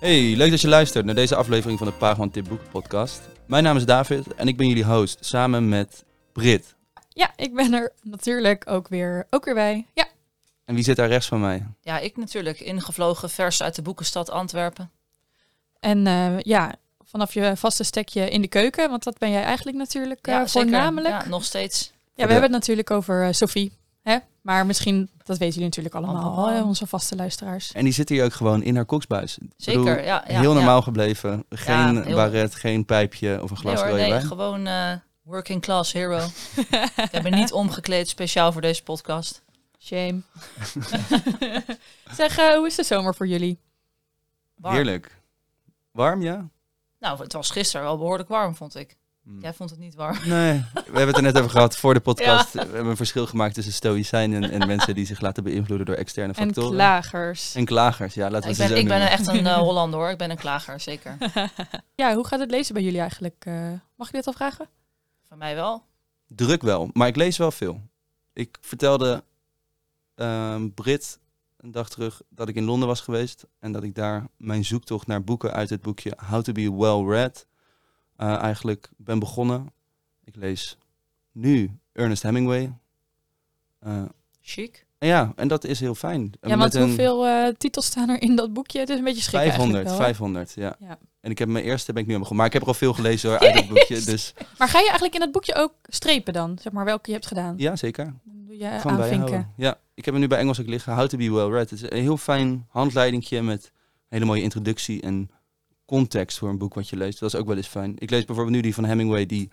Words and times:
Hey, 0.00 0.36
leuk 0.36 0.50
dat 0.50 0.60
je 0.60 0.68
luistert 0.68 1.04
naar 1.04 1.14
deze 1.14 1.36
aflevering 1.36 1.78
van 1.78 1.88
de 1.88 1.92
Paagman 1.92 2.30
Tip 2.30 2.48
Boeken 2.48 2.68
podcast. 2.68 3.20
Mijn 3.46 3.62
naam 3.62 3.76
is 3.76 3.84
David 3.84 4.34
en 4.34 4.48
ik 4.48 4.56
ben 4.56 4.68
jullie 4.68 4.84
host 4.84 5.24
samen 5.24 5.68
met 5.68 6.04
Brit. 6.32 6.74
Ja, 7.08 7.32
ik 7.36 7.54
ben 7.54 7.72
er 7.72 7.92
natuurlijk 8.02 8.70
ook 8.70 8.88
weer, 8.88 9.26
ook 9.30 9.44
weer 9.44 9.54
bij. 9.54 9.86
Ja. 9.94 10.06
En 10.64 10.74
wie 10.74 10.84
zit 10.84 10.96
daar 10.96 11.08
rechts 11.08 11.26
van 11.26 11.40
mij? 11.40 11.66
Ja, 11.80 11.98
ik 11.98 12.16
natuurlijk. 12.16 12.60
Ingevlogen 12.60 13.30
vers 13.30 13.62
uit 13.62 13.74
de 13.74 13.82
boekenstad 13.82 14.30
Antwerpen. 14.30 14.90
En 15.80 16.06
uh, 16.06 16.40
ja, 16.40 16.74
vanaf 17.04 17.34
je 17.34 17.52
vaste 17.56 17.84
stekje 17.84 18.30
in 18.30 18.40
de 18.40 18.48
keuken, 18.48 18.90
want 18.90 19.04
dat 19.04 19.18
ben 19.18 19.30
jij 19.30 19.42
eigenlijk 19.42 19.76
natuurlijk 19.76 20.26
uh, 20.26 20.34
ja, 20.34 20.46
voornamelijk. 20.46 21.22
Ja, 21.22 21.28
nog 21.28 21.44
steeds. 21.44 21.92
Ja, 22.14 22.26
we 22.26 22.32
hebben 22.32 22.50
het 22.50 22.60
natuurlijk 22.60 22.90
over 22.90 23.26
uh, 23.26 23.32
Sophie. 23.32 23.77
Hè? 24.08 24.18
Maar 24.40 24.66
misschien, 24.66 25.10
dat 25.16 25.38
weten 25.38 25.46
jullie 25.54 25.64
natuurlijk 25.64 25.94
allemaal, 25.94 26.36
allemaal. 26.36 26.64
onze 26.64 26.86
vaste 26.86 27.16
luisteraars. 27.16 27.72
En 27.72 27.84
die 27.84 27.92
zit 27.92 28.08
hier 28.08 28.24
ook 28.24 28.32
gewoon 28.32 28.62
in 28.62 28.74
haar 28.76 28.84
koksbuis. 28.84 29.38
Zeker, 29.56 29.84
bedoel, 29.84 29.98
ja, 30.04 30.24
ja, 30.28 30.40
Heel 30.40 30.52
normaal 30.54 30.76
ja. 30.76 30.82
gebleven. 30.82 31.44
Geen 31.50 31.94
Ja, 31.94 32.02
heel- 32.02 32.16
baret, 32.16 32.54
geen 32.54 32.84
pijpje 32.84 33.42
of 33.42 33.50
een 33.50 33.56
glas 33.56 33.74
Nee, 33.74 33.82
hoor, 33.82 33.90
rode 33.90 34.02
nee 34.02 34.10
wijn. 34.10 34.26
gewoon 34.26 34.66
eh, 34.66 34.92
working 35.22 35.60
class 35.62 35.92
hero. 35.92 36.18
ik 36.56 37.08
heb 37.10 37.22
me 37.22 37.30
niet 37.30 37.52
omgekleed 37.52 38.08
speciaal 38.08 38.52
voor 38.52 38.60
deze 38.60 38.82
podcast. 38.82 39.42
Shame. 39.78 40.20
zeg, 42.16 42.38
eh, 42.38 42.54
hoe 42.54 42.66
is 42.66 42.74
de 42.74 42.84
zomer 42.84 43.14
voor 43.14 43.26
jullie? 43.26 43.60
Warm. 44.56 44.74
Heerlijk. 44.74 45.20
Warm, 45.90 46.22
ja? 46.22 46.48
Nou, 46.98 47.22
het 47.22 47.32
was 47.32 47.50
gisteren 47.50 47.86
wel 47.86 47.98
behoorlijk 47.98 48.28
warm, 48.28 48.54
vond 48.54 48.74
ik. 48.76 48.96
Hm. 49.28 49.40
Jij 49.40 49.54
vond 49.54 49.70
het 49.70 49.78
niet 49.78 49.94
warm. 49.94 50.16
Nee, 50.24 50.64
we 50.74 50.80
hebben 50.82 51.06
het 51.06 51.16
er 51.16 51.22
net 51.22 51.38
over 51.38 51.50
gehad 51.50 51.76
voor 51.76 51.94
de 51.94 52.00
podcast. 52.10 52.52
We 52.52 52.58
hebben 52.58 52.86
een 52.86 52.96
verschil 52.96 53.26
gemaakt 53.26 53.54
tussen 53.54 53.72
stoïcijnen 53.72 54.50
en 54.50 54.66
mensen 54.66 54.94
die 54.94 55.06
zich 55.06 55.20
laten 55.20 55.42
beïnvloeden 55.44 55.86
door 55.86 55.94
externe 55.94 56.32
En 56.32 56.44
factoren. 56.44 56.70
klagers. 56.72 57.54
En 57.54 57.64
klagers, 57.64 58.14
ja, 58.14 58.30
laten 58.30 58.42
we 58.42 58.48
ik 58.48 58.54
ze 58.54 58.60
ben, 58.62 58.70
zo 58.70 58.76
ik 58.76 58.88
ben 58.88 59.10
echt 59.10 59.26
een 59.26 59.46
eh, 59.56 59.56
Hollander 59.56 60.00
hoor. 60.00 60.10
Ik 60.10 60.18
ben 60.18 60.30
een 60.30 60.36
klager, 60.36 60.80
zeker. 60.80 61.16
Ja, 61.94 62.14
hoe 62.14 62.26
gaat 62.26 62.40
het 62.40 62.50
lezen 62.50 62.74
bij 62.74 62.82
jullie 62.82 63.00
eigenlijk? 63.00 63.44
Eh, 63.46 63.72
mag 63.96 64.06
ik 64.06 64.12
dit 64.12 64.26
al 64.26 64.32
vragen? 64.32 64.66
Van 65.28 65.38
mij 65.38 65.54
wel. 65.54 65.82
Druk 66.26 66.62
wel, 66.62 66.90
maar 66.92 67.08
ik 67.08 67.16
lees 67.16 67.36
wel 67.36 67.50
veel. 67.50 67.80
Ik 68.32 68.58
vertelde 68.60 69.24
ehm 70.14 70.68
Brit 70.74 71.18
een 71.56 71.70
dag 71.72 71.88
terug 71.88 72.20
dat 72.28 72.48
ik 72.48 72.54
in 72.54 72.64
Londen 72.64 72.88
was 72.88 73.00
geweest 73.00 73.46
en 73.58 73.72
dat 73.72 73.82
ik 73.82 73.94
daar 73.94 74.26
mijn 74.36 74.64
zoektocht 74.64 75.06
naar 75.06 75.24
boeken 75.24 75.52
uit 75.52 75.70
het 75.70 75.82
boekje 75.82 76.16
How 76.30 76.42
to 76.42 76.52
be 76.52 76.72
Well 76.76 77.04
Read 77.04 77.46
eh, 78.18 78.34
eigenlijk 78.42 78.88
ben 78.96 79.18
begonnen. 79.18 79.72
Ik 80.24 80.36
lees 80.36 80.76
nu 81.32 81.70
Ernest 81.92 82.22
Hemingway. 82.22 82.72
Eh, 83.80 84.02
Chic. 84.40 84.86
en 84.98 85.08
ja, 85.08 85.32
en 85.36 85.48
dat 85.48 85.64
is 85.64 85.80
heel 85.80 85.94
fijn. 85.94 86.32
Ja, 86.40 86.56
want 86.56 86.76
hoeveel 86.76 87.26
eh, 87.26 87.48
titels 87.58 87.86
staan 87.86 88.08
er 88.08 88.22
in 88.22 88.36
dat 88.36 88.52
boekje? 88.52 88.78
Het 88.78 88.88
is 88.88 88.98
een 88.98 89.04
beetje 89.04 89.22
schrikken 89.22 89.48
500, 89.50 89.86
eigenlijk 89.86 89.98
wel, 89.98 90.06
hè? 90.08 90.14
500, 90.44 90.54
ja. 90.80 90.86
Ja. 90.88 90.98
En 91.20 91.30
ik 91.30 91.38
heb 91.38 91.48
mijn 91.48 91.64
eerste 91.64 91.92
ben 91.92 92.02
ik 92.02 92.08
nu 92.08 92.14
aan 92.14 92.20
begonnen, 92.20 92.44
maar 92.44 92.54
ik 92.54 92.60
heb 92.60 92.62
er 92.62 92.68
al 92.68 92.74
veel 92.80 92.92
gelezen 92.92 93.30
hoor, 93.30 93.38
uit 93.38 93.54
het 93.54 93.68
boekje. 93.72 94.00
Dus 94.00 94.34
Maar 94.58 94.68
ga 94.68 94.78
je 94.78 94.84
eigenlijk 94.84 95.14
in 95.14 95.20
het 95.20 95.32
boekje 95.32 95.54
ook 95.54 95.72
strepen 95.82 96.32
dan? 96.32 96.58
Zeg 96.62 96.72
maar 96.72 96.84
welke 96.84 97.06
je 97.06 97.12
hebt 97.12 97.26
gedaan? 97.26 97.54
ja, 97.56 97.76
zeker. 97.76 98.14
Doe 98.24 98.56
je 98.58 98.78
Van 98.80 98.90
aanvinken. 98.90 99.18
bijhouden. 99.24 99.52
Ja, 99.56 99.78
ik 99.94 100.04
heb 100.04 100.14
hem 100.14 100.22
nu 100.22 100.28
bij 100.28 100.38
Engels 100.38 100.60
ook 100.60 100.66
liggen. 100.66 100.94
How 100.94 101.06
to 101.08 101.16
be 101.18 101.32
well 101.32 101.48
read. 101.48 101.70
Het 101.70 101.82
is 101.82 101.90
een 101.90 102.02
heel 102.02 102.16
fijn 102.16 102.66
handleidingje 102.68 103.42
met 103.42 103.64
een 103.64 103.70
hele 104.08 104.24
mooie 104.24 104.42
introductie 104.42 105.02
en 105.02 105.30
context 105.88 106.38
voor 106.38 106.48
een 106.48 106.58
boek 106.58 106.74
wat 106.74 106.88
je 106.88 106.96
leest. 106.96 107.18
Dat 107.18 107.32
is 107.34 107.40
ook 107.40 107.46
wel 107.46 107.56
eens 107.56 107.66
fijn. 107.66 107.94
Ik 107.98 108.10
lees 108.10 108.24
bijvoorbeeld 108.24 108.56
nu 108.56 108.62
die 108.62 108.74
van 108.74 108.84
Hemingway, 108.84 109.26
die 109.26 109.48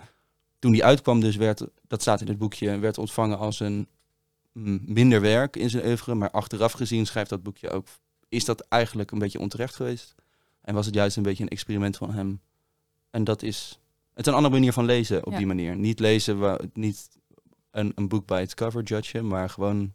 toen 0.60 0.72
die 0.72 0.84
uitkwam 0.84 1.20
dus 1.20 1.36
werd, 1.36 1.68
dat 1.88 2.02
staat 2.02 2.22
in 2.22 2.28
het 2.28 2.38
boekje, 2.38 2.80
werd 2.80 2.98
ontvangen 2.98 3.38
als 3.38 3.60
een 3.60 3.88
mm, 4.52 4.82
minder 4.86 5.22
werk 5.22 5.56
in 5.56 5.70
zijn 5.70 5.86
oeuvre. 5.86 6.16
Maar 6.16 6.32
achteraf 6.32 6.72
gezien 6.72 7.06
schrijft 7.06 7.30
dat 7.30 7.44
boekje 7.44 7.70
ook, 7.70 7.88
is 8.30 8.46
dat 8.46 8.62
eigenlijk 8.62 9.12
een 9.12 9.20
beetje 9.20 9.40
onterecht 9.40 9.76
geweest. 9.76 10.16
En 10.62 10.74
was 10.74 10.86
het 10.86 10.96
juist 10.96 11.18
een 11.18 11.24
beetje 11.24 11.44
een 11.44 11.50
experiment 11.50 11.98
van 11.98 12.14
hem. 12.14 12.42
En 13.10 13.24
dat 13.24 13.42
is, 13.44 13.80
het 14.14 14.26
is 14.26 14.32
een 14.32 14.38
andere 14.38 14.54
manier 14.54 14.74
van 14.74 14.86
lezen 14.86 15.26
op 15.26 15.32
Ja. 15.32 15.38
die 15.38 15.48
manier. 15.48 15.76
Niet 15.76 16.00
lezen, 16.00 16.58
niet 16.74 17.10
een, 17.72 17.92
een 17.96 18.08
boek 18.08 18.26
bij 18.26 18.42
het 18.42 18.54
cover 18.54 18.84
judgen, 18.84 19.28
maar 19.28 19.50
gewoon 19.50 19.94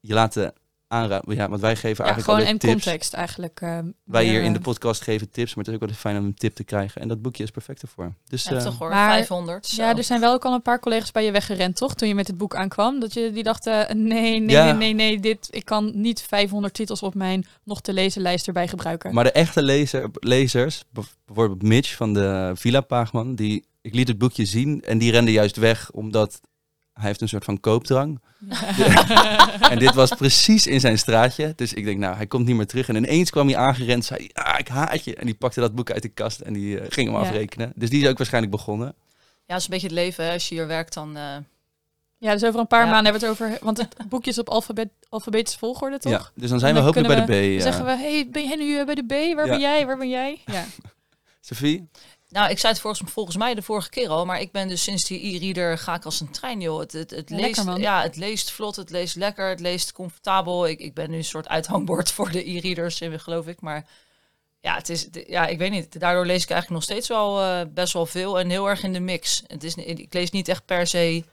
je 0.00 0.14
laten 0.14 0.54
aanraden. 0.90 1.34
Ja, 1.36 1.48
want 1.48 1.60
wij 1.60 1.76
geven 1.76 2.04
Ja, 2.04 2.10
eigenlijk 2.10 2.38
gewoon 2.38 2.52
in 2.54 2.58
tips. 2.58 2.72
context 2.84 3.12
eigenlijk. 3.12 3.60
eh, 3.60 3.78
Wij 4.04 4.24
hier 4.24 4.42
in 4.42 4.52
de 4.52 4.58
eh, 4.58 4.64
podcast 4.64 5.02
geven 5.02 5.30
tips, 5.30 5.54
maar 5.54 5.64
het 5.64 5.74
is 5.74 5.80
ook 5.80 5.86
wel 5.88 5.96
fijn 5.98 6.16
om 6.18 6.24
een 6.24 6.34
tip 6.34 6.54
te 6.54 6.64
krijgen. 6.64 7.00
En 7.02 7.08
dat 7.08 7.22
boekje 7.22 7.42
is 7.42 7.50
perfect 7.50 7.82
ervoor. 7.82 8.14
Dus 8.28 8.46
eh, 8.46 8.64
hoor. 8.78 8.88
Maar- 8.90 9.10
500. 9.10 9.66
zo. 9.66 9.82
Ja, 9.82 9.96
er 9.96 10.04
zijn 10.04 10.20
wel 10.20 10.32
ook 10.32 10.44
al 10.44 10.54
een 10.54 10.62
paar 10.62 10.80
collega's 10.80 11.10
bij 11.12 11.24
je 11.24 11.30
weggerend, 11.32 11.76
toch? 11.76 11.94
Toen 11.94 12.08
je 12.08 12.14
met 12.14 12.26
het 12.26 12.36
boek 12.36 12.54
aankwam. 12.54 13.00
Dat 13.00 13.12
je 13.14 13.30
die 13.32 13.42
dachten, 13.42 14.02
nee, 14.06 14.40
nee, 14.40 14.56
Ja. 14.56 14.64
nee, 14.64 14.74
nee, 14.74 14.94
nee, 14.94 15.20
dit, 15.20 15.48
ik 15.50 15.64
kan 15.64 15.90
niet 15.94 16.22
500 16.22 16.74
titels 16.74 17.02
op 17.02 17.14
mijn 17.14 17.46
nog 17.64 17.80
te 17.80 17.92
lezen 17.92 18.22
lijst 18.22 18.46
erbij 18.46 18.68
gebruiken. 18.68 19.14
Maar 19.14 19.24
de 19.24 19.32
echte 19.32 19.62
lezer, 19.62 20.10
lezers, 20.12 20.84
bijvoorbeeld 21.26 21.62
Mitch 21.62 21.96
van 21.96 22.12
de 22.12 22.52
Villa 22.54 22.80
Paagman, 22.80 23.34
die, 23.34 23.64
ik 23.80 23.94
liet 23.94 24.08
het 24.08 24.18
boekje 24.18 24.44
zien 24.44 24.82
en 24.82 24.98
die 24.98 25.10
rende 25.10 25.32
juist 25.32 25.56
weg 25.56 25.90
omdat 25.90 26.40
hij 27.00 27.08
heeft 27.08 27.20
een 27.20 27.28
soort 27.28 27.44
van 27.44 27.60
koopdrang. 27.60 28.20
En 29.70 29.78
dit 29.78 29.94
was 29.94 30.14
precies 30.14 30.66
in 30.66 30.80
zijn 30.80 30.98
straatje. 30.98 31.52
Dus 31.56 31.72
ik 31.74 31.84
denk, 31.84 31.98
nou, 31.98 32.16
hij 32.16 32.26
komt 32.26 32.46
niet 32.46 32.56
meer 32.56 32.66
terug. 32.66 32.88
En 32.88 32.96
ineens 32.96 33.30
kwam 33.30 33.46
hij 33.48 33.56
aangerend, 33.56 34.04
zei 34.04 34.28
ah, 34.32 34.58
ik 34.58 34.68
haat 34.68 35.04
je. 35.04 35.14
En 35.14 35.26
die 35.26 35.34
pakte 35.34 35.60
dat 35.60 35.74
boek 35.74 35.90
uit 35.90 36.02
de 36.02 36.08
kast 36.08 36.40
en 36.40 36.52
die 36.52 36.78
eh, 36.80 36.86
ging 36.88 37.08
hem 37.10 37.16
Ja. 37.20 37.22
afrekenen. 37.28 37.72
Dus 37.74 37.90
die 37.90 38.02
is 38.02 38.08
ook 38.08 38.16
waarschijnlijk 38.18 38.52
begonnen. 38.52 38.86
Ja, 38.86 38.92
dat 39.46 39.56
is 39.58 39.64
een 39.64 39.70
beetje 39.70 39.86
het 39.86 39.96
leven. 39.96 40.24
Hè. 40.24 40.32
Als 40.32 40.48
je 40.48 40.54
hier 40.54 40.66
werkt, 40.66 40.94
dan... 40.94 41.16
eh, 41.16 41.36
Ja, 42.18 42.32
dus 42.32 42.44
over 42.44 42.60
een 42.60 42.66
paar 42.66 42.84
Ja. 42.84 42.90
maanden 42.90 43.12
hebben 43.12 43.28
we 43.30 43.42
het 43.44 43.50
over... 43.50 43.64
Want 43.64 43.78
het 43.78 44.08
boekje 44.08 44.30
is 44.30 44.38
op 44.38 44.48
alfabet, 44.48 44.88
alfabetische 45.08 45.58
volgorde, 45.58 45.98
toch? 45.98 46.12
Ja, 46.12 46.30
dus 46.34 46.50
dan 46.50 46.58
zijn 46.58 46.74
we 46.74 46.80
hopelijk 46.80 47.08
bij 47.08 47.16
de 47.16 47.22
B. 47.22 47.28
Dan 47.28 47.36
ja. 47.42 47.60
zeggen 47.60 47.84
we, 47.84 47.90
hey, 47.96 48.28
ben 48.30 48.46
jij 48.48 48.56
nu 48.56 48.78
eh, 48.78 48.84
bij 48.86 48.94
de 48.94 49.04
B? 49.04 49.10
Waar 49.36 49.44
Ja. 49.46 49.50
ben 49.52 49.60
jij? 49.60 49.86
Waar 49.86 49.98
ben 49.98 50.08
jij? 50.08 50.40
Ja. 50.46 50.64
Sophie? 51.40 51.88
Nou, 52.30 52.50
ik 52.50 52.58
zei 52.58 52.72
het 52.72 52.82
volgens, 52.82 53.12
volgens 53.12 53.36
mij 53.36 53.54
de 53.54 53.62
vorige 53.62 53.90
keer 53.90 54.08
al, 54.08 54.24
maar 54.24 54.40
ik 54.40 54.52
ben 54.52 54.68
dus 54.68 54.82
sinds 54.82 55.04
die 55.04 55.34
e-reader 55.34 55.78
ga 55.78 55.94
ik 55.94 56.04
als 56.04 56.20
een 56.20 56.30
trein, 56.30 56.60
joh. 56.60 56.78
Het, 56.78 56.92
het, 56.92 57.10
het, 57.10 57.28
Ja, 57.28 57.36
leest, 57.36 57.56
lekker, 57.56 57.80
ja, 57.80 58.02
het 58.02 58.16
leest 58.16 58.50
vlot, 58.50 58.76
het 58.76 58.90
leest 58.90 59.16
lekker, 59.16 59.48
het 59.48 59.60
leest 59.60 59.92
comfortabel. 59.92 60.66
Ik, 60.66 60.80
ik 60.80 60.94
ben 60.94 61.10
nu 61.10 61.16
een 61.16 61.24
soort 61.24 61.48
uithangbord 61.48 62.12
voor 62.16 62.30
de 62.30 62.50
e-readers, 62.50 63.00
geloof 63.02 63.46
ik. 63.46 63.60
Maar 63.60 63.86
ja, 64.60 64.74
het 64.74 64.88
is, 64.88 65.08
ja, 65.26 65.46
ik 65.46 65.58
weet 65.58 65.70
niet. 65.70 66.00
Daardoor 66.00 66.26
lees 66.26 66.42
ik 66.42 66.50
eigenlijk 66.50 66.70
nog 66.70 66.82
steeds 66.82 67.08
wel 67.08 67.42
eh, 67.42 67.66
best 67.68 67.92
wel 67.92 68.06
veel 68.06 68.38
en 68.38 68.50
heel 68.50 68.68
erg 68.68 68.82
in 68.82 68.92
de 68.92 69.00
mix. 69.00 69.42
Het 69.46 69.64
is, 69.64 69.74
ik 69.74 70.14
lees 70.14 70.30
niet 70.30 70.48
echt 70.48 70.64
per 70.64 70.86
se 70.86 71.24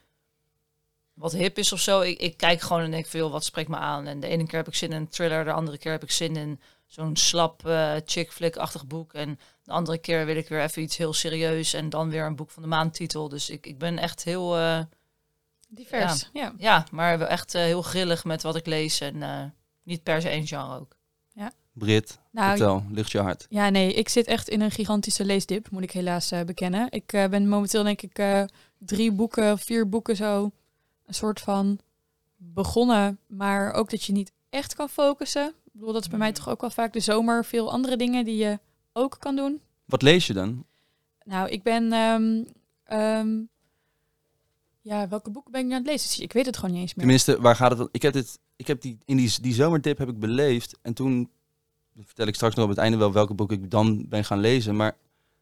wat 1.14 1.32
hip 1.32 1.58
is 1.58 1.72
of 1.72 1.80
zo. 1.80 2.02
Ik, 2.02 2.20
ik 2.20 2.38
kijk 2.38 2.62
gewoon 2.62 2.82
en 2.82 2.92
denk 2.92 3.06
veel, 3.06 3.32
wat 3.32 3.46
spreekt 3.46 3.70
me 3.70 3.76
aan? 3.76 4.08
En 4.08 4.20
de 4.20 4.28
ene 4.28 4.46
keer 4.48 4.58
heb 4.58 4.68
ik 4.68 4.76
zin 4.76 4.92
in 4.92 4.98
een 4.98 5.10
thriller, 5.10 5.44
de 5.44 5.52
andere 5.52 5.78
keer 5.78 5.92
heb 5.92 6.04
ik 6.04 6.12
zin 6.12 6.36
in 6.36 6.60
zo'n 6.86 7.16
slap 7.16 7.68
eh 7.68 7.94
chick 8.06 8.32
flick-achtig 8.32 8.88
boek. 8.88 9.14
En 9.14 9.40
de 9.68 9.74
andere 9.74 9.98
keer 9.98 10.26
wil 10.26 10.36
ik 10.36 10.50
weer 10.50 10.62
even 10.62 10.82
iets 10.82 10.98
heel 10.98 11.14
serieus 11.14 11.74
en 11.74 11.90
dan 11.90 12.10
weer 12.10 12.26
een 12.26 12.36
boek 12.36 12.52
van 12.52 12.64
de 12.64 12.70
maandtitel. 12.70 13.30
Dus 13.30 13.50
ik, 13.50 13.66
ik 13.66 13.78
ben 13.78 13.98
echt 13.98 14.24
heel, 14.24 14.58
eh, 14.58 14.80
Divers, 15.70 16.30
ja. 16.34 16.54
ja, 16.58 16.86
maar 16.92 17.18
wel 17.18 17.28
echt 17.28 17.56
eh, 17.56 17.62
heel 17.62 17.82
grillig 17.82 18.24
met 18.24 18.42
wat 18.42 18.56
ik 18.56 18.66
lees 18.66 19.00
en 19.00 19.24
eh, 19.24 19.44
niet 19.84 20.04
per 20.04 20.22
se 20.22 20.30
één 20.30 20.48
genre 20.48 20.80
ook. 20.80 20.98
Brit, 21.78 22.20
Nou, 22.32 22.48
vertel, 22.48 22.84
ligt 22.92 23.12
je 23.12 23.20
hart. 23.20 23.46
Ja, 23.50 23.70
nee, 23.70 23.94
ik 23.94 24.10
zit 24.10 24.28
echt 24.28 24.50
in 24.50 24.62
een 24.62 24.72
gigantische 24.72 25.26
leesdip, 25.26 25.70
moet 25.70 25.84
ik 25.84 25.92
helaas 25.92 26.32
eh, 26.32 26.44
bekennen. 26.44 26.88
Ik 26.90 27.14
eh, 27.14 27.28
ben 27.28 27.50
momenteel 27.50 27.84
denk 27.84 28.02
ik 28.02 28.18
eh, 28.18 28.44
drie 28.78 29.12
boeken, 29.12 29.60
vier 29.60 29.90
boeken 29.90 30.16
zo, 30.16 30.52
een 31.06 31.14
soort 31.14 31.40
van 31.40 31.80
begonnen, 32.38 33.20
maar 33.28 33.74
ook 33.74 33.90
dat 33.90 34.04
je 34.04 34.14
niet 34.14 34.32
echt 34.50 34.76
kan 34.76 34.90
focussen. 34.90 35.48
Ik 35.48 35.72
bedoel, 35.72 35.94
dat 35.94 36.02
is 36.02 36.08
bij 36.08 36.20
mij 36.20 36.32
toch 36.32 36.50
ook 36.50 36.62
wel 36.62 36.70
vaak 36.70 36.94
de 36.94 37.00
zomer, 37.00 37.46
veel 37.46 37.72
andere 37.72 37.98
dingen 37.98 38.26
die 38.26 38.38
je 38.38 38.60
ook 38.98 39.16
kan 39.20 39.36
doen. 39.36 39.62
Wat 39.86 40.02
lees 40.02 40.28
je 40.28 40.34
dan? 40.34 40.66
Nou, 41.24 41.50
ik 41.50 41.64
ben, 41.64 41.92
ehm, 41.94 42.44
ehm, 42.84 43.40
ja, 44.82 45.08
welke 45.08 45.30
boeken 45.30 45.52
ben 45.52 45.62
ik 45.62 45.68
nu 45.68 45.74
aan 45.74 45.82
het 45.82 45.88
lezen? 45.90 46.24
Ik 46.24 46.34
weet 46.34 46.46
het 46.46 46.56
gewoon 46.58 46.72
niet 46.72 46.82
eens 46.82 46.94
meer. 46.94 47.00
Tenminste, 47.06 47.42
waar 47.42 47.56
gaat 47.56 47.70
het 47.70 47.80
dan? 47.80 47.90
Ik 47.92 48.02
heb, 48.02 48.14
dit, 48.14 48.40
ik 48.56 48.68
heb 48.68 48.82
die, 48.82 48.98
in 49.06 49.18
die, 49.18 49.42
die 49.42 49.54
zomertip 49.54 49.98
heb 49.98 50.10
ik 50.10 50.20
beleefd. 50.20 50.78
En 50.82 50.94
toen 50.94 51.30
vertel 52.06 52.28
ik 52.28 52.36
straks 52.36 52.56
nog 52.56 52.64
op 52.64 52.70
het 52.70 52.80
einde 52.80 52.98
wel 52.98 53.12
welke 53.12 53.34
boek 53.34 53.52
ik 53.52 53.72
dan 53.72 54.06
ben 54.08 54.26
gaan 54.26 54.40
lezen. 54.40 54.76
Maar 54.76 54.96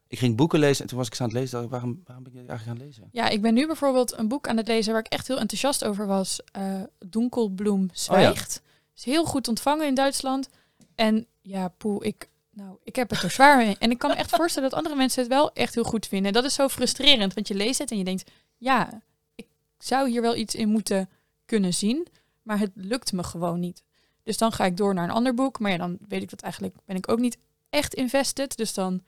ik 0.07 0.19
ging 0.19 0.35
boeken 0.35 0.59
lezen 0.59 0.81
en 0.81 0.87
toen 0.87 0.97
was 0.97 1.07
ik 1.07 1.15
ze 1.15 1.21
aan 1.23 1.29
het 1.29 1.37
lezen. 1.37 1.51
Dacht 1.51 1.65
ik, 1.65 1.71
waarom, 1.71 2.01
waarom 2.05 2.23
ben 2.23 2.33
ik 2.33 2.49
eigenlijk 2.49 2.79
gaan 2.79 2.87
lezen? 2.87 3.09
Ja, 3.11 3.29
ik 3.29 3.41
ben 3.41 3.53
nu 3.53 3.67
bijvoorbeeld 3.67 4.17
een 4.17 4.27
boek 4.27 4.47
aan 4.47 4.57
het 4.57 4.67
lezen 4.67 4.91
waar 4.93 5.01
ik 5.05 5.11
echt 5.11 5.27
heel 5.27 5.39
enthousiast 5.39 5.83
over 5.83 6.07
was. 6.07 6.39
eh 6.51 6.81
Donkelbloem 6.99 7.89
zwijgt. 7.93 8.61
Is 8.95 9.03
heel 9.03 9.25
goed 9.25 9.47
ontvangen 9.47 9.87
in 9.87 9.93
Duitsland. 9.95 10.49
En 10.95 11.25
ja, 11.41 11.67
poe, 11.67 12.03
ik, 12.05 12.29
nou, 12.55 12.77
ik 12.83 12.95
heb 12.95 13.09
het 13.09 13.21
er 13.21 13.31
zwaar 13.31 13.57
mee. 13.57 13.75
En 13.79 13.91
ik 13.91 13.97
kan 13.97 14.09
me 14.09 14.15
echt 14.15 14.35
voorstellen 14.35 14.69
dat 14.69 14.77
andere 14.77 14.95
mensen 14.95 15.21
het 15.21 15.31
wel 15.31 15.53
echt 15.53 15.73
heel 15.73 15.83
goed 15.83 16.07
vinden. 16.07 16.33
Dat 16.33 16.43
is 16.43 16.53
zo 16.53 16.67
frustrerend, 16.67 17.33
want 17.33 17.47
je 17.47 17.55
leest 17.55 17.79
het 17.79 17.91
en 17.91 17.97
je 17.97 18.03
denkt, 18.03 18.31
ja, 18.57 19.01
ik 19.35 19.47
zou 19.77 20.09
hier 20.09 20.21
wel 20.21 20.35
iets 20.35 20.55
in 20.55 20.69
moeten 20.69 21.09
kunnen 21.45 21.73
zien, 21.73 22.07
maar 22.41 22.59
het 22.59 22.71
lukt 22.73 23.11
me 23.11 23.23
gewoon 23.23 23.59
niet. 23.59 23.83
Dus 24.23 24.37
dan 24.37 24.51
ga 24.51 24.65
ik 24.65 24.77
door 24.77 24.93
naar 24.93 25.03
een 25.03 25.15
ander 25.15 25.33
boek, 25.33 25.59
maar 25.59 25.71
ja, 25.71 25.77
dan 25.77 25.97
weet 26.07 26.21
ik 26.21 26.29
dat 26.29 26.41
eigenlijk 26.41 26.75
ben 26.85 26.95
ik 26.95 27.09
ook 27.09 27.19
niet 27.19 27.37
echt 27.69 27.93
invested, 27.93 28.57
dus 28.57 28.73
dan 28.73 29.01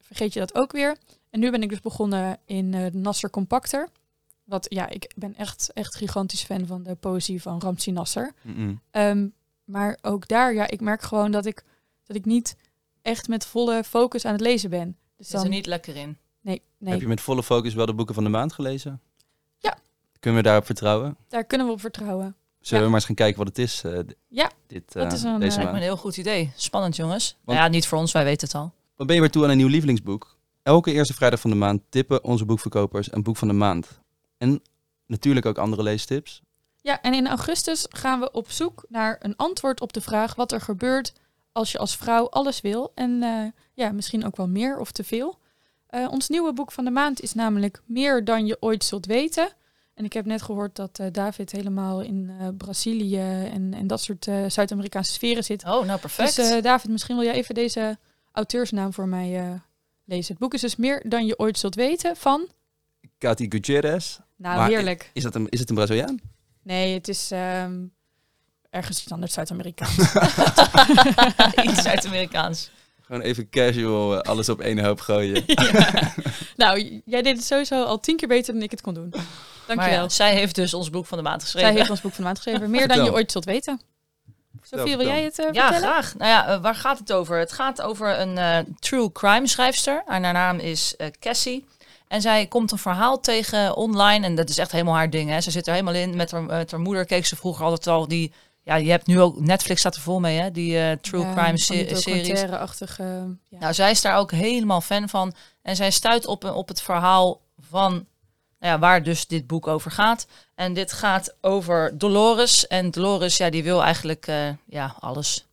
vergeet 0.00 0.32
je 0.32 0.40
dat 0.40 0.54
ook 0.54 0.72
weer. 0.72 0.96
En 1.30 1.40
nu 1.40 1.50
ben 1.50 1.62
ik 1.62 1.68
dus 1.68 1.80
begonnen 1.80 2.38
in 2.44 2.74
eh 2.74 2.92
Nasser 2.92 3.30
Compacter. 3.30 3.88
Wat 4.44 4.66
ja, 4.68 4.88
ik 4.88 5.12
ben 5.16 5.34
echt, 5.34 5.72
echt 5.72 5.94
gigantisch 5.94 6.42
fan 6.42 6.66
van 6.66 6.82
de 6.82 6.94
poëzie 6.94 7.42
van 7.42 7.60
Ramsi 7.60 7.90
Nasser. 7.90 8.32
Ehm, 8.90 9.28
maar 9.64 9.98
ook 10.02 10.28
daar, 10.28 10.54
ja, 10.54 10.68
ik 10.68 10.80
merk 10.80 11.02
gewoon 11.02 11.30
dat 11.30 11.46
ik, 11.46 11.64
dat 12.04 12.16
ik 12.16 12.24
niet 12.24 12.56
echt 13.06 13.28
met 13.28 13.46
volle 13.46 13.84
focus 13.84 14.24
aan 14.24 14.32
het 14.32 14.40
lezen 14.40 14.70
ben. 14.70 14.96
Dus 15.16 15.28
Zit 15.28 15.42
er 15.42 15.48
niet 15.48 15.66
lekker 15.66 15.96
in. 15.96 16.18
Nee, 16.40 16.62
nee. 16.78 16.92
Heb 16.92 17.00
je 17.02 17.08
met 17.08 17.20
volle 17.20 17.42
focus 17.42 17.74
wel 17.74 17.86
de 17.86 17.94
boeken 17.94 18.14
van 18.14 18.24
de 18.24 18.30
maand 18.30 18.52
gelezen? 18.52 19.00
Ja. 19.58 19.76
Kunnen 20.20 20.40
we 20.40 20.46
daarop 20.46 20.66
vertrouwen? 20.66 21.16
daar 21.28 21.44
kunnen 21.44 21.66
we 21.66 21.72
op 21.72 21.80
vertrouwen. 21.80 22.36
Zullen 22.60 22.78
Ja. 22.78 22.84
we 22.84 22.84
maar 22.90 22.94
eens 22.94 23.04
gaan 23.04 23.14
kijken 23.14 23.38
wat 23.38 23.48
het 23.48 23.58
is? 23.58 23.82
eh, 23.84 23.98
Ja, 24.28 24.50
dit, 24.66 24.92
dat 24.92 25.06
eh, 25.06 25.12
is 25.12 25.22
een, 25.22 25.30
deze 25.32 25.32
eh, 25.32 25.38
Lijkt 25.40 25.56
me 25.56 25.64
maand. 25.64 25.76
een 25.76 25.82
heel 25.82 25.96
goed 25.96 26.16
idee. 26.16 26.52
Spannend, 26.56 26.96
jongens. 26.96 27.30
Want- 27.32 27.58
Nou 27.58 27.58
ja, 27.60 27.68
niet 27.68 27.86
voor 27.86 27.98
ons, 27.98 28.12
wij 28.12 28.24
weten 28.24 28.46
het 28.46 28.56
al. 28.56 28.72
Dan 28.96 29.06
ben 29.06 29.14
je 29.16 29.20
weer 29.22 29.30
toe 29.30 29.44
aan 29.44 29.50
een 29.50 29.56
nieuw 29.56 29.68
lievelingsboek. 29.68 30.36
Elke 30.62 30.92
eerste 30.92 31.14
vrijdag 31.14 31.40
van 31.40 31.50
de 31.50 31.56
maand 31.56 31.80
tippen 31.88 32.24
onze 32.24 32.44
boekverkopers 32.44 33.12
een 33.12 33.22
boek 33.22 33.36
van 33.36 33.48
de 33.48 33.54
maand. 33.54 34.00
En 34.38 34.62
natuurlijk 35.06 35.46
ook 35.46 35.58
andere 35.58 35.82
leestips. 35.82 36.42
Ja, 36.80 37.00
en 37.02 37.14
in 37.14 37.28
augustus 37.28 37.86
gaan 37.88 38.20
we 38.20 38.30
op 38.30 38.50
zoek 38.50 38.84
naar 38.88 39.16
een 39.20 39.36
antwoord 39.36 39.80
op 39.80 39.92
de 39.92 40.00
vraag 40.00 40.34
wat 40.34 40.52
er 40.52 40.60
gebeurt 40.60 41.12
als 41.56 41.72
je 41.72 41.78
als 41.78 41.96
vrouw 41.96 42.28
alles 42.28 42.60
wil. 42.60 42.92
En 42.94 43.22
eh, 43.22 43.46
ja, 43.74 43.92
misschien 43.92 44.24
ook 44.26 44.36
wel 44.36 44.48
meer 44.48 44.78
of 44.78 44.92
te 44.92 45.04
veel. 45.04 45.38
Eh, 45.86 46.08
ons 46.10 46.28
nieuwe 46.28 46.52
boek 46.52 46.72
van 46.72 46.84
de 46.84 46.90
maand 46.90 47.22
is 47.22 47.34
namelijk 47.34 47.82
Meer 47.86 48.24
dan 48.24 48.46
je 48.46 48.56
ooit 48.60 48.84
zult 48.84 49.06
weten. 49.06 49.48
En 49.94 50.04
ik 50.04 50.12
heb 50.12 50.24
net 50.24 50.42
gehoord 50.42 50.76
dat 50.76 50.98
eh, 50.98 51.06
David 51.12 51.52
helemaal 51.52 52.00
in 52.00 52.30
eh, 52.40 52.48
Brazilië 52.56 53.46
en, 53.52 53.74
en 53.74 53.86
dat 53.86 54.00
soort 54.00 54.26
eh, 54.26 54.44
Zuid-Amerikaanse 54.48 55.12
sferen 55.12 55.44
zit. 55.44 55.64
Oh, 55.64 55.84
nou 55.84 56.00
perfect. 56.00 56.36
Dus 56.36 56.50
eh, 56.50 56.62
David, 56.62 56.90
misschien 56.90 57.16
wil 57.16 57.24
jij 57.24 57.34
even 57.34 57.54
deze 57.54 57.98
auteursnaam 58.32 58.92
voor 58.92 59.08
mij 59.08 59.38
eh, 59.38 59.52
lezen. 60.04 60.32
Het 60.32 60.38
boek 60.38 60.54
is 60.54 60.60
dus 60.60 60.76
Meer 60.76 61.02
dan 61.08 61.26
je 61.26 61.38
ooit 61.38 61.58
zult 61.58 61.74
weten 61.74 62.16
van... 62.16 62.48
Cathy 63.18 63.46
Gutierrez. 63.48 64.18
Nou, 64.36 64.56
Maar 64.56 64.68
heerlijk. 64.68 65.10
Is, 65.12 65.22
dat 65.22 65.34
een, 65.34 65.48
is 65.48 65.60
het 65.60 65.68
een 65.68 65.74
Braziliaan? 65.74 66.20
Nee, 66.62 66.94
het 66.94 67.08
is 67.08 67.30
ehm, 67.30 67.84
ergens 68.76 69.02
iets 69.02 69.12
anders 69.12 69.32
Zuid-Amerikaans. 69.32 69.96
Iets 71.70 71.82
Zuid-Amerikaans. 71.82 72.70
Gewoon 73.02 73.22
even 73.22 73.50
casual 73.50 74.14
eh, 74.14 74.20
alles 74.20 74.48
op 74.48 74.60
één 74.60 74.84
hoop 74.84 75.00
gooien. 75.00 75.44
Ja. 75.54 76.12
Nou, 76.56 77.02
jij 77.04 77.22
deed 77.22 77.36
het 77.36 77.44
sowieso 77.44 77.84
al 77.84 78.00
tien 78.00 78.16
keer 78.16 78.28
beter 78.28 78.52
dan 78.52 78.62
ik 78.62 78.70
het 78.70 78.80
kon 78.80 78.94
doen. 78.94 79.14
Dankjewel. 79.66 80.02
ja, 80.02 80.08
zij 80.08 80.34
heeft 80.34 80.54
dus 80.54 80.74
ons 80.74 80.90
boek 80.90 81.06
van 81.06 81.18
de 81.18 81.24
maand 81.24 81.42
geschreven. 81.42 81.68
Zij 81.68 81.78
heeft 81.78 81.90
ons 81.90 82.00
boek 82.00 82.12
van 82.12 82.20
de 82.20 82.26
maand 82.26 82.36
geschreven. 82.42 82.70
Meer 82.70 82.88
dan 82.88 83.04
je 83.04 83.12
ooit 83.12 83.32
zult 83.32 83.44
weten. 83.44 83.80
Sofie, 84.62 84.96
wil 84.96 85.06
jij 85.06 85.22
het 85.22 85.38
eh, 85.38 85.46
Ja, 85.52 85.72
vertellen? 85.72 85.88
graag. 85.88 86.14
Nou 86.16 86.30
ja, 86.30 86.46
eh, 86.46 86.60
waar 86.60 86.74
gaat 86.74 86.98
het 86.98 87.12
over? 87.12 87.38
Het 87.38 87.52
gaat 87.52 87.82
over 87.82 88.20
een 88.20 88.38
eh, 88.38 88.58
true 88.78 89.12
crime 89.12 89.46
schrijfster. 89.46 90.02
En 90.06 90.24
haar 90.24 90.32
naam 90.32 90.58
is 90.58 90.96
eh, 90.96 91.06
Cassie. 91.20 91.66
En 92.08 92.20
zij 92.20 92.46
komt 92.46 92.72
een 92.72 92.78
verhaal 92.78 93.20
tegen 93.20 93.76
online. 93.76 94.24
En 94.26 94.34
dat 94.34 94.48
is 94.48 94.58
echt 94.58 94.72
helemaal 94.72 94.94
haar 94.94 95.10
ding. 95.10 95.30
Hè. 95.30 95.40
Ze 95.40 95.50
zit 95.50 95.66
er 95.66 95.72
helemaal 95.72 95.94
in. 95.94 96.16
Met 96.16 96.30
haar, 96.30 96.42
met 96.42 96.70
haar 96.70 96.80
moeder 96.80 97.04
keek 97.04 97.26
ze 97.26 97.36
vroeger 97.36 97.64
altijd 97.64 97.86
al 97.86 98.08
die... 98.08 98.32
Ja, 98.66 98.74
je 98.74 98.90
hebt 98.90 99.06
nu 99.06 99.20
ook... 99.20 99.40
Netflix 99.40 99.80
staat 99.80 99.94
er 99.94 100.00
vol 100.00 100.20
mee, 100.20 100.38
hè? 100.38 100.50
Die 100.50 100.78
eh, 100.78 100.96
true 100.96 101.20
Ja, 101.20 101.32
crime 101.34 101.58
se- 101.58 101.64
series. 101.74 102.04
documentaire-achtige, 102.04 103.02
ja. 103.48 103.58
Nou, 103.58 103.74
zij 103.74 103.90
is 103.90 104.00
daar 104.00 104.16
ook 104.18 104.30
helemaal 104.30 104.80
fan 104.80 105.08
van. 105.08 105.34
En 105.62 105.76
zij 105.76 105.90
stuit 105.90 106.26
op, 106.26 106.44
op 106.44 106.68
het 106.68 106.82
verhaal 106.82 107.40
van 107.58 107.92
nou 108.58 108.72
ja, 108.72 108.78
waar 108.78 109.02
dus 109.02 109.26
dit 109.26 109.46
boek 109.46 109.66
over 109.66 109.90
gaat. 109.90 110.26
En 110.54 110.74
dit 110.74 110.92
gaat 110.92 111.34
over 111.40 111.98
Dolores. 111.98 112.66
En 112.66 112.90
Dolores, 112.90 113.36
ja, 113.36 113.50
die 113.50 113.62
wil 113.62 113.82
eigenlijk 113.82 114.26
eh, 114.26 114.48
ja, 114.66 114.96
alles. 115.00 115.46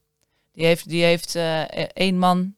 Die 0.51 0.65
heeft, 0.65 0.89
die 0.89 1.03
heeft 1.03 1.35
eh, 1.35 1.61
één 1.93 2.17
man. 2.17 2.55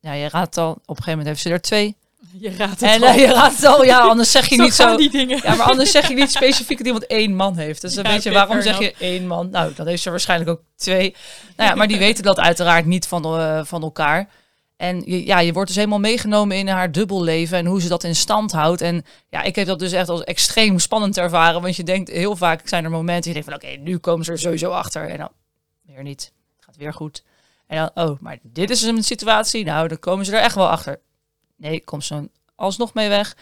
Ja, 0.00 0.12
je 0.12 0.28
raadt 0.28 0.56
al. 0.58 0.70
Op 0.70 0.78
een 0.78 0.84
gegeven 0.96 1.10
moment 1.10 1.28
heeft 1.28 1.40
ze 1.40 1.50
er 1.50 1.60
twee. 1.60 1.96
Je 2.32 2.56
raadt 2.56 2.80
het 2.80 2.82
En 2.82 3.02
al. 3.02 3.08
eh, 3.08 3.18
je 3.18 3.26
raadt 3.26 3.56
het 3.56 3.64
al. 3.64 3.84
Ja, 3.84 3.98
anders 4.10 4.30
zeg 4.30 4.48
je 4.48 4.54
Zo 4.56 4.62
niet 4.62 4.74
zo. 4.74 4.96
die 4.96 5.10
dingen. 5.10 5.40
Ja, 5.42 5.54
maar 5.54 5.66
anders 5.66 5.90
zeg 5.90 6.08
je 6.08 6.14
niet 6.14 6.30
specifiek 6.30 6.76
dat 6.78 6.86
iemand 6.86 7.06
één 7.06 7.34
man 7.34 7.56
heeft. 7.56 7.80
Dus 7.80 7.94
dan 7.94 8.04
Ja, 8.04 8.10
weet 8.10 8.22
je, 8.22 8.32
waarom 8.32 8.62
zeg 8.62 8.78
je 8.78 8.94
één 8.98 9.26
man? 9.26 9.50
Nou, 9.50 9.72
dan 9.74 9.86
heeft 9.86 10.02
ze 10.02 10.10
waarschijnlijk 10.10 10.50
ook 10.50 10.60
twee. 10.76 11.14
Nou 11.56 11.68
ja, 11.70 11.74
maar 11.76 11.86
die 11.88 11.98
weten 11.98 12.24
dat 12.24 12.38
uiteraard 12.40 12.84
niet 12.84 13.06
van, 13.06 13.24
eh, 13.24 13.60
van 13.64 13.82
elkaar. 13.82 14.28
En 14.76 15.02
je, 15.06 15.26
ja, 15.26 15.38
je 15.38 15.52
wordt 15.52 15.68
dus 15.68 15.76
helemaal 15.76 15.98
meegenomen 16.00 16.56
in 16.56 16.68
haar 16.68 16.92
dubbelleven 16.92 17.58
en 17.58 17.66
hoe 17.66 17.80
ze 17.80 17.88
dat 17.88 18.04
in 18.04 18.14
stand 18.16 18.52
houdt. 18.52 18.80
En 18.80 19.04
ja, 19.28 19.42
ik 19.42 19.54
heb 19.56 19.66
dat 19.66 19.78
dus 19.78 19.92
echt 19.92 20.08
als 20.08 20.24
extreem 20.24 20.78
spannend 20.78 21.18
ervaren. 21.18 21.62
Want 21.62 21.76
je 21.76 21.82
denkt, 21.84 22.10
heel 22.10 22.36
vaak 22.36 22.68
zijn 22.68 22.84
er 22.84 22.90
momenten, 22.90 23.32
je 23.32 23.42
denkt 23.42 23.60
van 23.62 23.70
oké, 23.70 23.80
nu 23.82 23.98
komen 23.98 24.24
ze 24.24 24.32
er 24.32 24.38
sowieso 24.38 24.70
achter. 24.70 25.08
En 25.08 25.18
dan 25.18 25.28
weer 25.86 26.02
niet. 26.02 26.32
Het 26.56 26.64
gaat 26.64 26.76
weer 26.76 26.92
goed. 26.94 27.22
En 27.66 27.76
dan, 27.94 28.06
oh, 28.08 28.18
maar 28.20 28.38
dit 28.42 28.70
is 28.70 28.82
een 28.82 29.02
situatie. 29.02 29.64
Nou, 29.64 29.88
dan 29.88 29.98
komen 29.98 30.24
ze 30.24 30.36
er 30.36 30.42
echt 30.42 30.54
wel 30.54 30.68
achter. 30.68 31.00
Nee, 31.56 31.84
komt 31.84 32.04
ze 32.04 32.28
alsnog 32.54 32.94
mee 32.94 33.08
weg. 33.08 33.36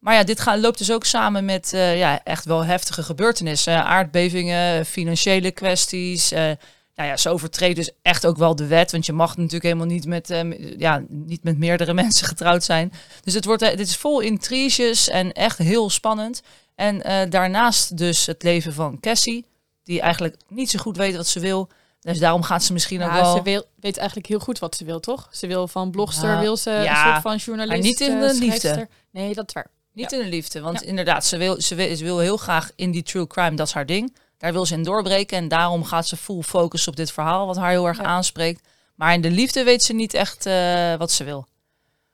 Maar 0.00 0.14
ja, 0.14 0.24
dit 0.24 0.46
loopt 0.56 0.78
dus 0.78 0.92
ook 0.92 1.04
samen 1.04 1.44
met 1.44 1.72
eh, 1.72 1.98
ja, 1.98 2.24
echt 2.24 2.44
wel 2.44 2.64
heftige 2.64 3.02
gebeurtenissen. 3.02 3.84
Aardbevingen, 3.84 4.86
financiële 4.86 5.50
kwesties. 5.50 6.32
eh, 6.32 6.50
nou 6.94 7.08
ja, 7.08 7.16
ze 7.16 7.28
overtreedt 7.28 7.76
dus 7.76 7.90
echt 8.02 8.26
ook 8.26 8.36
wel 8.36 8.56
de 8.56 8.66
wet. 8.66 8.92
Want 8.92 9.06
je 9.06 9.12
mag 9.12 9.36
natuurlijk 9.36 9.62
helemaal 9.62 9.86
niet 9.86 10.06
met, 10.06 10.30
eh, 10.30 10.78
ja, 10.78 11.02
niet 11.08 11.44
met 11.44 11.58
meerdere 11.58 11.94
mensen 12.02 12.26
getrouwd 12.26 12.64
zijn. 12.64 12.92
Dus 13.24 13.34
het 13.34 13.44
wordt, 13.44 13.60
dit 13.60 13.88
is 13.88 13.96
vol 13.96 14.20
intriges 14.20 15.08
en 15.08 15.32
echt 15.32 15.58
heel 15.58 15.90
spannend. 15.90 16.42
En 16.74 17.30
daarnaast 17.30 17.96
dus 17.96 18.26
het 18.26 18.42
leven 18.42 18.72
van 18.72 19.00
Cassie. 19.00 19.46
Die 19.84 20.00
eigenlijk 20.00 20.36
niet 20.48 20.70
zo 20.70 20.78
goed 20.78 20.96
weet 20.96 21.16
wat 21.16 21.26
ze 21.26 21.40
wil. 21.40 21.68
Dus 22.00 22.18
daarom 22.18 22.42
gaat 22.42 22.62
ze 22.62 22.72
misschien 22.72 23.02
ook 23.02 23.12
wel... 23.12 23.36
ze 23.36 23.42
wil, 23.42 23.64
weet 23.80 23.96
eigenlijk 23.96 24.28
heel 24.28 24.38
goed 24.38 24.58
wat 24.58 24.76
ze 24.76 24.84
wil, 24.84 25.00
toch? 25.00 25.28
Ze 25.30 25.46
wil 25.46 25.68
van 25.68 25.90
blogster, 25.90 26.28
Ja, 26.28 26.40
wil 26.40 26.56
ze 26.56 26.70
ja, 26.70 27.06
een 27.06 27.10
soort 27.10 27.22
van 27.22 27.36
journalist. 27.36 27.72
maar 27.72 27.88
niet 27.88 28.00
in 28.00 28.22
eh, 28.22 28.28
de 28.28 28.34
liefde. 28.34 28.88
Nee, 29.10 29.34
dat 29.34 29.48
is 29.48 29.54
waar. 29.54 29.70
Niet 29.92 30.12
in 30.12 30.18
de 30.18 30.28
liefde, 30.28 30.60
want 30.60 30.82
inderdaad, 30.82 31.24
ze 31.24 31.36
wil, 31.36 31.60
ze, 31.60 31.74
wil, 31.74 31.96
ze 31.96 32.04
wil 32.04 32.18
heel 32.18 32.36
graag 32.36 32.70
in 32.76 32.90
die 32.90 33.02
true 33.02 33.26
crime, 33.26 33.56
dat 33.56 33.66
is 33.66 33.72
haar 33.72 33.86
ding. 33.86 34.16
Daar 34.38 34.52
wil 34.52 34.66
ze 34.66 34.74
in 34.74 34.82
doorbreken 34.82 35.36
en 35.38 35.48
daarom 35.48 35.84
gaat 35.84 36.06
ze 36.06 36.16
full 36.16 36.42
focus 36.42 36.88
op 36.88 36.96
dit 36.96 37.12
verhaal, 37.12 37.46
wat 37.46 37.56
haar 37.56 37.70
heel 37.70 37.86
erg 37.86 38.00
aanspreekt. 38.00 38.68
Maar 38.94 39.14
in 39.14 39.20
de 39.20 39.30
liefde 39.30 39.64
weet 39.64 39.82
ze 39.82 39.92
niet 39.92 40.14
echt 40.14 40.46
eh, 40.46 40.94
wat 40.94 41.10
ze 41.10 41.24
wil. 41.24 41.46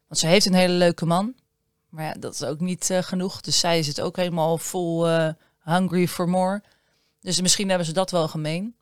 Want 0.08 0.20
ze 0.20 0.26
heeft 0.26 0.46
een 0.46 0.54
hele 0.54 0.72
leuke 0.72 1.06
man, 1.06 1.34
maar 1.88 2.04
ja, 2.04 2.14
dat 2.18 2.34
is 2.34 2.42
ook 2.42 2.60
niet 2.60 2.90
eh, 2.90 3.02
genoeg. 3.02 3.40
Dus 3.40 3.58
zij 3.58 3.78
is 3.78 3.86
het 3.86 4.00
ook 4.00 4.16
helemaal 4.16 4.58
full 4.58 5.04
eh, 5.04 5.28
hungry 5.64 6.08
for 6.08 6.28
more. 6.28 6.62
Dus 7.20 7.40
misschien 7.40 7.68
hebben 7.68 7.86
ze 7.86 7.92
dat 7.92 8.10
wel 8.10 8.28
gemeen. 8.28 8.75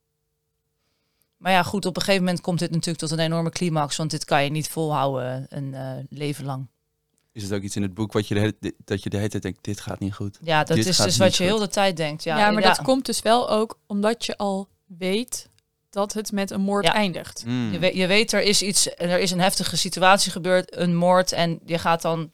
Maar 1.44 1.52
ja, 1.52 1.62
goed, 1.62 1.86
op 1.86 1.96
een 1.96 2.02
gegeven 2.02 2.24
moment 2.24 2.42
komt 2.42 2.58
dit 2.58 2.70
natuurlijk 2.70 2.98
tot 2.98 3.10
een 3.10 3.18
enorme 3.18 3.50
climax, 3.50 3.96
want 3.96 4.10
dit 4.10 4.24
kan 4.24 4.44
je 4.44 4.50
niet 4.50 4.68
volhouden 4.68 5.46
een 5.48 5.74
eh, 5.74 5.92
leven 6.08 6.44
lang. 6.44 6.66
Is 7.32 7.42
het 7.42 7.52
ook 7.52 7.62
iets 7.62 7.76
in 7.76 7.82
het 7.82 7.94
boek 7.94 8.12
wat 8.12 8.28
je 8.28 8.34
de 8.34 8.40
hele, 8.40 8.74
dat 8.84 9.02
je 9.02 9.10
de 9.10 9.16
hele 9.16 9.28
tijd 9.28 9.42
denkt, 9.42 9.64
dit 9.64 9.80
gaat 9.80 9.98
niet 9.98 10.14
goed? 10.14 10.38
Ja, 10.42 10.64
dat 10.64 10.76
Dit 10.76 10.86
is 10.86 10.96
dus 10.96 11.16
wat 11.16 11.36
je 11.36 11.42
goed. 11.42 11.52
heel 11.52 11.62
de 11.62 11.68
tijd 11.68 11.96
denkt. 11.96 12.22
Ja, 12.22 12.38
Ja, 12.38 12.50
maar 12.50 12.62
dat 12.62 12.82
komt 12.82 13.06
dus 13.06 13.22
wel 13.22 13.50
ook 13.50 13.78
omdat 13.86 14.26
je 14.26 14.36
al 14.36 14.68
weet 14.86 15.48
dat 15.90 16.12
het 16.12 16.32
met 16.32 16.50
een 16.50 16.60
moord 16.60 16.84
Ja. 16.84 16.94
eindigt. 16.94 17.42
Hmm. 17.42 17.72
Je 17.72 17.78
weet, 17.78 17.94
je 17.94 18.06
weet, 18.06 18.32
er 18.32 18.42
is 18.42 18.62
iets, 18.62 18.96
er 18.96 19.18
is 19.18 19.30
een 19.30 19.40
heftige 19.40 19.76
situatie 19.76 20.32
gebeurd, 20.32 20.76
een 20.76 20.96
moord, 20.96 21.32
en 21.32 21.60
je 21.64 21.78
gaat 21.78 22.02
dan 22.02 22.30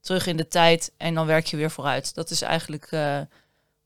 terug 0.00 0.26
in 0.26 0.36
de 0.36 0.48
tijd 0.48 0.92
en 0.96 1.14
dan 1.14 1.26
werk 1.26 1.46
je 1.46 1.56
weer 1.56 1.70
vooruit. 1.70 2.14
Dat 2.14 2.30
is 2.30 2.42
eigenlijk 2.42 2.86
eh, 2.90 3.20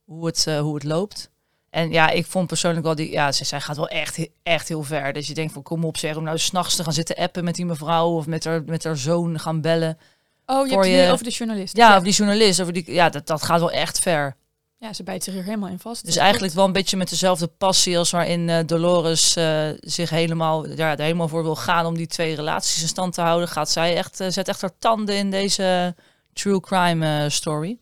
hoe, 0.03 0.25
het, 0.25 0.47
eh, 0.47 0.59
hoe 0.59 0.73
het 0.73 0.83
loopt. 0.83 1.30
En 1.71 1.91
ja, 1.91 2.09
ik 2.09 2.25
vond 2.25 2.47
persoonlijk 2.47 2.85
wel 2.85 2.95
die, 2.95 3.11
ja, 3.11 3.31
ze- 3.31 3.45
zij 3.45 3.61
gaat 3.61 3.75
wel 3.75 3.87
echt, 3.87 4.27
echt 4.43 4.67
heel 4.67 4.83
ver. 4.83 5.13
Dus 5.13 5.27
je 5.27 5.33
denkt 5.33 5.53
van, 5.53 5.61
kom 5.63 5.85
op, 5.85 5.97
zeg, 5.97 6.15
om 6.15 6.23
nou 6.23 6.37
s'nachts 6.37 6.75
te 6.75 6.83
gaan 6.83 6.93
zitten 6.93 7.15
appen 7.15 7.43
met 7.43 7.55
die 7.55 7.65
mevrouw 7.65 8.09
of 8.09 8.25
met 8.27 8.43
haar, 8.43 8.63
met 8.65 8.83
haar 8.83 8.97
zoon 8.97 9.39
gaan 9.39 9.61
bellen. 9.61 9.97
Oh, 10.45 10.67
je 10.67 10.71
hebt 10.73 10.85
het 10.85 10.93
nu 11.05 11.11
over 11.11 11.23
de 11.25 11.29
journalist. 11.31 11.77
Ja, 11.77 11.97
of 11.97 12.03
die 12.03 12.13
journalist, 12.13 12.61
over 12.61 12.73
die, 12.73 12.93
ja, 12.93 13.09
dat, 13.09 13.27
dat 13.27 13.43
gaat 13.43 13.59
wel 13.59 13.71
echt 13.71 13.99
ver. 13.99 14.35
Ja, 14.77 14.93
ze 14.93 15.03
bijt 15.03 15.23
zich 15.23 15.35
er 15.35 15.43
helemaal 15.43 15.69
in 15.69 15.79
vast. 15.79 16.05
Dus 16.05 16.15
eigenlijk 16.15 16.53
wel 16.53 16.65
een 16.65 16.71
beetje 16.71 16.97
met 16.97 17.09
dezelfde 17.09 17.47
passie 17.47 17.97
als 17.97 18.11
waarin 18.11 18.49
eh, 18.49 18.65
Dolores 18.65 19.35
eh, 19.35 19.69
zich 19.79 20.09
helemaal, 20.09 20.67
ja, 20.67 20.91
er 20.91 21.01
helemaal 21.01 21.27
voor 21.27 21.43
wil 21.43 21.55
gaan 21.55 21.85
om 21.85 21.97
die 21.97 22.07
twee 22.07 22.35
relaties 22.35 22.81
in 22.81 22.87
stand 22.87 23.13
te 23.13 23.21
houden, 23.21 23.47
gaat 23.47 23.69
zij 23.69 23.95
echt, 23.95 24.19
eh, 24.19 24.27
zet 24.29 24.47
echt 24.47 24.61
haar 24.61 24.77
tanden 24.79 25.15
in 25.15 25.31
deze 25.31 25.95
true 26.33 26.59
crime 26.59 27.29
story. 27.29 27.77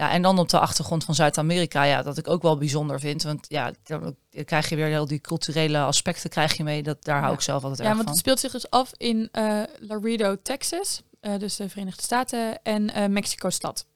Ja, 0.00 0.10
en 0.10 0.22
dan 0.22 0.38
op 0.38 0.48
de 0.48 0.58
achtergrond 0.58 1.04
van 1.04 1.14
Zuid-Amerika, 1.14 1.82
ja, 1.82 2.02
dat 2.02 2.18
ik 2.18 2.28
ook 2.28 2.42
wel 2.42 2.56
bijzonder 2.58 3.00
vind. 3.00 3.22
Want 3.22 3.46
ja, 3.48 3.72
dan 3.82 4.16
krijg 4.44 4.68
je 4.68 4.76
weer 4.76 4.86
heel 4.86 5.06
die 5.06 5.20
culturele 5.20 5.78
aspecten 5.78 6.30
krijg 6.30 6.56
je 6.56 6.62
mee. 6.64 6.82
Dat, 6.82 7.04
daar 7.04 7.18
hou 7.18 7.28
Ja. 7.30 7.34
ik 7.36 7.40
zelf 7.40 7.62
altijd 7.62 7.78
Ja, 7.80 7.84
erg 7.86 7.94
want 7.94 8.04
van. 8.08 8.12
het 8.16 8.20
speelt 8.20 8.40
zich 8.40 8.52
dus 8.52 8.70
af 8.70 8.90
in 8.96 9.28
eh, 9.32 9.62
Laredo, 9.80 10.36
Texas. 10.42 11.02
eh, 11.20 11.38
dus 11.38 11.56
de 11.56 11.68
Verenigde 11.68 12.02
Staten 12.02 12.62
en 12.62 12.94
eh 12.94 13.06
Mexico-stad. 13.08 13.86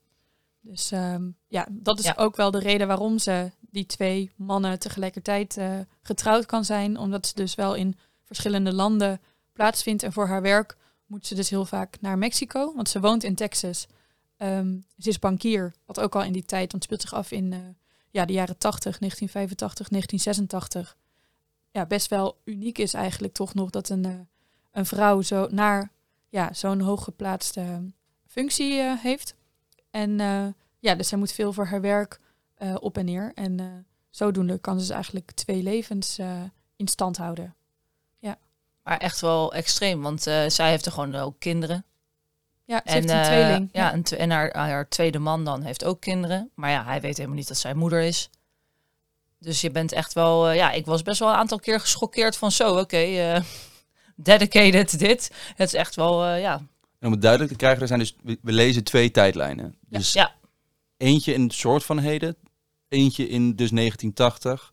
Dus 0.60 0.90
ehm, 0.90 1.22
ja, 1.48 1.66
dat 1.70 1.98
is 1.98 2.04
Ja. 2.04 2.14
ook 2.16 2.36
wel 2.36 2.50
de 2.50 2.58
reden 2.58 2.86
waarom 2.86 3.18
ze 3.18 3.50
die 3.60 3.86
twee 3.86 4.30
mannen 4.36 4.78
tegelijkertijd 4.78 5.58
getrouwd 6.02 6.46
kan 6.46 6.64
zijn. 6.64 6.98
Omdat 6.98 7.26
ze 7.26 7.34
dus 7.34 7.54
wel 7.54 7.74
in 7.74 7.98
verschillende 8.24 8.72
landen 8.72 9.20
plaatsvindt. 9.52 10.02
En 10.02 10.12
voor 10.12 10.26
haar 10.26 10.42
werk 10.42 10.76
moet 11.06 11.26
ze 11.26 11.34
dus 11.34 11.50
heel 11.50 11.64
vaak 11.64 11.96
naar 12.00 12.18
Mexico. 12.18 12.72
Want 12.74 12.88
ze 12.88 13.00
woont 13.00 13.24
in 13.24 13.34
Texas. 13.34 13.86
Ehm, 14.36 14.76
ze 14.98 15.08
is 15.08 15.18
bankier, 15.18 15.74
wat 15.86 16.00
ook 16.00 16.14
al 16.14 16.22
in 16.22 16.32
die 16.32 16.44
tijd, 16.44 16.72
want 16.72 16.72
het 16.72 16.82
speelt 16.82 17.00
zich 17.00 17.14
af 17.14 17.30
in 17.30 17.52
eh, 17.52 17.58
ja, 18.10 18.24
de 18.24 18.32
jaren 18.32 18.58
80, 18.58 18.98
1985, 18.98 19.88
1986. 19.88 20.96
Ja, 21.70 21.86
best 21.86 22.10
wel 22.10 22.36
uniek 22.44 22.78
is 22.78 22.94
eigenlijk 22.94 23.32
toch 23.32 23.54
nog 23.54 23.70
dat 23.70 23.88
een, 23.88 24.04
eh, 24.04 24.12
een 24.72 24.86
vrouw 24.86 25.22
zo 25.22 25.48
naar 25.50 25.90
ja, 26.28 26.52
zo'n 26.52 26.80
hooggeplaatste 26.80 27.82
functie 28.26 28.80
eh, 28.80 28.98
heeft. 28.98 29.34
En 29.90 30.16
ja, 30.78 30.94
dus 30.94 31.08
zij 31.08 31.18
moet 31.18 31.32
veel 31.32 31.52
voor 31.52 31.66
haar 31.66 31.80
werk 31.80 32.20
op 32.80 32.98
en 32.98 33.04
neer. 33.04 33.32
En 33.34 33.86
zodoende 34.10 34.58
kan 34.58 34.74
ze 34.74 34.86
dus 34.86 34.94
eigenlijk 34.94 35.30
twee 35.32 35.62
levens 35.62 36.18
in 36.76 36.88
stand 36.88 37.16
houden. 37.16 37.54
Maar 38.82 38.98
echt 38.98 39.20
wel 39.20 39.54
extreem, 39.54 40.02
want 40.02 40.22
zij 40.22 40.70
heeft 40.70 40.86
er 40.86 40.92
gewoon 40.92 41.14
ook 41.14 41.34
kinderen. 41.38 41.84
Ja, 42.66 42.82
ze 42.84 42.92
heeft 42.92 43.10
een 43.10 43.16
eh, 43.16 43.24
tweeling. 43.24 43.68
Ja, 43.72 43.92
en, 43.92 44.02
en 44.02 44.30
haar, 44.30 44.56
haar 44.56 44.88
tweede 44.88 45.18
man 45.18 45.44
dan 45.44 45.62
heeft 45.62 45.84
ook 45.84 46.00
kinderen. 46.00 46.50
Maar 46.54 46.70
ja, 46.70 46.84
hij 46.84 47.00
weet 47.00 47.16
helemaal 47.16 47.36
niet 47.38 47.48
dat 47.48 47.56
zij 47.56 47.74
moeder 47.74 48.00
is. 48.00 48.30
Dus 49.38 49.60
je 49.60 49.70
bent 49.70 49.92
echt 49.92 50.12
wel... 50.12 50.48
eh, 50.48 50.56
ja, 50.56 50.70
ik 50.72 50.86
was 50.86 51.02
best 51.02 51.18
wel 51.18 51.28
een 51.28 51.34
aantal 51.34 51.58
keer 51.58 51.80
geschokkeerd 51.80 52.36
van 52.36 52.52
zo, 52.52 52.78
oké, 52.78 52.96
eh, 52.96 53.40
dedicated 54.16 54.98
dit. 54.98 55.30
Het 55.56 55.66
is 55.68 55.74
echt 55.74 55.94
wel, 55.94 56.24
eh, 56.24 56.40
ja. 56.40 56.54
En 56.98 57.06
om 57.06 57.12
het 57.12 57.22
duidelijk 57.22 57.50
te 57.52 57.58
krijgen, 57.58 57.80
er 57.80 57.86
zijn 57.86 57.98
dus, 57.98 58.16
we, 58.22 58.38
we 58.42 58.52
lezen 58.52 58.84
twee 58.84 59.10
tijdlijnen. 59.10 59.74
Ja. 59.88 59.98
Dus 59.98 60.12
Ja, 60.12 60.34
eentje 60.96 61.34
in 61.34 61.42
het 61.42 61.52
soort 61.52 61.84
van 61.84 61.98
heden, 61.98 62.36
eentje 62.88 63.28
in 63.28 63.56
dus 63.56 63.70
1980. 63.70 64.72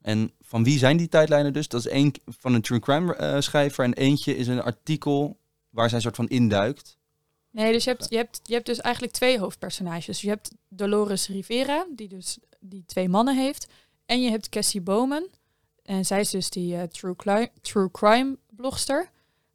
En 0.00 0.32
van 0.40 0.64
wie 0.64 0.78
zijn 0.78 0.96
die 0.96 1.08
tijdlijnen 1.08 1.52
dus? 1.52 1.68
Dat 1.68 1.80
is 1.80 1.92
één 1.92 2.12
van 2.26 2.54
een 2.54 2.62
true 2.62 2.78
crime 2.80 3.14
eh, 3.14 3.40
schrijver 3.40 3.84
en 3.84 3.92
eentje 3.92 4.36
is 4.36 4.46
een 4.46 4.62
artikel 4.62 5.38
waar 5.70 5.86
zij 5.88 5.96
een 5.96 6.02
soort 6.02 6.16
van 6.16 6.28
induikt. 6.28 6.96
Nee, 7.52 7.72
dus 7.72 7.84
je 7.84 7.90
hebt, 7.90 8.06
je, 8.08 8.16
hebt, 8.16 8.40
je 8.42 8.54
hebt 8.54 8.66
dus 8.66 8.80
eigenlijk 8.80 9.14
twee 9.14 9.38
hoofdpersonages. 9.38 10.20
Je 10.20 10.28
hebt 10.28 10.50
Dolores 10.68 11.28
Rivera, 11.28 11.86
die 11.94 12.08
dus 12.08 12.38
die 12.60 12.84
twee 12.86 13.08
mannen 13.08 13.36
heeft. 13.36 13.66
En 14.06 14.22
je 14.22 14.30
hebt 14.30 14.48
Cassie 14.48 14.80
Bowman. 14.80 15.28
En 15.82 16.04
zij 16.04 16.20
is 16.20 16.30
dus 16.30 16.50
die 16.50 16.76
eh, 16.76 16.82
true, 16.82 17.16
cli- 17.16 17.50
true 17.60 17.90
crime 17.90 18.38
blogster. 18.50 19.10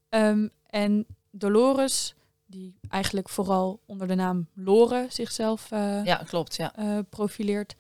Ehm, 0.09 0.47
en 0.65 1.05
Dolores, 1.31 2.15
die 2.45 2.75
eigenlijk 2.89 3.29
vooral 3.29 3.79
onder 3.85 4.07
de 4.07 4.15
naam 4.15 4.47
Lore 4.53 5.05
zichzelf 5.09 5.71
eh, 5.71 6.05
ja 6.05 6.15
klopt, 6.15 6.55
ja. 6.55 6.75
eh, 6.75 6.99
profileert. 7.09 7.75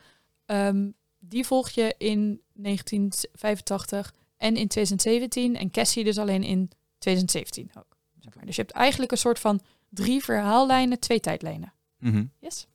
Ehm, 0.45 0.89
die 1.19 1.45
volg 1.45 1.69
je 1.69 1.95
in 1.97 2.41
1985 2.53 4.13
en 4.37 4.55
in 4.55 4.67
2017. 4.67 5.55
En 5.55 5.71
Cassie 5.71 6.03
dus 6.03 6.17
alleen 6.17 6.43
in 6.43 6.69
2017 6.97 7.71
ook. 7.77 7.97
Zeg 8.19 8.35
maar. 8.35 8.45
Dus 8.45 8.55
je 8.55 8.61
hebt 8.61 8.73
eigenlijk 8.73 9.11
een 9.11 9.17
soort 9.17 9.39
van 9.39 9.61
drie 9.89 10.23
verhaallijnen, 10.23 10.99
twee 10.99 11.19
tijdlijnen. 11.19 11.73
Mhm. 11.99 12.25
Yes. 12.39 12.67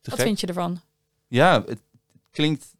Te 0.00 0.10
Wat 0.10 0.14
gek. 0.18 0.26
vind 0.28 0.40
je 0.40 0.46
ervan? 0.46 0.80
Ja, 1.28 1.62
het 1.66 1.80
klinkt 2.30 2.74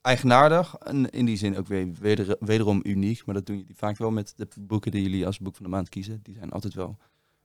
eigenaardig 0.00 0.74
en 0.74 1.10
in 1.10 1.24
die 1.24 1.36
zin 1.36 1.56
ook 1.58 1.66
weer 1.66 1.92
weder, 1.92 2.36
wederom 2.40 2.80
uniek. 2.82 3.24
Maar 3.26 3.34
dat 3.34 3.46
doen 3.46 3.56
jullie 3.58 3.76
vaak 3.76 3.96
wel 3.96 4.10
met 4.10 4.32
de 4.36 4.48
boeken 4.60 4.90
die 4.90 5.02
jullie 5.02 5.26
als 5.26 5.38
boek 5.38 5.54
van 5.56 5.64
de 5.64 5.70
maand 5.70 5.88
kiezen. 5.88 6.20
Die 6.22 6.34
zijn 6.34 6.50
altijd 6.52 6.74
wel 6.74 6.96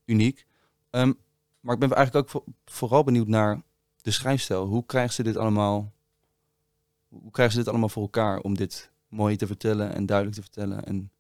uniek. 0.06 0.46
Ehm, 0.90 1.14
maar 1.60 1.74
ik 1.74 1.80
ben 1.80 1.92
eigenlijk 1.94 2.26
ook 2.26 2.30
vo- 2.44 2.52
vooral 2.66 3.04
benieuwd 3.04 3.28
naar 3.28 3.62
de 4.02 4.12
schrijfstijl. 4.12 4.66
Hoe 4.66 4.86
krijgen 4.86 5.14
ze 5.14 5.24
dit 5.24 5.38
allemaal? 5.38 5.92
Hoe 7.08 7.32
krijgen 7.32 7.54
ze 7.56 7.60
dit 7.62 7.70
allemaal 7.70 7.90
voor 7.90 8.04
elkaar 8.04 8.40
om 8.40 8.56
dit 8.56 8.92
mooi 9.08 9.36
te 9.36 9.48
vertellen 9.48 9.94
en 9.94 10.06
duidelijk 10.06 10.38
te 10.38 10.44
vertellen? 10.44 10.86
En 10.86 11.12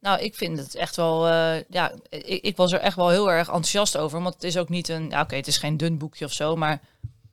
Nou, 0.00 0.20
ik 0.20 0.34
vind 0.34 0.58
het 0.58 0.74
echt 0.74 0.96
wel, 0.96 1.28
eh, 1.28 1.62
ja, 1.68 1.92
ik, 2.08 2.42
ik 2.42 2.56
was 2.56 2.72
er 2.72 2.80
echt 2.80 2.96
wel 2.96 3.08
heel 3.08 3.30
erg 3.30 3.46
enthousiast 3.46 3.96
over. 3.96 4.22
Want 4.22 4.34
het 4.34 4.44
is 4.44 4.56
ook 4.58 4.68
niet 4.68 4.88
een, 4.88 5.08
ja, 5.08 5.20
oké, 5.20 5.36
het 5.36 5.46
is 5.46 5.58
geen 5.58 5.76
dun 5.76 5.98
boekje 5.98 6.24
of 6.24 6.32
zo, 6.32 6.56
maar 6.56 6.80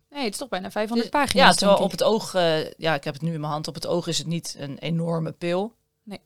Nee, 0.10 0.24
het 0.24 0.34
is 0.34 0.40
toch 0.40 0.50
bijna 0.50 0.72
500 0.72 1.12
Dus- 1.12 1.22
pagina's. 1.22 1.48
Ja, 1.48 1.54
terwijl 1.54 1.80
op 1.80 1.92
het 1.92 2.04
oog, 2.04 2.34
eh, 2.34 2.72
ja, 2.72 2.94
ik 2.96 3.04
heb 3.04 3.14
het 3.14 3.24
nu 3.24 3.34
in 3.34 3.40
mijn 3.40 3.52
hand, 3.52 3.68
op 3.68 3.74
het 3.74 3.88
oog 3.88 4.08
is 4.08 4.18
het 4.18 4.28
niet 4.28 4.56
een 4.60 4.78
enorme 4.78 5.32
pil. 5.32 5.74
Nee. 6.04 6.20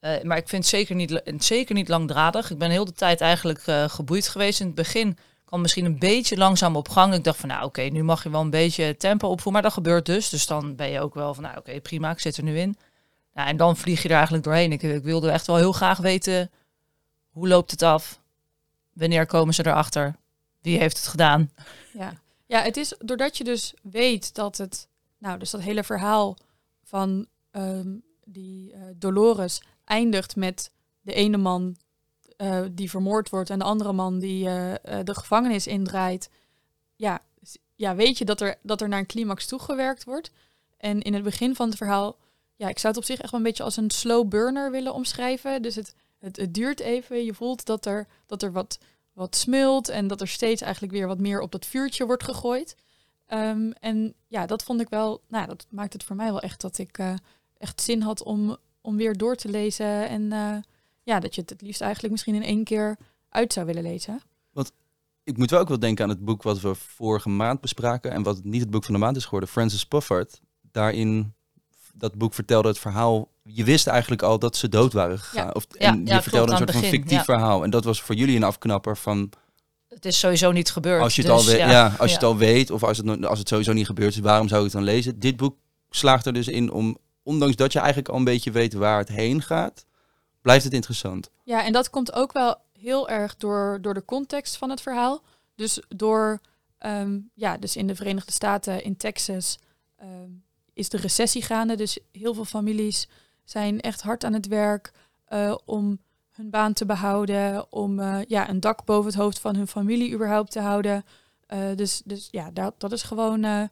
Eh, 0.00 0.22
maar 0.22 0.36
ik 0.36 0.48
vind 0.48 0.62
het 0.62 0.72
zeker 0.72 0.94
niet, 0.94 1.22
zeker 1.38 1.74
niet 1.74 1.88
langdradig. 1.88 2.50
Ik 2.50 2.58
ben 2.58 2.70
heel 2.70 2.84
de 2.84 2.92
tijd 2.92 3.20
eigenlijk 3.20 3.62
geboeid 3.86 4.28
geweest. 4.28 4.60
In 4.60 4.66
het 4.66 4.74
begin 4.74 5.18
kwam 5.44 5.60
misschien 5.60 5.84
een 5.84 5.98
beetje 5.98 6.36
langzaam 6.36 6.76
op 6.76 6.88
gang. 6.88 7.14
Ik 7.14 7.24
dacht 7.24 7.38
van, 7.38 7.48
nou 7.48 7.64
oké, 7.64 7.82
nu 7.82 8.02
mag 8.02 8.22
je 8.22 8.30
wel 8.30 8.40
een 8.40 8.50
beetje 8.50 8.96
tempo 8.96 9.28
opvoeren. 9.28 9.52
Maar 9.52 9.62
dat 9.62 9.72
gebeurt 9.72 10.06
dus. 10.06 10.28
Dus 10.28 10.46
dan 10.46 10.76
ben 10.76 10.90
je 10.90 11.00
ook 11.00 11.14
wel 11.14 11.34
van, 11.34 11.42
nou 11.42 11.58
oké, 11.58 11.80
prima, 11.80 12.10
ik 12.10 12.20
zit 12.20 12.36
er 12.36 12.42
nu 12.42 12.58
in. 12.58 12.76
En 13.34 13.56
dan 13.56 13.76
vlieg 13.76 14.02
je 14.02 14.08
er 14.08 14.14
eigenlijk 14.14 14.44
doorheen. 14.44 14.72
Ik, 14.72 14.82
ik 14.82 15.02
wilde 15.02 15.30
echt 15.30 15.46
wel 15.46 15.56
heel 15.56 15.72
graag 15.72 15.98
weten, 15.98 16.50
hoe 17.30 17.48
loopt 17.48 17.70
het 17.70 17.82
af? 17.82 18.20
Wanneer 18.92 19.26
komen 19.26 19.54
ze 19.54 19.66
erachter? 19.66 20.16
Wie 20.60 20.78
heeft 20.78 20.96
het 20.96 21.06
gedaan? 21.06 21.50
Ja. 21.92 22.14
ja, 22.46 22.62
het 22.62 22.76
is 22.76 22.94
doordat 22.98 23.36
je 23.36 23.44
dus 23.44 23.74
weet 23.82 24.34
dat 24.34 24.56
het, 24.56 24.88
nou, 25.18 25.38
dus 25.38 25.50
dat 25.50 25.60
hele 25.60 25.84
verhaal 25.84 26.36
van 26.84 27.26
ehm, 27.50 27.96
die 28.24 28.72
eh, 28.72 28.80
Dolores 28.96 29.62
eindigt 29.84 30.36
met 30.36 30.70
de 31.00 31.14
ene 31.14 31.36
man 31.36 31.76
eh, 32.36 32.62
die 32.70 32.90
vermoord 32.90 33.30
wordt 33.30 33.50
en 33.50 33.58
de 33.58 33.64
andere 33.64 33.92
man 33.92 34.18
die 34.18 34.48
eh, 34.48 34.98
de 35.04 35.14
gevangenis 35.14 35.66
indraait. 35.66 36.30
Ja, 36.96 37.22
ja, 37.74 37.94
weet 37.94 38.18
je 38.18 38.24
dat 38.24 38.40
er, 38.40 38.56
dat 38.62 38.80
er 38.80 38.88
naar 38.88 38.98
een 38.98 39.06
climax 39.06 39.46
toegewerkt 39.46 40.04
wordt. 40.04 40.30
En 40.76 41.02
in 41.02 41.14
het 41.14 41.22
begin 41.22 41.54
van 41.54 41.68
het 41.68 41.76
verhaal, 41.76 42.16
ja, 42.56 42.68
ik 42.68 42.78
zou 42.78 42.94
het 42.94 43.02
op 43.02 43.08
zich 43.08 43.20
echt 43.20 43.30
wel 43.30 43.40
een 43.40 43.46
beetje 43.46 43.62
als 43.62 43.76
een 43.76 43.90
slow 43.90 44.28
burner 44.28 44.70
willen 44.70 44.94
omschrijven. 44.94 45.62
Dus 45.62 45.74
het, 45.74 45.94
het, 46.18 46.36
het 46.36 46.54
duurt 46.54 46.80
even. 46.80 47.24
Je 47.24 47.34
voelt 47.34 47.64
dat 47.64 47.86
er, 47.86 48.06
dat 48.26 48.42
er 48.42 48.52
wat, 48.52 48.78
wat 49.12 49.36
smult 49.36 49.88
en 49.88 50.06
dat 50.06 50.20
er 50.20 50.28
steeds 50.28 50.62
eigenlijk 50.62 50.92
weer 50.92 51.06
wat 51.06 51.18
meer 51.18 51.40
op 51.40 51.52
dat 51.52 51.66
vuurtje 51.66 52.06
wordt 52.06 52.24
gegooid. 52.24 52.76
Ehm, 53.26 53.70
en 53.80 54.14
ja, 54.28 54.46
dat 54.46 54.62
vond 54.62 54.80
ik 54.80 54.88
wel, 54.88 55.20
nou, 55.28 55.46
dat 55.46 55.66
maakt 55.70 55.92
het 55.92 56.04
voor 56.04 56.16
mij 56.16 56.30
wel 56.30 56.40
echt 56.40 56.60
dat 56.60 56.78
ik 56.78 56.98
eh, 56.98 57.14
echt 57.58 57.80
zin 57.80 58.02
had 58.02 58.22
om, 58.22 58.56
om 58.80 58.96
weer 58.96 59.16
door 59.16 59.36
te 59.36 59.48
lezen. 59.48 60.08
En 60.08 60.32
eh, 60.32 60.56
ja, 61.02 61.20
dat 61.20 61.34
je 61.34 61.40
het 61.40 61.50
het 61.50 61.62
liefst 61.62 61.80
eigenlijk 61.80 62.12
misschien 62.12 62.34
in 62.34 62.42
één 62.42 62.64
keer 62.64 62.98
uit 63.28 63.52
zou 63.52 63.66
willen 63.66 63.82
lezen. 63.82 64.20
ik 65.24 65.36
moet 65.36 65.50
wel 65.50 65.60
ook 65.60 65.68
wel 65.68 65.78
denken 65.78 66.04
aan 66.04 66.10
het 66.10 66.24
boek 66.24 66.42
wat 66.42 66.60
we 66.60 66.74
vorige 66.74 67.28
maand 67.28 67.60
bespraken 67.60 68.10
en 68.10 68.22
wat 68.22 68.44
niet 68.44 68.60
het 68.60 68.70
boek 68.70 68.84
van 68.84 68.94
de 68.94 69.00
maand 69.00 69.16
is 69.16 69.24
geworden, 69.24 69.48
Francis 69.48 69.86
Pufford. 69.86 70.40
Daarin, 70.60 71.34
dat 71.94 72.14
boek 72.14 72.34
vertelde 72.34 72.68
het 72.68 72.78
verhaal, 72.78 73.28
je 73.42 73.64
wist 73.64 73.86
eigenlijk 73.86 74.22
al 74.22 74.38
dat 74.38 74.56
ze 74.56 74.68
dood 74.68 74.92
waren 74.92 75.18
gegaan. 75.18 75.46
Ja. 75.46 75.52
Of, 75.52 75.66
Ja, 75.68 75.88
en 75.88 75.94
ja, 75.94 76.00
je 76.00 76.04
klopt, 76.06 76.22
vertelde 76.22 76.50
een 76.52 76.58
soort 76.58 76.70
van 76.72 76.82
fictief 76.82 77.16
ja. 77.18 77.24
verhaal. 77.24 77.64
En 77.64 77.70
dat 77.70 77.84
was 77.84 78.02
voor 78.02 78.14
jullie 78.14 78.36
een 78.36 78.42
afknapper 78.42 78.96
van, 78.96 79.30
Het 79.88 80.04
is 80.04 80.18
sowieso 80.18 80.52
niet 80.52 80.70
gebeurd. 80.70 81.02
als 81.02 81.16
je 81.16 81.22
het, 81.22 81.30
dus 81.30 81.40
al, 81.40 81.46
weet, 81.46 81.58
ja. 81.58 81.70
ja, 81.70 81.84
als 81.86 81.96
je 81.96 82.06
Ja. 82.06 82.12
het 82.14 82.22
al 82.22 82.36
weet 82.36 82.70
of 82.70 82.82
als 82.82 82.98
het, 82.98 83.26
als 83.26 83.38
het 83.38 83.48
sowieso 83.48 83.72
niet 83.72 83.86
gebeurd 83.86 84.14
is, 84.14 84.18
waarom 84.20 84.48
zou 84.48 84.60
ik 84.60 84.72
het 84.72 84.76
dan 84.76 84.84
lezen? 84.94 85.18
Dit 85.18 85.36
boek 85.36 85.56
slaagt 85.90 86.26
er 86.26 86.32
dus 86.32 86.48
in 86.48 86.72
om, 86.72 86.96
ondanks 87.22 87.56
dat 87.56 87.72
je 87.72 87.78
eigenlijk 87.78 88.08
al 88.08 88.16
een 88.16 88.24
beetje 88.24 88.50
weet 88.50 88.72
waar 88.74 88.98
het 88.98 89.08
heen 89.08 89.42
gaat, 89.42 89.84
blijft 90.42 90.64
het 90.64 90.72
interessant. 90.72 91.30
Ja, 91.44 91.64
en 91.64 91.72
dat 91.72 91.90
komt 91.90 92.12
ook 92.12 92.32
wel 92.32 92.56
heel 92.78 93.08
erg 93.08 93.36
door, 93.36 93.78
door 93.80 93.94
de 93.94 94.04
context 94.04 94.56
van 94.56 94.70
het 94.70 94.80
verhaal. 94.80 95.22
Dus 95.54 95.80
door, 95.88 96.40
ehm, 96.78 97.18
ja, 97.34 97.56
dus 97.58 97.76
in 97.76 97.86
de 97.86 97.94
Verenigde 97.94 98.32
Staten, 98.32 98.84
in 98.84 98.96
Texas, 98.96 99.58
ehm, 99.96 100.30
is 100.74 100.88
de 100.88 100.96
recessie 100.96 101.42
gaande. 101.42 101.76
Dus 101.76 101.98
heel 102.12 102.34
veel 102.34 102.44
families 102.44 103.08
zijn 103.44 103.80
echt 103.80 104.02
hard 104.02 104.24
aan 104.24 104.32
het 104.32 104.46
werk 104.46 104.92
eh, 105.24 105.54
om 105.64 105.98
hun 106.30 106.50
baan 106.50 106.72
te 106.72 106.86
behouden, 106.86 107.72
om 107.72 108.00
eh, 108.00 108.18
ja, 108.26 108.48
een 108.48 108.60
dak 108.60 108.84
boven 108.84 109.10
het 109.10 109.20
hoofd 109.20 109.38
van 109.38 109.56
hun 109.56 109.68
familie 109.68 110.12
überhaupt 110.12 110.50
te 110.50 110.60
houden. 110.60 111.04
Eh, 111.46 111.74
dus, 111.74 112.02
dus 112.04 112.28
ja, 112.30 112.50
dat, 112.50 112.74
dat 112.80 112.92
is 112.92 113.02
gewoon 113.02 113.42
een, 113.42 113.68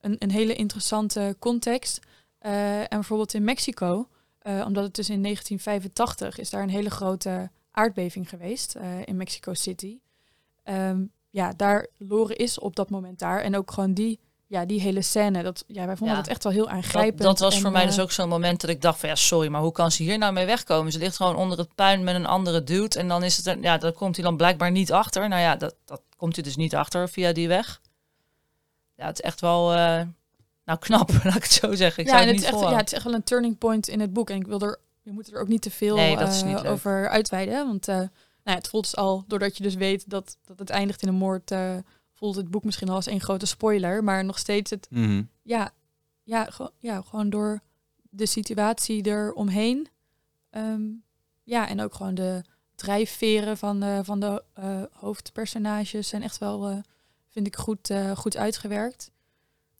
een 0.00 0.30
hele 0.30 0.54
interessante 0.54 1.36
context. 1.38 2.00
En 2.38 2.86
bijvoorbeeld 2.88 3.34
in 3.34 3.44
Mexico, 3.44 4.08
omdat 4.42 4.84
het 4.84 4.94
dus 4.94 5.10
in 5.10 5.22
1985 5.22 6.38
is 6.38 6.50
daar 6.50 6.62
een 6.62 6.68
hele 6.68 6.90
grote 6.90 7.50
aardbeving 7.70 8.28
geweest 8.28 8.76
in 9.04 9.16
Mexico 9.16 9.54
City. 9.54 9.98
Ehm, 10.62 11.04
ja, 11.30 11.52
daar 11.52 11.86
Lore 11.98 12.34
is 12.34 12.58
op 12.58 12.76
dat 12.76 12.90
moment 12.90 13.18
daar. 13.18 13.40
En 13.40 13.56
ook 13.56 13.70
gewoon 13.70 13.94
die, 13.94 14.20
ja, 14.52 14.64
die 14.64 14.80
hele 14.80 15.02
scène. 15.02 15.42
Dat, 15.42 15.64
ja, 15.66 15.86
wij 15.86 15.96
vonden 15.96 16.16
Ja. 16.16 16.22
het 16.22 16.30
echt 16.30 16.42
wel 16.42 16.52
heel 16.52 16.68
aangrijpend. 16.68 17.22
Dat, 17.22 17.26
dat 17.26 17.38
was 17.38 17.54
En, 17.54 17.60
voor 17.60 17.70
mij 17.70 17.82
eh, 17.82 17.88
dus 17.88 18.00
ook 18.00 18.10
zo'n 18.10 18.28
moment 18.28 18.60
dat 18.60 18.70
ik 18.70 18.80
dacht 18.80 19.00
van 19.00 19.08
ja, 19.08 19.14
sorry, 19.14 19.48
maar 19.48 19.60
hoe 19.60 19.72
kan 19.72 19.92
ze 19.92 20.02
hier 20.02 20.18
nou 20.18 20.32
mee 20.32 20.46
wegkomen? 20.46 20.92
Ze 20.92 20.98
ligt 20.98 21.16
gewoon 21.16 21.36
onder 21.36 21.58
het 21.58 21.74
puin 21.74 22.04
met 22.04 22.14
een 22.14 22.26
andere 22.26 22.64
dude 22.64 22.98
en 22.98 23.08
dan 23.08 23.22
is 23.22 23.36
het 23.36 23.58
ja, 23.60 23.78
dan 23.78 23.92
komt 23.92 24.16
hij 24.16 24.24
dan 24.24 24.36
blijkbaar 24.36 24.70
niet 24.70 24.92
achter. 24.92 25.28
Nou 25.28 25.42
ja, 25.42 25.56
dat, 25.56 25.74
dat 25.84 26.02
komt 26.16 26.34
hij 26.34 26.44
dus 26.44 26.56
niet 26.56 26.74
achter 26.74 27.08
via 27.08 27.32
die 27.32 27.48
weg. 27.48 27.80
Ja, 28.96 29.06
het 29.06 29.18
is 29.18 29.24
echt 29.24 29.40
wel, 29.40 29.72
eh, 29.72 30.02
nou 30.64 30.78
knap, 30.78 31.10
laat 31.24 31.36
ik 31.36 31.42
het 31.42 31.52
zo 31.52 31.74
zeggen. 31.74 32.02
Ik 32.02 32.08
ja, 32.08 32.16
zou 32.16 32.26
het 32.26 32.34
het, 32.34 32.44
is 32.44 32.50
echt, 32.50 32.70
ja, 32.70 32.76
het 32.76 32.86
is 32.86 32.92
echt 32.92 33.04
wel 33.04 33.14
een 33.14 33.24
turning 33.24 33.58
point 33.58 33.88
in 33.88 34.00
het 34.00 34.12
boek. 34.12 34.30
En 34.30 34.36
ik 34.36 34.46
wil 34.46 34.60
er, 34.60 34.78
je 35.02 35.12
moet 35.12 35.32
er 35.32 35.40
ook 35.40 35.48
niet 35.48 35.62
te 35.62 35.70
veel 35.70 35.96
Nee, 35.96 36.16
dat 36.16 36.42
eh, 36.42 36.70
over 36.70 37.08
uitweiden. 37.08 37.66
Want 37.66 37.88
eh, 37.88 37.96
nou 37.96 38.08
ja, 38.44 38.54
het 38.54 38.68
voelt 38.68 38.84
dus 38.84 38.96
al, 38.96 39.24
doordat 39.26 39.56
je 39.56 39.62
dus 39.62 39.74
weet 39.74 40.10
dat, 40.10 40.36
dat 40.44 40.58
het 40.58 40.70
eindigt 40.70 41.02
in 41.02 41.08
een 41.08 41.14
moord, 41.14 41.50
eh, 41.50 41.76
voelt 42.22 42.36
het 42.36 42.50
boek 42.50 42.64
misschien 42.64 42.88
al 42.88 42.94
als 42.94 43.06
één 43.06 43.20
grote 43.20 43.46
spoiler. 43.46 44.04
Maar 44.04 44.24
nog 44.24 44.38
steeds 44.38 44.70
het, 44.70 44.86
Mhm. 44.90 45.22
ja, 45.42 45.70
ja, 46.22 46.48
ja, 46.78 47.00
gewoon 47.00 47.30
door 47.30 47.60
de 48.10 48.26
situatie 48.26 49.06
eromheen. 49.06 49.88
Ehm 50.50 50.80
ja, 51.42 51.68
en 51.68 51.80
ook 51.80 51.94
gewoon 51.94 52.14
de 52.14 52.42
drijfveren 52.74 53.58
van 53.58 53.80
de, 53.80 54.00
van 54.02 54.20
de 54.20 54.42
eh, 54.54 54.82
hoofdpersonages 54.92 56.08
zijn 56.08 56.22
echt 56.22 56.38
wel, 56.38 56.68
eh, 56.68 56.76
vind 57.30 57.46
ik, 57.46 57.56
goed, 57.56 57.90
eh, 57.90 58.10
goed 58.16 58.36
uitgewerkt. 58.36 59.10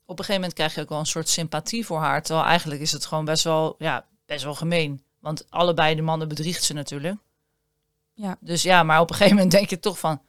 Op 0.04 0.18
een 0.18 0.24
gegeven 0.24 0.34
moment 0.34 0.52
krijg 0.52 0.74
je 0.74 0.80
ook 0.80 0.88
wel 0.88 0.98
een 0.98 1.06
soort 1.06 1.28
sympathie 1.28 1.86
voor 1.86 1.98
haar. 1.98 2.22
Terwijl 2.22 2.46
eigenlijk 2.46 2.80
is 2.80 2.92
het 2.92 3.06
gewoon 3.06 3.24
best 3.24 3.44
wel, 3.44 3.74
ja, 3.78 4.06
best 4.26 4.44
wel 4.44 4.54
gemeen. 4.54 5.02
Want 5.18 5.50
allebei 5.50 5.94
de 5.94 6.02
mannen 6.02 6.28
bedriegt 6.28 6.62
ze 6.62 6.72
natuurlijk. 6.72 7.16
Ja. 8.12 8.36
Dus 8.40 8.62
ja, 8.62 8.82
maar 8.82 9.00
op 9.00 9.10
een 9.10 9.16
gegeven 9.16 9.36
moment 9.36 9.52
denk 9.54 9.70
je 9.70 9.78
toch 9.78 9.98
van... 9.98 10.20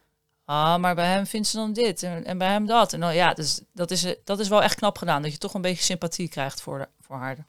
Ah, 0.44 0.76
maar 0.80 0.94
bij 0.94 1.06
hem 1.12 1.26
vindt 1.26 1.48
ze 1.48 1.56
dan 1.56 1.72
dit 1.72 2.02
en, 2.02 2.24
en 2.24 2.38
bij 2.38 2.48
hem 2.48 2.66
dat. 2.66 2.92
En 2.92 3.00
dan, 3.00 3.14
ja, 3.14 3.34
dus 3.34 3.60
dat, 3.72 3.90
is, 3.90 4.14
dat 4.24 4.38
is 4.38 4.48
wel 4.48 4.62
echt 4.62 4.74
knap 4.74 4.98
gedaan. 4.98 5.22
Dat 5.22 5.32
je 5.32 5.38
toch 5.38 5.54
een 5.54 5.60
beetje 5.60 5.84
sympathie 5.84 6.28
krijgt 6.28 6.60
voor, 6.60 6.78
de- 6.78 6.88
voor 7.00 7.16
haar. 7.16 7.46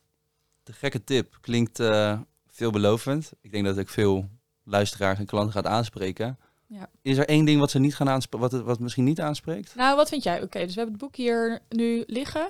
De 0.63 0.73
gekke 0.73 1.03
tip 1.03 1.37
klinkt 1.41 1.79
eh, 1.79 2.19
veelbelovend. 2.47 3.31
Ik 3.41 3.51
denk 3.51 3.65
dat 3.65 3.75
het 3.75 3.85
ook 3.85 3.91
veel 3.93 4.29
luisteraars 4.63 5.19
en 5.19 5.25
klanten 5.25 5.53
gaat 5.53 5.65
aanspreken. 5.65 6.39
Ja. 6.67 6.89
Is 7.01 7.17
er 7.17 7.27
één 7.27 7.45
ding 7.45 7.59
wat 7.59 7.71
ze 7.71 7.79
niet 7.79 7.95
gaan 7.95 8.09
aanspreken, 8.09 8.39
wat, 8.39 8.51
het- 8.51 8.63
wat 8.63 8.79
misschien 8.79 9.03
niet 9.03 9.21
aanspreekt? 9.21 9.75
Nou, 9.75 9.95
wat 9.95 10.09
vind 10.09 10.23
jij? 10.23 10.41
Oké, 10.41 10.59
dus 10.59 10.73
we 10.73 10.79
hebben 10.79 10.93
het 10.95 11.03
boek 11.03 11.15
hier 11.15 11.59
nu 11.69 12.03
liggen. 12.07 12.49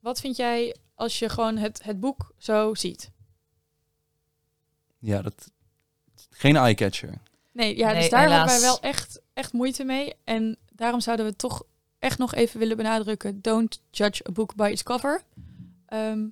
Wat 0.00 0.20
vind 0.20 0.36
jij 0.36 0.76
als 0.94 1.18
je 1.18 1.28
gewoon 1.28 1.56
het, 1.56 1.82
het 1.82 2.00
boek 2.00 2.32
zo 2.38 2.74
ziet? 2.74 3.10
Ja, 4.98 5.22
dat 5.22 5.50
geen 6.30 6.56
eye-catcher. 6.56 7.14
Nee, 7.52 7.76
ja, 7.76 7.90
Nee, 7.90 8.00
dus 8.00 8.10
daar 8.10 8.20
helaas. 8.22 8.38
hebben 8.38 8.60
wij 8.60 8.68
wel 8.70 8.80
echt, 8.80 9.20
echt 9.40 9.52
moeite 9.52 9.84
mee. 9.84 10.14
En 10.24 10.56
daarom 10.72 11.00
zouden 11.00 11.26
we 11.26 11.36
toch 11.36 11.62
echt 11.98 12.18
nog 12.18 12.34
even 12.34 12.58
willen 12.58 12.76
benadrukken. 12.76 13.40
Don't 13.40 13.80
judge 13.90 14.24
a 14.28 14.32
book 14.32 14.54
by 14.54 14.68
its 14.72 14.82
cover. 14.82 15.22
Ehm, 15.86 16.26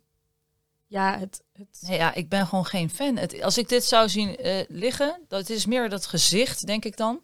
ja, 0.87 1.19
het... 1.19 1.43
het 1.53 1.83
Nee, 1.87 1.99
ja, 1.99 2.15
ik 2.15 2.29
ben 2.29 2.47
gewoon 2.47 2.67
geen 2.67 2.91
fan. 2.91 3.17
Het, 3.17 3.43
als 3.43 3.59
ik 3.59 3.69
dit 3.69 3.85
zou 3.85 4.09
zien 4.09 4.37
eh, 4.37 4.65
liggen, 4.69 5.21
dat 5.29 5.49
is 5.49 5.67
meer 5.67 5.88
dat 5.88 6.07
gezicht, 6.07 6.67
denk 6.67 6.85
ik 6.85 6.97
dan. 6.97 7.21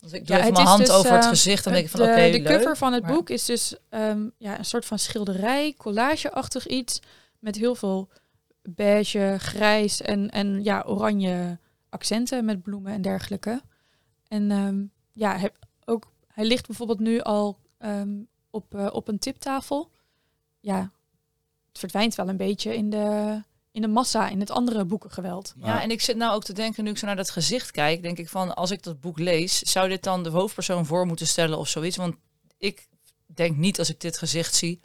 Als 0.00 0.12
ik 0.12 0.26
doe 0.26 0.36
Ja, 0.36 0.42
even 0.42 0.54
mijn 0.54 0.66
hand 0.66 0.86
dus, 0.86 0.90
over 0.90 1.12
het 1.12 1.22
eh, 1.24 1.28
gezicht, 1.28 1.64
dan 1.64 1.72
denk 1.72 1.84
ik 1.84 1.90
van 1.90 2.00
de, 2.00 2.06
oké, 2.06 2.30
de 2.30 2.40
leuk. 2.40 2.56
cover 2.56 2.76
van 2.76 2.92
het 2.92 3.02
maar- 3.02 3.12
boek 3.12 3.30
is 3.30 3.44
dus 3.44 3.76
ehm, 3.88 4.28
ja, 4.38 4.58
een 4.58 4.64
soort 4.64 4.84
van 4.86 4.98
schilderij, 4.98 5.74
collageachtig 5.76 6.66
iets. 6.66 7.00
Met 7.38 7.56
heel 7.56 7.74
veel 7.74 8.08
beige, 8.62 9.36
grijs 9.38 10.02
en, 10.02 10.30
en 10.30 10.64
ja, 10.64 10.84
oranje 10.86 11.58
accenten 11.88 12.44
met 12.44 12.62
bloemen 12.62 12.92
en 12.92 13.02
dergelijke. 13.02 13.62
En 14.28 14.50
ehm, 14.50 14.84
ja, 15.18 15.38
hij, 15.38 15.50
ook, 15.84 16.12
hij 16.28 16.44
ligt 16.44 16.66
bijvoorbeeld 16.66 16.98
nu 17.00 17.20
al 17.20 17.58
ehm, 17.78 18.16
op, 18.50 18.74
eh, 18.74 18.86
op 18.92 19.08
een 19.08 19.18
tiptafel. 19.18 19.90
Ja, 20.60 20.90
het 21.68 21.78
verdwijnt 21.78 22.14
wel 22.14 22.28
een 22.28 22.36
beetje 22.36 22.74
in 22.76 22.90
de, 22.90 23.42
in 23.70 23.82
de 23.82 23.88
massa, 23.88 24.28
in 24.28 24.40
het 24.40 24.50
andere 24.50 24.84
boekengeweld. 24.84 25.54
Ja, 25.56 25.82
en 25.82 25.90
ik 25.90 26.00
zit 26.00 26.16
nou 26.16 26.34
ook 26.34 26.44
te 26.44 26.52
denken, 26.52 26.84
nu 26.84 26.90
ik 26.90 26.98
zo 26.98 27.06
naar 27.06 27.16
dat 27.16 27.30
gezicht 27.30 27.70
kijk, 27.70 28.02
denk 28.02 28.18
ik 28.18 28.28
van, 28.28 28.54
als 28.54 28.70
ik 28.70 28.82
dat 28.82 29.00
boek 29.00 29.18
lees, 29.18 29.58
zou 29.58 29.88
dit 29.88 30.02
dan 30.02 30.22
de 30.22 30.28
hoofdpersoon 30.30 30.86
voor 30.86 31.06
moeten 31.06 31.26
stellen 31.26 31.58
of 31.58 31.68
zoiets? 31.68 31.96
Want 31.96 32.14
ik 32.58 32.86
denk 33.26 33.56
niet 33.56 33.78
als 33.78 33.90
ik 33.90 34.00
dit 34.00 34.18
gezicht 34.18 34.54
zie, 34.54 34.80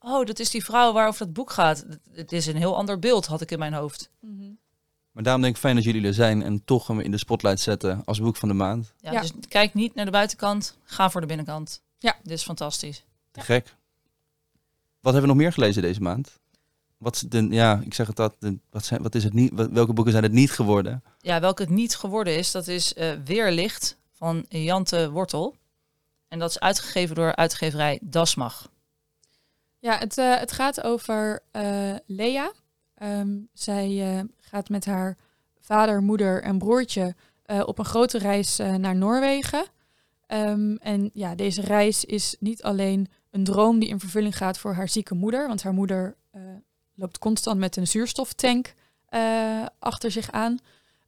oh, 0.00 0.26
dat 0.26 0.38
is 0.38 0.50
die 0.50 0.64
vrouw 0.64 0.92
waarover 0.92 1.24
dat 1.24 1.34
boek 1.34 1.50
gaat. 1.50 1.78
Het- 1.88 2.00
Het 2.12 2.32
is 2.32 2.46
een 2.46 2.56
heel 2.56 2.76
ander 2.76 2.98
beeld, 2.98 3.26
had 3.26 3.40
ik 3.40 3.50
in 3.50 3.58
mijn 3.58 3.72
hoofd. 3.74 4.10
Maar 5.18 5.26
daarom 5.26 5.42
denk 5.46 5.54
ik 5.56 5.62
fijn 5.62 5.74
dat 5.74 5.84
jullie 5.84 6.06
er 6.06 6.14
zijn 6.14 6.42
en 6.42 6.64
toch 6.64 6.86
hem 6.86 7.00
in 7.00 7.10
de 7.10 7.18
spotlight 7.18 7.60
zetten 7.60 8.02
als 8.04 8.20
boek 8.20 8.36
van 8.36 8.48
de 8.48 8.54
maand. 8.54 8.92
Ja, 9.00 9.12
Ja. 9.12 9.20
Dus 9.20 9.32
kijk 9.48 9.74
niet 9.74 9.94
naar 9.94 10.04
de 10.04 10.10
buitenkant, 10.10 10.76
ga 10.84 11.10
voor 11.10 11.20
de 11.20 11.26
binnenkant. 11.26 11.82
Ja. 11.98 12.16
Dit 12.22 12.32
is 12.32 12.42
fantastisch. 12.42 13.04
Te 13.30 13.40
gek. 13.40 13.74
Wat 15.00 15.12
hebben 15.12 15.20
we 15.20 15.26
nog 15.26 15.36
meer 15.36 15.52
gelezen 15.52 15.82
deze 15.82 16.00
maand? 16.00 16.38
Wat, 16.98 17.24
de, 17.28 17.46
ja, 17.50 17.80
ik 17.84 17.94
zeg 17.94 18.06
het 18.06 18.16
dat. 18.16 18.34
De, 18.38 18.58
wat, 18.70 18.84
zijn, 18.84 19.02
wat 19.02 19.14
is 19.14 19.24
het 19.24 19.32
niet? 19.32 19.52
wat- 19.54 19.70
welke 19.70 19.92
boeken 19.92 20.12
zijn 20.12 20.24
het 20.24 20.32
niet 20.32 20.50
geworden? 20.50 21.02
Ja, 21.20 21.40
welke 21.40 21.62
het 21.62 21.70
niet 21.70 21.96
geworden 21.96 22.36
is, 22.36 22.50
dat 22.50 22.66
is 22.66 22.94
eh 22.94 23.12
Weerlicht 23.24 23.96
van 24.12 24.44
Jante 24.48 25.10
Wortel. 25.10 25.56
En 26.28 26.38
dat 26.38 26.50
is 26.50 26.60
uitgegeven 26.60 27.14
door 27.14 27.36
uitgeverij 27.36 27.98
Dasmach. 28.02 28.68
Ja, 29.78 29.98
het, 29.98 30.18
eh, 30.18 30.36
het 30.36 30.52
gaat 30.52 30.82
over 30.82 31.42
eh, 31.50 31.94
Lea. 32.06 32.52
Ehm, 32.98 33.38
zij 33.52 34.16
eh, 34.16 34.24
gaat 34.40 34.68
met 34.68 34.84
haar 34.84 35.16
vader, 35.60 36.02
moeder 36.02 36.42
en 36.42 36.58
broertje 36.58 37.14
eh, 37.42 37.62
op 37.66 37.78
een 37.78 37.84
grote 37.84 38.18
reis 38.18 38.58
eh, 38.58 38.74
naar 38.74 38.96
Noorwegen. 38.96 39.64
Ehm, 40.26 40.74
en 40.74 41.10
ja, 41.12 41.34
deze 41.34 41.60
reis 41.60 42.04
is 42.04 42.36
niet 42.40 42.62
alleen 42.62 43.08
een 43.30 43.44
droom 43.44 43.78
die 43.78 43.88
in 43.88 44.00
vervulling 44.00 44.36
gaat 44.36 44.58
voor 44.58 44.72
haar 44.72 44.88
zieke 44.88 45.14
moeder, 45.14 45.46
want 45.46 45.62
haar 45.62 45.72
moeder 45.72 46.16
loopt 46.94 47.18
constant 47.18 47.58
met 47.58 47.76
een 47.76 47.86
zuurstoftank 47.86 48.74
achter 49.78 50.10
zich 50.10 50.30
aan. 50.30 50.58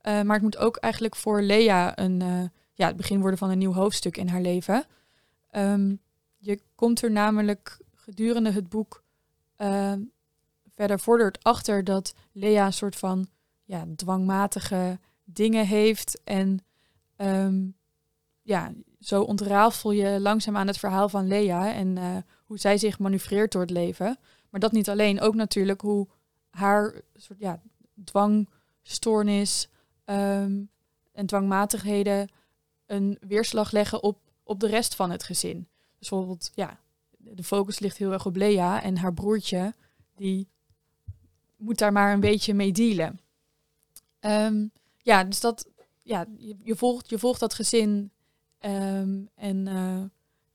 Maar 0.03 0.33
het 0.33 0.43
moet 0.43 0.57
ook 0.57 0.77
eigenlijk 0.77 1.17
voor 1.17 1.43
Lea 1.43 1.99
een, 1.99 2.19
ja, 2.73 2.87
het 2.87 2.97
begin 2.97 3.21
worden 3.21 3.39
van 3.39 3.51
een 3.51 3.59
nieuw 3.59 3.73
hoofdstuk 3.73 4.17
in 4.17 4.29
haar 4.29 4.41
leven. 4.41 4.85
Ehm, 5.51 5.95
je 6.39 6.61
komt 6.75 7.03
er 7.03 7.11
namelijk 7.11 7.79
gedurende 7.95 8.51
het 8.51 8.69
boek 8.69 9.03
verder 10.81 11.01
vordert 11.01 11.43
achter 11.43 11.85
dat 11.85 12.15
Lea 12.33 12.67
een 12.67 12.73
soort 12.73 12.97
van 12.97 13.29
ja, 13.65 13.85
dwangmatige 13.97 14.99
dingen 15.25 15.67
heeft. 15.67 16.21
En 16.25 16.65
ehm, 17.17 17.69
ja, 18.43 18.73
zo 19.01 19.23
ontrafel 19.23 19.91
je 19.91 20.21
langzaam 20.21 20.57
aan 20.57 20.67
het 20.67 20.79
verhaal 20.79 21.09
van 21.09 21.27
Lea 21.27 21.73
en 21.73 21.99
eh, 21.99 22.17
hoe 22.45 22.59
zij 22.59 22.79
zich 22.79 22.99
manoeuvreert 22.99 23.53
door 23.53 23.61
het 23.61 23.71
leven. 23.71 24.19
Maar 24.51 24.61
dat 24.61 24.73
niet 24.73 24.89
alleen, 24.89 25.21
ook 25.21 25.35
natuurlijk 25.35 25.81
hoe 25.81 26.09
haar 26.51 27.01
soort 27.15 27.39
ja, 27.39 27.61
dwangstoornis 28.05 29.69
ehm, 30.05 30.63
en 31.13 31.27
dwangmatigheden 31.27 32.29
een 32.87 33.19
weerslag 33.21 33.71
leggen 33.71 34.03
op, 34.03 34.19
op 34.43 34.61
de 34.61 34.67
rest 34.67 34.95
van 34.95 35.11
het 35.11 35.23
gezin. 35.23 35.69
Dus 35.99 36.09
bijvoorbeeld, 36.09 36.51
ja, 36.55 36.79
de 37.19 37.45
focus 37.45 37.79
ligt 37.79 37.97
heel 37.97 38.13
erg 38.13 38.27
op 38.27 38.37
Lea 38.37 38.83
en 38.83 38.97
haar 38.97 39.15
broertje, 39.15 39.75
die 40.15 40.49
moet 41.61 41.79
daar 41.79 41.93
maar 41.93 42.13
een 42.13 42.21
beetje 42.21 42.55
mee 42.55 42.73
dealen. 42.73 43.21
Ehm, 44.21 44.67
ja, 44.99 45.25
dus 45.25 45.41
dat, 45.41 45.67
ja, 46.03 46.27
je, 46.63 46.77
volgt, 46.77 47.11
je 47.11 47.19
volgt 47.19 47.41
dat 47.41 47.55
gezin 47.55 48.11
ehm, 48.59 49.19
en 49.35 49.67
eh, 49.69 50.03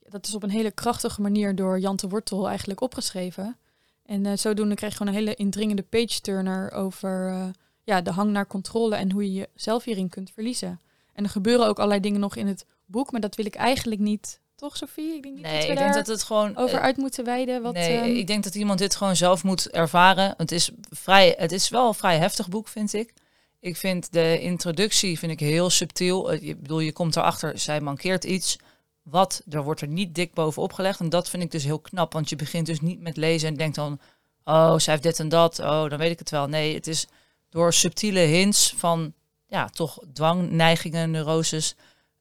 dat 0.10 0.28
is 0.28 0.36
op 0.36 0.44
een 0.44 0.50
hele 0.50 0.72
krachtige 0.72 1.22
manier 1.22 1.56
door 1.56 1.80
Jan 1.80 1.96
de 1.96 2.08
Wortel 2.08 2.48
eigenlijk 2.48 2.82
opgeschreven. 2.82 3.58
En 4.06 4.26
eh, 4.26 4.38
zodoende 4.38 4.76
krijg 4.76 4.92
je 4.92 4.98
gewoon 4.98 5.14
een 5.14 5.20
hele 5.20 5.36
indringende 5.36 5.84
page-turner 5.84 6.72
over 6.72 7.30
eh, 7.30 7.48
ja, 7.84 8.02
de 8.02 8.12
hang 8.12 8.32
naar 8.32 8.48
controle 8.48 8.96
en 8.96 9.12
hoe 9.12 9.34
je 9.34 9.48
jezelf 9.54 9.84
hierin 9.84 10.10
kunt 10.10 10.32
verliezen. 10.32 10.82
En 11.14 11.24
er 11.24 11.30
gebeuren 11.30 11.68
ook 11.68 11.78
allerlei 11.78 12.02
dingen 12.02 12.20
nog 12.20 12.36
in 12.36 12.48
het 12.48 12.66
boek, 12.86 13.12
maar 13.12 13.22
dat 13.22 13.36
wil 13.36 13.46
ik 13.46 13.56
eigenlijk 13.56 14.02
niet. 14.02 14.40
Toch, 14.56 14.78
Sophie? 14.78 15.16
Ik 15.16 15.24
denk 15.24 15.36
niet 15.36 15.44
dat 15.44 15.54
Nee, 15.54 15.62
we 15.62 15.72
ik 15.72 15.78
denk 15.78 15.94
dat 15.94 16.08
het 16.08 16.24
gewoon... 16.24 16.58
over 16.58 16.78
eh, 16.78 16.84
uit 16.84 16.98
moeten 16.98 17.26
wijden. 17.26 17.62
Wat, 17.62 17.74
nee, 17.74 17.98
ehm, 17.98 18.10
ik 18.10 18.28
denk 18.28 18.44
dat 18.44 18.56
iemand 18.56 18.80
dit 18.80 18.96
gewoon 18.96 19.16
zelf 19.16 19.44
moet 19.44 19.70
ervaren. 19.70 20.34
Het 20.38 20.52
is, 20.52 20.70
vrij, 20.90 21.36
het 21.38 21.52
is 21.52 21.70
wel 21.70 21.88
een 21.88 21.94
vrij 21.94 22.18
heftig 22.18 22.50
boek, 22.50 22.68
vind 22.68 22.94
ik. 22.94 23.14
Ik 23.60 23.78
vind 23.78 24.12
de 24.14 24.40
introductie 24.40 25.20
vind 25.20 25.32
ik 25.32 25.40
heel 25.40 25.70
subtiel. 25.70 26.32
Eh, 26.32 26.42
Je 26.42 26.56
bedoel, 26.56 26.80
je 26.80 26.92
komt 26.94 27.16
erachter, 27.16 27.60
zij 27.60 27.82
mankeert 27.82 28.24
iets. 28.24 28.58
Wat, 29.02 29.42
er 29.50 29.64
wordt 29.64 29.82
er 29.82 29.88
niet 29.88 30.16
dik 30.16 30.34
bovenop 30.34 30.74
gelegd. 30.74 31.00
En 31.00 31.10
dat 31.10 31.30
vind 31.30 31.44
ik 31.44 31.52
dus 31.52 31.64
heel 31.64 31.80
knap. 31.80 32.14
Want 32.14 32.30
je 32.30 32.36
begint 32.36 32.66
dus 32.66 32.80
niet 32.80 33.00
met 33.02 33.18
lezen 33.18 33.50
en 33.50 33.56
denkt 33.56 33.76
dan... 33.76 34.00
Oh, 34.44 34.78
zij 34.78 34.94
heeft 34.94 35.06
dit 35.06 35.20
en 35.20 35.30
dat. 35.30 35.60
Oh, 35.60 35.90
dan 35.90 35.98
weet 35.98 36.12
ik 36.12 36.20
het 36.20 36.30
wel. 36.30 36.48
Nee, 36.48 36.74
het 36.74 36.88
is 36.88 37.08
door 37.50 37.74
subtiele 37.74 38.20
hints 38.20 38.74
van... 38.78 39.14
Ja, 39.48 39.70
toch 39.70 40.00
dwangneigingen, 40.14 41.12
neuroses... 41.12 41.76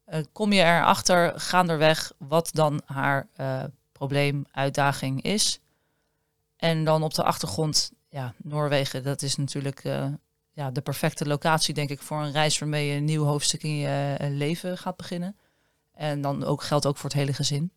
eh, 0.04 0.20
kom 0.32 0.52
je 0.52 0.62
erachter, 0.62 1.40
gaanderweg, 1.40 2.12
wat 2.18 2.50
dan 2.52 2.82
haar 2.84 3.28
eh, 3.32 3.64
probleem, 3.92 4.46
uitdaging 4.50 5.22
is. 5.22 5.60
En 6.56 6.84
dan 6.84 7.02
op 7.02 7.14
de 7.14 7.22
achtergrond, 7.22 7.92
ja, 8.08 8.34
Noorwegen, 8.36 9.02
dat 9.02 9.22
is 9.22 9.36
natuurlijk 9.36 9.84
eh, 9.84 10.06
ja, 10.52 10.70
de 10.70 10.80
perfecte 10.80 11.26
locatie, 11.26 11.74
denk 11.74 11.90
ik, 11.90 12.02
voor 12.02 12.22
een 12.22 12.32
reis 12.32 12.58
waarmee 12.58 12.86
je 12.86 12.96
een 12.96 13.04
nieuw 13.04 13.24
hoofdstuk 13.24 13.62
in 13.62 13.76
je 13.76 14.16
leven 14.18 14.78
gaat 14.78 14.96
beginnen. 14.96 15.36
En 15.94 16.20
dan 16.20 16.44
ook 16.44 16.62
geldt 16.62 16.86
ook 16.86 16.96
voor 16.96 17.10
het 17.10 17.18
hele 17.18 17.32
gezin. 17.32 17.72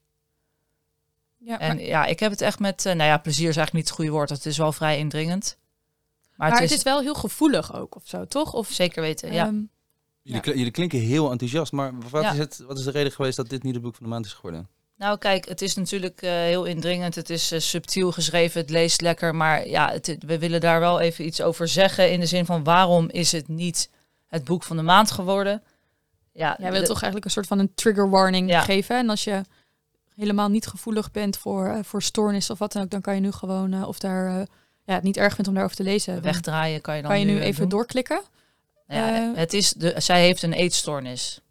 ja, 1.37 1.59
En 1.59 1.75
maar, 1.75 1.85
ja, 1.85 2.05
ik 2.05 2.19
heb 2.19 2.31
het 2.31 2.41
echt 2.41 2.59
met, 2.59 2.83
nou 2.83 3.03
ja, 3.03 3.17
plezier 3.17 3.49
is 3.49 3.57
eigenlijk 3.57 3.73
niet 3.73 3.87
het 3.87 3.95
goede 3.95 4.11
woord. 4.11 4.29
Het 4.29 4.45
is 4.45 4.57
wel 4.57 4.71
vrij 4.71 4.97
indringend. 4.97 5.57
Maar, 6.35 6.49
maar 6.49 6.61
het, 6.61 6.71
is, 6.71 6.83
wel 6.83 7.01
heel 7.01 7.15
gevoelig 7.15 7.73
ook, 7.73 7.95
of 7.95 8.01
zo, 8.05 8.25
toch? 8.25 8.53
Of, 8.53 8.69
zeker 8.69 9.01
weten, 9.01 9.33
ja. 9.33 9.53
Jullie, 10.27 10.41
Ja. 10.45 10.51
kl- 10.51 10.57
jullie 10.57 10.71
klinken 10.71 10.99
heel 10.99 11.31
enthousiast, 11.31 11.71
maar 11.71 11.91
wat, 12.09 12.23
Ja. 12.23 12.31
is 12.31 12.37
het, 12.37 12.63
wat 12.67 12.77
is 12.77 12.83
de 12.83 12.91
reden 12.91 13.11
geweest 13.11 13.35
dat 13.37 13.49
dit 13.49 13.63
niet 13.63 13.73
het 13.73 13.83
boek 13.83 13.95
van 13.95 14.03
de 14.05 14.09
maand 14.11 14.25
is 14.25 14.33
geworden? 14.33 14.67
Nou, 14.97 15.17
kijk, 15.17 15.47
het 15.47 15.61
is 15.61 15.75
natuurlijk 15.75 16.21
eh, 16.21 16.31
heel 16.31 16.65
indringend. 16.65 17.15
Het 17.15 17.29
is 17.29 17.51
eh, 17.51 17.59
subtiel 17.59 18.11
geschreven. 18.11 18.61
Het 18.61 18.69
leest 18.69 19.01
lekker. 19.01 19.35
Maar 19.35 19.67
ja, 19.67 19.91
het, 19.91 20.15
we 20.19 20.39
willen 20.39 20.61
daar 20.61 20.79
wel 20.79 20.99
even 20.99 21.25
iets 21.25 21.41
over 21.41 21.67
zeggen. 21.67 22.11
In 22.11 22.19
de 22.19 22.25
zin 22.25 22.45
van 22.45 22.63
waarom 22.63 23.09
is 23.09 23.31
het 23.31 23.47
niet 23.47 23.89
het 24.27 24.43
boek 24.43 24.63
van 24.63 24.77
de 24.77 24.83
maand 24.83 25.11
geworden? 25.11 25.63
Ja, 26.33 26.55
Jij 26.59 26.71
wil 26.71 26.79
de- 26.81 26.85
toch 26.87 26.95
eigenlijk 27.01 27.25
een 27.25 27.31
soort 27.31 27.47
van 27.47 27.59
een 27.59 27.71
trigger 27.75 28.09
warning 28.09 28.49
Ja. 28.49 28.61
geven. 28.61 28.97
En 28.97 29.09
als 29.09 29.23
je 29.23 29.41
helemaal 30.15 30.49
niet 30.49 30.67
gevoelig 30.67 31.11
bent 31.11 31.37
voor, 31.37 31.67
eh, 31.67 31.79
voor 31.83 32.01
stoornis 32.01 32.49
of 32.49 32.59
wat 32.59 32.71
dan 32.71 32.83
ook, 32.83 32.89
dan 32.89 33.01
kan 33.01 33.15
je 33.15 33.21
nu 33.21 33.31
gewoon, 33.31 33.73
eh, 33.73 33.87
of 33.87 33.99
daar 33.99 34.27
eh, 34.39 34.45
ja, 34.85 34.93
het 34.93 35.03
niet 35.03 35.17
erg 35.17 35.33
vindt 35.33 35.47
om 35.47 35.53
daarover 35.53 35.77
te 35.77 35.83
lezen, 35.83 36.21
wegdraaien 36.21 36.81
kan 36.81 36.95
je 36.95 37.01
dan 37.01 37.11
kan 37.11 37.19
je 37.19 37.25
nu 37.25 37.39
even 37.39 37.59
doen. 37.61 37.69
doorklikken. 37.69 38.21
Ja, 38.87 39.15
Eh, 39.15 39.37
het 39.37 39.53
is 39.53 39.73
de, 39.73 39.93
zij 39.97 40.21
heeft 40.21 40.41
een 40.41 40.53
eetstoornis. 40.53 41.41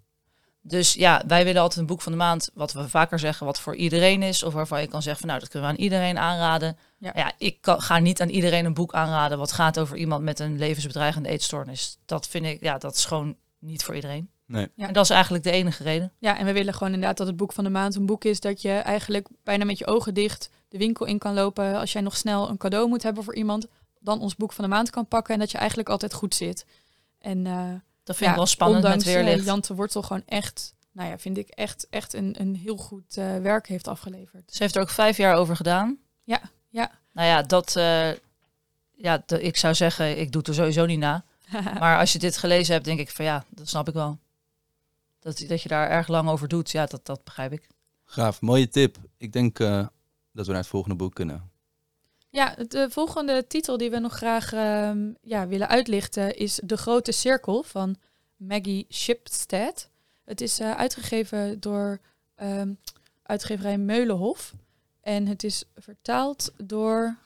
Dus 0.60 0.94
ja, 0.94 1.22
wij 1.26 1.44
willen 1.44 1.62
altijd 1.62 1.80
een 1.80 1.86
boek 1.86 2.02
van 2.02 2.12
de 2.12 2.18
maand, 2.18 2.50
wat 2.54 2.72
we 2.72 2.88
vaker 2.88 3.18
zeggen, 3.18 3.46
wat 3.46 3.60
voor 3.60 3.76
iedereen 3.76 4.22
is. 4.22 4.42
Of 4.42 4.52
waarvan 4.52 4.80
je 4.80 4.86
kan 4.86 5.02
zeggen 5.02 5.20
van 5.20 5.28
nou, 5.28 5.40
dat 5.40 5.48
kunnen 5.50 5.68
we 5.68 5.74
aan 5.76 5.82
iedereen 5.82 6.18
aanraden. 6.18 6.76
Ja. 6.98 7.12
Ja, 7.14 7.32
ik 7.38 7.60
kan, 7.60 7.80
ga 7.82 7.98
niet 7.98 8.20
aan 8.20 8.28
iedereen 8.28 8.64
een 8.64 8.74
boek 8.74 8.94
aanraden 8.94 9.38
wat 9.38 9.52
gaat 9.52 9.78
over 9.78 9.96
iemand 9.96 10.22
met 10.22 10.38
een 10.38 10.58
levensbedreigende 10.58 11.28
eetstoornis. 11.28 11.98
Dat 12.04 12.28
vind 12.28 12.44
ik, 12.44 12.62
ja, 12.62 12.78
dat 12.78 12.94
is 12.94 13.04
gewoon 13.04 13.36
niet 13.58 13.84
voor 13.84 13.94
iedereen. 13.94 14.30
Nee. 14.46 14.68
Ja. 14.74 14.86
En 14.86 14.92
dat 14.92 15.04
is 15.04 15.10
eigenlijk 15.10 15.44
de 15.44 15.50
enige 15.50 15.82
reden. 15.82 16.12
Ja, 16.18 16.38
en 16.38 16.46
we 16.46 16.52
willen 16.52 16.72
gewoon 16.74 16.92
inderdaad 16.92 17.16
dat 17.16 17.26
het 17.26 17.36
boek 17.36 17.52
van 17.52 17.64
de 17.64 17.70
maand 17.70 17.94
een 17.94 18.06
boek 18.06 18.24
is 18.24 18.40
dat 18.40 18.62
je 18.62 18.72
eigenlijk 18.72 19.28
bijna 19.44 19.64
met 19.64 19.78
je 19.78 19.86
ogen 19.86 20.14
dicht 20.14 20.50
de 20.68 20.78
winkel 20.78 21.06
in 21.06 21.18
kan 21.18 21.34
lopen. 21.34 21.76
Als 21.76 21.92
jij 21.92 22.02
nog 22.02 22.16
snel 22.16 22.48
een 22.48 22.56
cadeau 22.56 22.88
moet 22.88 23.02
hebben 23.02 23.24
voor 23.24 23.34
iemand, 23.34 23.66
dan 23.98 24.20
ons 24.20 24.36
boek 24.36 24.52
van 24.52 24.64
de 24.64 24.70
maand 24.70 24.90
kan 24.90 25.06
pakken 25.06 25.34
en 25.34 25.40
dat 25.40 25.50
je 25.50 25.58
eigenlijk 25.58 25.88
altijd 25.88 26.12
goed 26.14 26.34
zit. 26.34 26.66
En 27.26 27.46
eh, 27.46 27.74
Dat 28.04 28.16
vind 28.16 28.30
ik 28.30 28.36
wel 28.36 28.46
spannend 28.46 28.84
ondanks, 28.84 29.04
met 29.04 29.14
eh, 29.14 29.22
weerlicht. 29.22 29.44
Jan 29.44 29.60
de 29.60 29.74
Wortel 29.74 30.02
gewoon 30.02 30.22
echt, 30.26 30.74
nou 30.92 31.08
ja, 31.10 31.18
vind 31.18 31.38
ik 31.38 31.48
echt, 31.48 31.86
echt 31.90 32.14
een, 32.14 32.40
een 32.40 32.56
heel 32.56 32.76
goed 32.76 33.16
eh, 33.16 33.36
werk 33.36 33.66
heeft 33.66 33.88
afgeleverd. 33.88 34.52
Ze 34.54 34.62
heeft 34.62 34.74
er 34.76 34.82
ook 34.82 34.90
vijf 34.90 35.16
jaar 35.16 35.34
over 35.34 35.56
gedaan. 35.56 35.98
Ja, 36.24 36.40
ja. 36.68 36.90
Nou 37.12 37.28
ja, 37.28 37.42
dat... 37.42 37.76
eh, 37.76 38.10
ja, 38.98 39.22
ik 39.26 39.56
zou 39.56 39.74
zeggen, 39.74 40.18
ik 40.20 40.32
doe 40.32 40.40
het 40.40 40.48
er 40.48 40.54
sowieso 40.54 40.86
niet 40.86 40.98
na. 40.98 41.24
Maar 41.80 41.98
als 41.98 42.12
je 42.12 42.18
dit 42.18 42.36
gelezen 42.36 42.72
hebt, 42.72 42.84
denk 42.84 42.98
ik 43.00 43.10
van 43.10 43.24
ja, 43.24 43.44
dat 43.48 43.68
snap 43.68 43.88
ik 43.88 43.94
wel. 43.94 44.18
Dat, 45.18 45.44
dat 45.48 45.62
je 45.62 45.68
daar 45.68 45.90
erg 45.90 46.08
lang 46.08 46.28
over 46.28 46.48
doet, 46.48 46.70
ja, 46.70 46.86
dat, 46.86 47.06
dat 47.06 47.24
begrijp 47.24 47.52
ik. 47.52 47.66
Gaaf, 48.04 48.40
mooie 48.40 48.68
tip. 48.68 48.96
Ik 49.16 49.32
denk 49.32 49.58
eh, 49.58 49.86
dat 50.32 50.46
we 50.46 50.52
naar 50.52 50.60
het 50.60 50.70
volgende 50.70 50.96
boek 50.96 51.14
kunnen. 51.14 51.50
Ja, 52.36 52.54
de 52.68 52.90
volgende 52.90 53.46
titel 53.46 53.76
die 53.76 53.90
we 53.90 53.98
nog 53.98 54.12
graag 54.12 54.52
ehm, 54.52 55.12
ja, 55.22 55.46
willen 55.46 55.68
uitlichten 55.68 56.36
is 56.36 56.60
De 56.64 56.76
Grote 56.76 57.12
Cirkel 57.12 57.62
van 57.62 57.96
Maggie 58.36 58.86
Shipstead. 58.90 59.88
Het 60.24 60.40
is 60.40 60.58
eh, 60.58 60.70
uitgegeven 60.70 61.60
door 61.60 62.00
ehm, 62.34 62.74
uitgeverij 63.22 63.78
Meulenhof. 63.78 64.54
En 65.00 65.26
het 65.26 65.44
is 65.44 65.64
vertaald 65.76 66.52
door, 66.56 67.16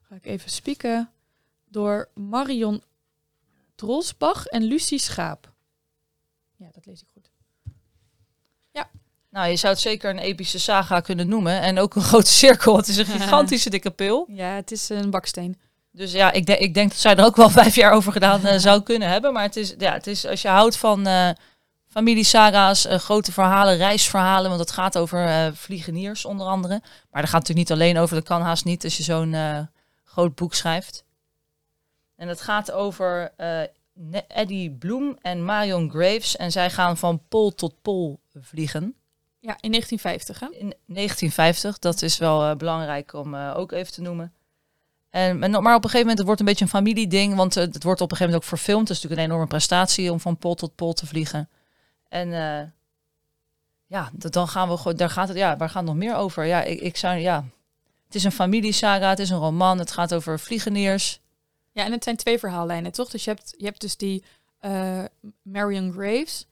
ga 0.00 0.14
ik 0.14 0.26
even 0.26 0.50
spieken, 0.50 1.10
door 1.64 2.08
Marion 2.14 2.82
Drosbach 3.74 4.46
en 4.46 4.62
Lucie 4.62 4.98
Schaap. 4.98 5.52
Ja, 6.56 6.68
dat 6.72 6.86
lees 6.86 7.00
ik. 7.00 7.11
Nou, 9.32 9.48
je 9.48 9.56
zou 9.56 9.72
het 9.72 9.82
zeker 9.82 10.10
een 10.10 10.18
epische 10.18 10.58
saga 10.58 11.00
kunnen 11.00 11.28
noemen. 11.28 11.60
En 11.60 11.78
ook 11.78 11.94
een 11.94 12.02
grote 12.12 12.30
cirkel. 12.32 12.76
Het 12.76 12.88
is 12.88 12.96
een 12.96 13.06
gigantische 13.20 13.70
dikke 13.70 13.90
pil. 13.90 14.24
Ja, 14.28 14.54
het 14.54 14.70
is 14.72 14.88
een 14.88 15.10
baksteen. 15.10 15.60
Dus 15.90 16.12
ja, 16.12 16.32
ik, 16.32 16.46
de- 16.46 16.58
ik 16.58 16.74
denk 16.74 16.88
dat 16.90 16.98
zij 16.98 17.16
er 17.16 17.24
ook 17.24 17.36
wel 17.36 17.50
vijf 17.60 17.74
jaar 17.74 17.92
over 17.92 18.12
gedaan 18.12 18.44
eh, 18.46 18.58
zou 18.58 18.82
kunnen 18.82 19.08
hebben. 19.08 19.32
Maar 19.32 19.42
het 19.42 19.56
is, 19.56 19.74
ja, 19.78 19.92
het 19.92 20.06
is 20.06 20.26
als 20.26 20.42
je 20.42 20.48
houdt 20.48 20.76
van 20.76 21.06
eh 21.06 21.28
familiesaga's, 21.88 22.86
eh, 22.86 22.98
grote 22.98 23.32
verhalen, 23.32 23.76
reisverhalen. 23.76 24.48
Want 24.48 24.60
het 24.60 24.70
gaat 24.70 24.98
over 24.98 25.52
vliegeniers 25.56 26.24
onder 26.24 26.46
andere. 26.46 26.78
Maar 27.10 27.22
daar 27.22 27.30
gaat 27.30 27.40
natuurlijk 27.48 27.68
niet 27.68 27.72
alleen 27.78 27.98
over. 27.98 28.14
Dat 28.14 28.24
kan 28.24 28.40
haast 28.42 28.64
niet 28.64 28.84
als 28.84 28.96
je 28.96 29.02
zo'n 29.02 29.36
groot 30.04 30.34
boek 30.34 30.54
schrijft. 30.54 31.04
En 32.16 32.28
het 32.28 32.40
gaat 32.40 32.72
over 32.72 33.32
Eddie 34.28 34.70
Bloem 34.70 35.16
en 35.20 35.44
Marion 35.44 35.90
Graves. 35.90 36.36
En 36.36 36.52
zij 36.52 36.70
gaan 36.70 36.96
van 36.96 37.22
pol 37.28 37.54
tot 37.54 37.74
pol 37.82 38.20
vliegen. 38.40 38.94
Ja, 39.44 39.56
in 39.60 39.70
1950 39.70 40.40
hè? 40.40 40.46
In 40.46 40.74
1950, 40.86 41.78
dat 41.78 42.02
is 42.02 42.18
wel 42.18 42.44
eh, 42.44 42.56
belangrijk 42.56 43.12
om 43.12 43.34
eh, 43.34 43.52
ook 43.56 43.72
even 43.72 43.92
te 43.92 44.00
noemen. 44.00 44.32
En, 45.10 45.38
maar 45.38 45.56
op 45.56 45.64
een 45.64 45.72
gegeven 45.72 45.98
moment, 45.98 46.18
het 46.18 46.26
wordt 46.26 46.40
een 46.40 46.46
beetje 46.46 46.64
een 46.64 46.70
familieding, 46.70 47.34
want 47.34 47.56
eh, 47.56 47.62
het 47.62 47.82
wordt 47.82 48.00
op 48.00 48.10
een 48.10 48.16
gegeven 48.16 48.32
moment 48.32 48.42
ook 48.42 48.58
verfilmd. 48.58 48.88
Het 48.88 48.96
is 48.96 49.02
natuurlijk 49.02 49.20
een 49.20 49.28
enorme 49.28 49.50
prestatie 49.50 50.12
om 50.12 50.20
van 50.20 50.36
pol 50.36 50.54
tot 50.54 50.74
pol 50.74 50.92
te 50.92 51.06
vliegen. 51.06 51.48
En 52.08 52.28
ja, 53.86 54.10
dat, 54.12 54.32
dan 54.32 54.48
gaan 54.48 54.68
we 54.68 54.76
gewoon, 54.76 54.96
daar 54.96 55.10
gaat 55.10 55.28
het, 55.28 55.36
ja, 55.36 55.56
waar 55.56 55.68
gaat 55.68 55.82
het 55.82 55.92
nog 55.92 56.00
meer 56.00 56.16
over? 56.16 56.44
Ja, 56.44 56.62
ik, 56.62 56.80
ik 56.80 56.96
zou, 56.96 57.16
ja, 57.16 57.44
het 58.06 58.14
is 58.14 58.24
een 58.24 58.32
familiesaga, 58.32 59.08
het 59.08 59.18
is 59.18 59.30
een 59.30 59.38
roman, 59.38 59.78
het 59.78 59.92
gaat 59.92 60.14
over 60.14 60.40
vliegeniers. 60.40 61.20
Ja, 61.72 61.84
en 61.84 61.92
het 61.92 62.04
zijn 62.04 62.16
twee 62.16 62.38
verhaallijnen, 62.38 62.92
toch? 62.92 63.10
Dus 63.10 63.24
je 63.24 63.30
hebt, 63.30 63.54
je 63.56 63.64
hebt 63.64 63.80
dus 63.80 63.96
die 63.96 64.24
Marion 65.42 65.92
Graves, 65.92 66.46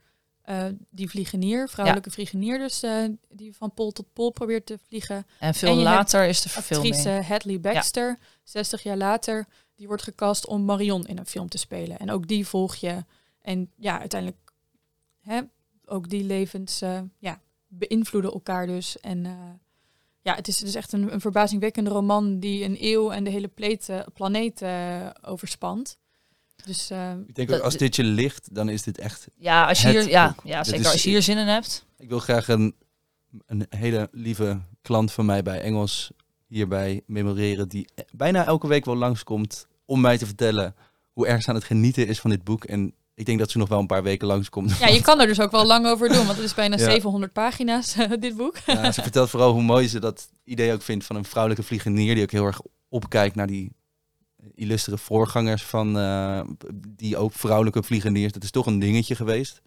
eh, 0.50 0.64
die 0.90 1.10
vliegenier, 1.10 1.68
vrouwelijke 1.68 2.10
vliegenier 2.10 2.58
dus, 2.58 2.82
eh, 2.82 3.04
die 3.28 3.56
van 3.56 3.74
pol 3.74 3.92
tot 3.92 4.12
pol 4.12 4.30
probeert 4.30 4.66
te 4.66 4.78
vliegen. 4.86 5.26
En 5.38 5.54
veel 5.54 5.76
En 5.76 5.82
later 5.82 6.26
is 6.26 6.42
de 6.42 6.48
verfilming. 6.48 6.94
Actrice 6.94 7.22
Hadley 7.32 7.60
Baxter, 7.60 8.18
60 8.42 8.82
jaar 8.82 8.96
later, 8.96 9.46
die 9.74 9.86
wordt 9.86 10.02
gecast 10.02 10.46
om 10.46 10.64
Marion 10.64 11.06
in 11.06 11.18
een 11.18 11.26
film 11.26 11.48
te 11.48 11.58
spelen. 11.58 11.98
En 11.98 12.10
ook 12.10 12.26
die 12.26 12.46
volg 12.46 12.74
je. 12.74 13.04
En 13.42 13.70
ja, 13.76 13.98
uiteindelijk, 13.98 14.40
hè, 15.20 15.40
ook 15.84 16.08
die 16.08 16.24
levens 16.24 16.80
eh, 16.82 17.00
ja, 17.18 17.40
beïnvloeden 17.66 18.32
elkaar 18.32 18.66
dus. 18.66 19.00
En 19.00 19.22
ja, 20.22 20.34
het 20.34 20.48
is 20.48 20.56
dus 20.56 20.74
echt 20.74 20.92
een, 20.92 21.12
een 21.12 21.20
verbazingwekkende 21.20 21.90
roman 21.90 22.38
die 22.38 22.64
een 22.64 22.76
eeuw 22.80 23.10
en 23.10 23.24
de 23.24 23.30
hele 23.30 23.50
planeet 24.14 24.64
overspant. 25.22 25.98
Dus 26.64 26.90
eh, 26.90 27.10
Ik 27.26 27.34
denk 27.34 27.48
Dat- 27.48 27.58
ook 27.58 27.64
als 27.64 27.76
dit 27.76 27.96
je 27.96 28.04
ligt, 28.04 28.48
dan 28.54 28.68
is 28.68 28.82
dit 28.82 28.98
echt... 28.98 29.28
Ja, 29.36 29.66
als 29.68 29.82
je 29.82 29.88
hier, 29.88 30.08
ja, 30.08 30.26
boek. 30.26 30.40
ja 30.44 30.64
zeker 30.64 30.80
is- 30.80 30.92
als 30.92 31.02
je 31.02 31.08
hier 31.10 31.22
zin 31.22 31.38
in 31.38 31.46
hebt. 31.46 31.84
Ik 31.98 32.08
wil 32.08 32.18
graag 32.18 32.48
een, 32.48 32.74
een 33.46 33.66
hele 33.68 34.08
lieve 34.12 34.60
klant 34.82 35.12
van 35.12 35.24
mij 35.26 35.42
bij 35.42 35.60
Engels 35.60 36.10
hierbij 36.46 37.02
memoreren, 37.06 37.68
die 37.68 37.88
bijna 38.12 38.44
elke 38.46 38.66
week 38.66 38.84
wel 38.84 38.96
langskomt 38.96 39.66
om 39.84 40.00
mij 40.00 40.18
te 40.18 40.26
vertellen 40.26 40.74
hoe 41.12 41.26
erg 41.26 41.42
ze 41.42 41.48
aan 41.48 41.54
het 41.54 41.64
genieten 41.64 42.06
is 42.06 42.20
van 42.20 42.30
dit 42.30 42.44
boek. 42.44 42.64
En 42.64 42.94
ik 43.14 43.26
denk 43.26 43.38
dat 43.38 43.50
ze 43.50 43.58
nog 43.58 43.68
wel 43.68 43.78
een 43.78 43.86
paar 43.86 44.02
weken 44.02 44.26
langskomt. 44.26 44.78
ja, 44.78 44.86
je 44.88 45.00
kan 45.02 45.20
er 45.20 45.26
dus 45.26 45.40
ook 45.40 45.50
wel 45.50 45.64
lang 45.66 45.86
over 45.86 46.08
doen, 46.08 46.24
want 46.26 46.36
het 46.36 46.44
is 46.46 46.54
bijna 46.54 46.76
Ja. 46.78 46.90
700 46.90 47.32
pagina's, 47.32 47.94
dit 48.18 48.36
boek. 48.36 48.56
Ja, 48.66 48.92
ze 48.92 49.02
vertelt 49.02 49.30
vooral 49.30 49.52
hoe 49.52 49.62
mooi 49.62 49.88
ze 49.88 50.00
dat 50.00 50.28
idee 50.44 50.72
ook 50.72 50.82
vindt 50.82 51.04
van 51.04 51.16
een 51.16 51.24
vrouwelijke 51.24 51.64
vliegenier 51.66 52.14
die 52.14 52.22
ook 52.22 52.30
heel 52.30 52.44
erg 52.46 52.60
opkijkt 52.88 53.34
naar 53.34 53.46
die 53.46 53.72
illustere 54.54 54.98
voorgangers 54.98 55.62
van 55.62 55.98
eh, 55.98 56.40
die 56.88 57.16
ook 57.16 57.32
vrouwelijke 57.32 57.82
vliegeniers. 57.82 58.32
Dat 58.32 58.42
is 58.42 58.50
toch 58.50 58.66
een 58.66 58.78
dingetje 58.78 59.14
geweest. 59.14 59.60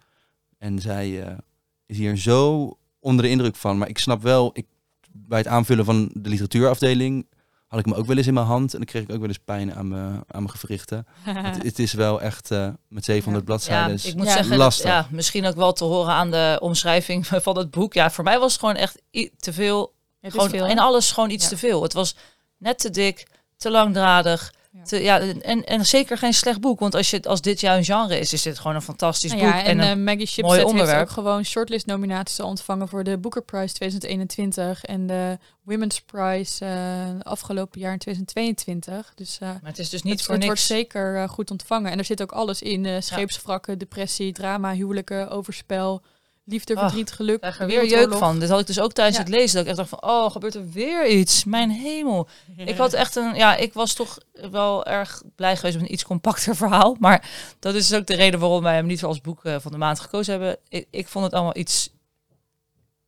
En 0.57 0.79
zij 0.79 1.23
eh, 1.23 1.37
is 1.85 1.97
hier 1.97 2.17
zo 2.17 2.71
onder 2.99 3.23
de 3.23 3.29
indruk 3.31 3.55
van. 3.55 3.77
Maar 3.77 3.89
ik 3.89 3.97
snap 3.97 4.21
wel, 4.21 4.49
ik, 4.53 4.65
bij 5.11 5.37
het 5.37 5.47
aanvullen 5.47 5.85
van 5.85 6.09
de 6.13 6.29
literatuurafdeling 6.29 7.27
had 7.67 7.79
ik 7.81 7.85
me 7.87 7.95
ook 7.95 8.05
wel 8.05 8.17
eens 8.17 8.27
in 8.27 8.33
mijn 8.33 8.45
hand 8.45 8.71
en 8.71 8.77
dan 8.77 8.87
kreeg 8.87 9.03
ik 9.03 9.11
ook 9.11 9.19
wel 9.19 9.27
eens 9.27 9.37
pijn 9.45 9.73
aan 9.75 9.87
mijn, 9.87 10.13
aan 10.27 10.43
mijn 10.43 10.49
gewrichten. 10.49 11.05
Het, 11.23 11.63
het 11.63 11.79
is 11.79 11.93
wel 11.93 12.21
echt 12.21 12.51
eh, 12.51 12.69
met 12.87 13.05
700 13.05 13.45
Ja, 13.47 13.51
bladzijden. 13.53 14.09
ik 14.09 14.15
moet 14.15 14.25
Ja. 14.25 14.31
zeggen, 14.31 14.49
dat- 14.49 14.59
lastig. 14.59 14.85
ja, 14.85 15.07
misschien 15.11 15.45
ook 15.45 15.55
wel 15.55 15.73
te 15.73 15.83
horen 15.83 16.13
aan 16.13 16.31
de 16.31 16.57
omschrijving 16.61 17.27
van 17.47 17.57
het 17.57 17.71
boek. 17.71 17.93
Ja, 17.93 18.11
voor 18.11 18.23
mij 18.23 18.39
was 18.39 18.51
het 18.51 18.59
gewoon 18.59 18.75
echt 18.75 19.01
te 19.37 19.53
veel. 19.53 19.93
Gewoon, 20.21 20.49
veel, 20.49 20.67
in 20.67 20.79
alles 20.79 21.11
gewoon 21.11 21.29
iets 21.29 21.43
Ja. 21.43 21.49
te 21.49 21.57
veel. 21.57 21.83
Het 21.83 21.93
was 21.93 22.15
net 22.57 22.79
te 22.79 22.89
dik, 22.89 23.27
te 23.57 23.71
langdradig. 23.71 24.53
Ja. 24.73 24.83
Te, 24.83 25.01
ja, 25.03 25.19
en, 25.19 25.63
en 25.63 25.85
zeker 25.85 26.17
geen 26.17 26.33
slecht 26.33 26.61
boek. 26.61 26.79
Want 26.79 26.95
als, 26.95 27.09
je, 27.09 27.21
als 27.21 27.41
dit 27.41 27.59
jouw 27.59 27.83
genre 27.83 28.19
is, 28.19 28.33
is 28.33 28.41
dit 28.41 28.59
gewoon 28.59 28.75
een 28.75 28.81
fantastisch 28.81 29.31
Nou 29.31 29.43
boek. 29.43 29.53
ja, 29.53 29.59
en 29.63 29.79
en 29.79 29.87
een, 29.87 29.97
eh, 29.97 30.03
Maggie 30.03 30.45
heeft 30.45 30.63
onderwerp. 30.65 31.01
ook 31.01 31.09
gewoon 31.09 31.45
shortlist 31.45 31.85
nominaties 31.85 32.39
ontvangen 32.39 32.87
voor 32.87 33.03
de 33.03 33.17
Booker 33.17 33.41
Prize 33.43 33.73
2021 33.73 34.83
en 34.83 35.07
de 35.07 35.37
Women's 35.63 36.01
Prize 36.01 36.65
eh, 36.65 37.19
afgelopen 37.19 37.79
jaar 37.79 37.91
in 37.91 37.99
2022. 37.99 39.13
Dus 39.15 39.37
eh, 39.39 39.47
maar 39.47 39.59
het 39.63 39.79
is 39.79 39.89
dus 39.89 40.03
niet 40.03 40.13
het, 40.13 40.21
voor 40.21 40.35
het 40.35 40.43
niks. 40.43 40.67
wordt 40.67 40.81
zeker 40.81 41.29
goed 41.29 41.51
ontvangen. 41.51 41.91
En 41.91 41.97
er 41.97 42.05
zit 42.05 42.21
ook 42.21 42.31
alles 42.31 42.61
in: 42.61 43.03
scheepswrakken, 43.03 43.77
depressie, 43.77 44.31
drama, 44.33 44.73
huwelijken, 44.73 45.29
overspel, 45.29 46.01
liefde, 46.45 46.75
Ach, 46.75 46.81
verdriet, 46.81 47.11
geluk. 47.11 47.43
Er 47.43 47.65
weer 47.67 47.85
jeuk 47.87 48.13
van. 48.13 48.39
Dit 48.39 48.49
had 48.49 48.59
ik 48.59 48.67
dus 48.67 48.79
ook 48.79 48.93
tijdens 48.93 49.17
Ja. 49.17 49.23
het 49.23 49.31
lezen. 49.31 49.53
Dat 49.53 49.63
ik 49.63 49.67
echt 49.67 49.77
dacht 49.77 49.89
van, 49.89 50.03
oh, 50.11 50.31
gebeurt 50.31 50.55
er 50.55 50.69
weer 50.69 51.07
iets? 51.07 51.43
Mijn 51.43 51.69
hemel. 51.69 52.27
Ik 52.55 52.77
had 52.77 52.93
echt 52.93 53.15
een, 53.15 53.35
ja, 53.35 53.55
ik 53.55 53.73
was 53.73 53.93
toch 53.93 54.17
wel 54.51 54.85
erg 54.85 55.21
blij 55.35 55.55
geweest 55.55 55.75
met 55.77 55.85
een 55.85 55.93
iets 55.93 56.03
compacter 56.03 56.55
verhaal. 56.63 56.95
Maar 56.99 57.29
dat 57.59 57.75
is 57.75 57.87
dus 57.87 57.99
ook 57.99 58.05
de 58.07 58.15
reden 58.15 58.39
waarom 58.39 58.63
wij 58.63 58.75
hem 58.75 58.85
niet 58.85 59.03
als 59.03 59.21
boek 59.21 59.45
eh, 59.45 59.55
van 59.59 59.71
de 59.71 59.77
maand 59.77 59.99
gekozen 59.99 60.31
hebben. 60.33 60.57
Ik, 60.69 60.87
ik 60.91 61.07
vond 61.07 61.25
het 61.25 61.33
allemaal 61.33 61.57
iets, 61.57 61.89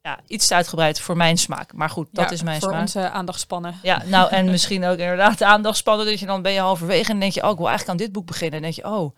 ja, 0.02 0.20
iets 0.28 0.48
te 0.48 0.56
uitgebreid 0.56 1.00
voor 1.00 1.18
mijn 1.18 1.38
smaak. 1.38 1.74
Maar 1.74 1.90
goed, 1.90 2.08
dat 2.12 2.26
Ja, 2.26 2.32
is 2.32 2.42
mijn 2.44 2.60
voor 2.60 2.70
smaak. 2.70 2.82
onze 2.82 3.10
aandachtspannen. 3.10 3.80
Ja, 3.84 4.04
nou 4.06 4.30
en 4.30 4.46
misschien 4.56 4.86
ook 4.86 4.98
inderdaad 4.98 5.38
de 5.38 5.46
aandachtspannen. 5.46 6.06
Dat 6.06 6.20
je 6.20 6.26
dan 6.26 6.42
ben 6.42 6.52
je 6.52 6.60
halverwege 6.60 7.12
en 7.12 7.20
denk 7.20 7.32
je, 7.34 7.44
oh, 7.44 7.52
ik 7.52 7.58
wil 7.58 7.68
eigenlijk 7.68 8.00
aan 8.00 8.06
dit 8.06 8.14
boek 8.16 8.26
beginnen. 8.26 8.56
En 8.56 8.62
denk 8.62 8.74
je, 8.76 8.86
oh, 8.86 9.16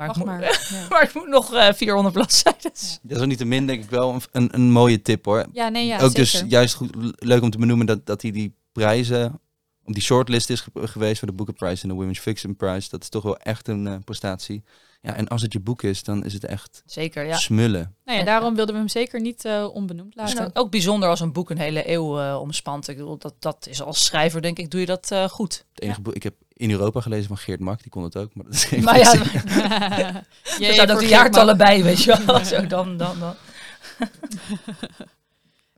maar, 0.00 0.08
ik 0.08 0.14
Wacht 0.14 0.18
moet, 0.18 0.26
maar. 0.26 0.78
Ja. 0.80 0.86
maar 0.88 1.02
ik 1.02 1.14
moet 1.14 1.28
nog 1.28 1.54
eh 1.54 1.72
400 1.72 2.14
bladzijden. 2.14 2.60
Dat 3.02 3.16
is 3.16 3.18
ook 3.18 3.26
niet 3.26 3.38
te 3.38 3.44
min, 3.44 3.66
denk 3.66 3.82
ik 3.82 3.90
wel 3.90 4.20
een, 4.32 4.48
een, 4.54 4.70
mooie 4.70 5.02
tip 5.02 5.24
hoor. 5.24 5.46
Ja, 5.52 5.68
nee, 5.68 5.86
ja, 5.86 5.94
ook 5.94 6.00
zeker. 6.00 6.14
dus 6.14 6.44
juist 6.48 6.74
goed, 6.74 6.96
leuk 7.18 7.42
om 7.42 7.50
te 7.50 7.58
benoemen 7.58 7.86
dat, 7.86 8.06
dat 8.06 8.22
hij 8.22 8.30
die 8.30 8.54
prijzen, 8.72 9.40
om 9.84 9.92
die 9.92 10.02
shortlist 10.02 10.50
is 10.50 10.60
ge- 10.60 10.70
geweest 10.88 11.18
voor 11.18 11.28
de 11.28 11.34
Booker 11.34 11.54
Prize 11.54 11.82
en 11.82 11.88
de 11.88 11.94
Women's 11.94 12.18
Fiction 12.18 12.56
Prize. 12.56 12.88
Dat 12.90 13.02
is 13.02 13.08
toch 13.08 13.22
wel 13.22 13.36
echt 13.36 13.68
een 13.68 13.86
eh, 13.86 13.94
prestatie. 14.04 14.64
Ja, 15.02 15.16
en 15.16 15.28
als 15.28 15.42
het 15.42 15.52
je 15.52 15.60
boek 15.60 15.82
is, 15.82 16.02
dan 16.04 16.24
is 16.24 16.32
het 16.32 16.44
echt 16.44 16.82
Zeker, 16.86 17.26
ja. 17.26 17.36
smullen. 17.36 17.94
Nou 18.04 18.18
ja, 18.18 18.24
daarom 18.24 18.54
wilden 18.54 18.74
we 18.74 18.80
hem 18.80 18.88
zeker 18.88 19.20
niet 19.20 19.44
eh, 19.44 19.66
onbenoemd 19.72 20.16
is 20.16 20.34
laten. 20.34 20.50
ook 20.54 20.70
bijzonder 20.70 21.08
als 21.08 21.20
een 21.20 21.32
boek 21.32 21.50
een 21.50 21.58
hele 21.58 21.90
eeuw 21.90 22.20
eh, 22.20 22.40
omspant. 22.40 22.88
Ik 22.88 22.96
bedoel, 22.96 23.18
dat, 23.18 23.34
dat 23.38 23.66
is 23.70 23.82
als 23.82 24.04
schrijver, 24.04 24.42
denk 24.42 24.58
ik, 24.58 24.70
doe 24.70 24.80
je 24.80 24.86
dat 24.86 25.10
eh, 25.10 25.24
goed. 25.28 25.64
Het 25.74 25.82
enige 25.82 26.00
boek, 26.00 26.14
ik 26.14 26.22
heb 26.22 26.34
in 26.52 26.70
Europa 26.70 27.00
gelezen 27.00 27.26
van 27.26 27.36
Geert 27.36 27.60
Mak, 27.60 27.82
die 27.82 27.90
kon 27.90 28.02
het 28.02 28.16
ook, 28.16 28.34
maar 28.34 28.44
dat 28.44 28.54
is 28.54 28.64
geen 28.64 28.82
Maar 28.82 28.98
ja, 28.98 29.12
ook 30.82 30.90
voor 30.90 31.00
de 31.00 31.06
jaartallen 31.08 31.56
bij, 31.56 31.82
weet 31.82 32.02
je 32.02 32.22
wel. 32.26 32.44
Zo, 32.44 32.66
dan, 32.66 32.96
dan, 32.96 33.18
dan. 33.18 33.34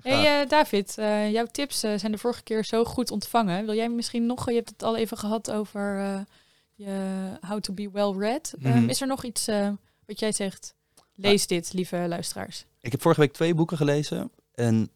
Hey 0.03 0.47
David, 0.47 0.99
eh, 0.99 1.33
jouw 1.33 1.47
tips 1.47 1.79
zijn 1.79 2.13
de 2.13 2.19
vorige 2.19 2.43
keer 2.43 2.65
zo 2.65 2.85
goed 2.85 3.11
ontvangen. 3.11 3.65
Wil 3.65 3.75
jij 3.75 3.89
misschien 3.89 4.27
nog, 4.27 4.49
je 4.49 4.55
hebt 4.55 4.69
het 4.69 4.83
al 4.83 4.97
even 4.97 5.19
gehad 5.19 5.51
over 5.51 5.99
eh, 5.99 6.21
je 6.85 7.31
How 7.41 7.61
to 7.61 7.73
be 7.73 7.91
well 7.93 8.13
read. 8.19 8.55
Mhm. 8.59 8.67
Ehm, 8.67 8.89
is 8.89 9.01
er 9.01 9.07
nog 9.07 9.25
iets 9.25 9.49
eh, 9.49 9.69
wat 10.07 10.19
jij 10.19 10.33
zegt? 10.33 10.75
Lees 11.15 11.47
dit, 11.47 11.73
lieve 11.73 12.05
luisteraars. 12.09 12.65
Ik 12.81 12.93
heb 12.93 13.03
vorige 13.03 13.21
week 13.21 13.33
twee 13.33 13.55
boeken 13.55 13.77
gelezen 13.77 14.31
en 14.55 14.91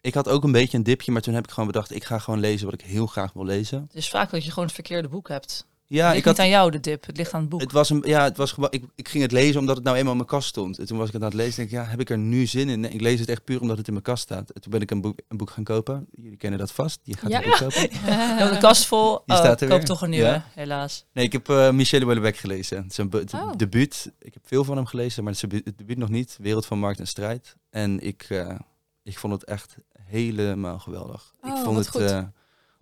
ik 0.00 0.14
had 0.14 0.28
ook 0.28 0.44
een 0.44 0.52
beetje 0.52 0.76
een 0.76 0.82
dipje, 0.82 1.12
maar 1.12 1.22
toen 1.22 1.34
heb 1.34 1.44
ik 1.44 1.50
gewoon 1.50 1.66
bedacht, 1.66 1.94
ik 1.94 2.04
ga 2.04 2.18
gewoon 2.18 2.40
lezen 2.40 2.64
wat 2.70 2.80
ik 2.80 2.86
heel 2.86 3.06
graag 3.06 3.32
wil 3.32 3.44
lezen. 3.44 3.80
Het 3.80 3.94
is 3.94 4.08
vaak 4.08 4.30
dat 4.30 4.44
je 4.44 4.50
gewoon 4.50 4.64
het 4.64 4.74
verkeerde 4.74 5.08
boek 5.08 5.28
hebt. 5.28 5.66
Ja, 5.92 6.06
het 6.08 6.16
ik 6.16 6.24
ligt 6.24 6.26
had, 6.26 6.36
niet 6.36 6.54
aan 6.54 6.60
jou, 6.60 6.70
de 6.70 6.80
dip. 6.80 7.06
Het 7.06 7.16
ligt 7.16 7.32
aan 7.32 7.40
het 7.40 7.48
boek. 7.48 7.60
het 7.60 7.72
was 7.72 7.90
een, 7.90 8.02
ja, 8.06 8.24
het 8.24 8.36
was 8.36 8.54
ik, 8.70 8.84
ik 8.94 9.08
ging 9.08 9.22
het 9.22 9.32
lezen 9.32 9.60
omdat 9.60 9.76
het 9.76 9.84
nou 9.84 9.96
eenmaal 9.96 10.10
in 10.12 10.16
mijn 10.18 10.28
kast 10.30 10.48
stond. 10.48 10.78
En 10.78 10.86
toen 10.86 10.98
was 10.98 11.06
ik 11.06 11.12
het 11.12 11.22
aan 11.22 11.28
het 11.28 11.36
lezen, 11.36 11.56
denk 11.56 11.68
ik, 11.68 11.74
ja, 11.74 11.84
heb 11.84 12.00
ik 12.00 12.10
er 12.10 12.18
nu 12.18 12.46
zin 12.46 12.68
in? 12.68 12.80
Nee, 12.80 12.90
ik 12.90 13.00
lees 13.00 13.20
het 13.20 13.28
echt 13.28 13.44
puur 13.44 13.60
omdat 13.60 13.76
het 13.78 13.86
in 13.86 13.92
mijn 13.92 14.04
kast 14.04 14.22
staat. 14.22 14.50
En 14.50 14.60
toen 14.60 14.70
ben 14.70 14.80
ik 14.80 14.90
een 14.90 15.00
boek, 15.00 15.18
een 15.28 15.36
boek 15.36 15.50
gaan 15.50 15.64
kopen. 15.64 16.06
Jullie 16.12 16.36
kennen 16.36 16.58
dat 16.58 16.72
vast. 16.72 17.00
Je 17.02 17.16
gaat 17.16 17.30
Ja. 17.30 17.40
het 17.40 17.46
ook 17.46 17.56
kopen. 17.58 17.88
Hebt 18.38 18.52
de 18.52 18.58
kast 18.58 18.86
vol. 18.86 19.10
Die 19.26 19.36
Oh, 19.36 19.42
staat 19.42 19.60
er 19.60 19.68
koop 19.68 19.76
weer. 19.78 19.86
toch 19.86 20.02
een 20.02 20.10
nieuwe, 20.10 20.26
Ja. 20.26 20.44
helaas. 20.54 21.04
Nee, 21.12 21.24
ik 21.24 21.32
heb 21.32 21.48
eh 21.48 21.70
Michel 21.70 22.00
Houellebecq 22.00 22.36
gelezen. 22.36 22.82
Het 22.82 22.90
is 22.90 22.98
een 22.98 23.10
bu- 23.10 23.18
het 23.18 23.34
Oh. 23.34 23.52
debuut. 23.56 24.12
Ik 24.18 24.34
heb 24.34 24.42
veel 24.46 24.64
van 24.64 24.76
hem 24.76 24.86
gelezen, 24.86 25.24
maar 25.24 25.32
het, 25.32 25.42
een 25.42 25.60
het 25.64 25.78
debuut 25.78 25.98
nog 25.98 26.08
niet. 26.08 26.36
Wereld 26.40 26.66
van 26.66 26.78
Markt 26.78 26.98
en 27.00 27.06
Strijd. 27.06 27.56
En 27.70 28.00
ik, 28.00 28.26
eh, 28.28 28.54
ik 29.02 29.18
vond 29.18 29.32
het 29.32 29.44
echt 29.44 29.76
helemaal 30.02 30.78
geweldig. 30.78 31.32
Oh, 31.42 31.50
ik 31.50 31.64
vond 31.64 31.76
wat 31.92 32.02
het... 32.02 32.26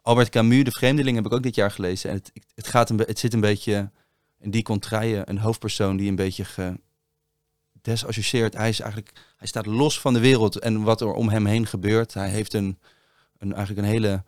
Albert 0.09 0.29
Camus, 0.29 0.65
De 0.65 0.71
Vreemdeling, 0.71 1.17
heb 1.17 1.27
ik 1.27 1.33
ook 1.33 1.43
dit 1.43 1.55
jaar 1.55 1.71
gelezen. 1.71 2.11
En 2.11 2.17
het, 2.17 2.33
het, 2.55 2.67
gaat 2.67 2.91
een 2.91 2.99
het 2.99 3.19
zit 3.19 3.35
een 3.35 3.41
beetje 3.41 3.91
in 4.39 4.51
die 4.51 4.63
contraille. 4.63 5.23
Een 5.25 5.39
hoofdpersoon 5.39 5.97
die 5.97 6.09
een 6.09 6.17
beetje 6.17 6.45
gedesassocieerd. 7.75 8.55
Hij, 8.55 8.69
is 8.69 8.81
eigenlijk, 8.81 9.13
hij 9.37 9.47
staat 9.47 9.67
los 9.67 10.01
van 10.01 10.13
de 10.13 10.21
wereld 10.21 10.59
en 10.59 10.83
wat 10.83 11.01
er 11.01 11.13
om 11.13 11.29
hem 11.29 11.47
heen 11.47 11.67
gebeurt. 11.67 12.15
Hij 12.15 12.29
heeft 12.29 12.53
een, 12.53 12.79
een, 13.39 13.55
eigenlijk 13.55 13.87
een 13.87 13.93
hele 13.93 14.25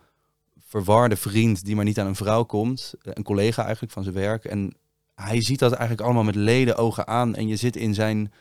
verwarde 0.66 1.16
vriend 1.16 1.64
die 1.64 1.76
maar 1.76 1.84
niet 1.84 1.98
aan 1.98 2.06
een 2.06 2.16
vrouw 2.16 2.44
komt. 2.44 2.94
Eh, 3.02 3.12
Een 3.14 3.22
collega 3.22 3.62
eigenlijk 3.62 3.92
van 3.92 4.02
zijn 4.02 4.14
werk. 4.14 4.44
En 4.44 4.76
hij 5.14 5.42
ziet 5.42 5.58
dat 5.58 5.72
eigenlijk 5.72 6.02
allemaal 6.02 6.24
met 6.24 6.34
leden 6.34 6.76
ogen 6.76 7.06
aan. 7.06 7.34
En 7.34 7.48
je 7.48 7.56
zit 7.56 7.76
in 7.76 7.94
zijn. 7.94 8.32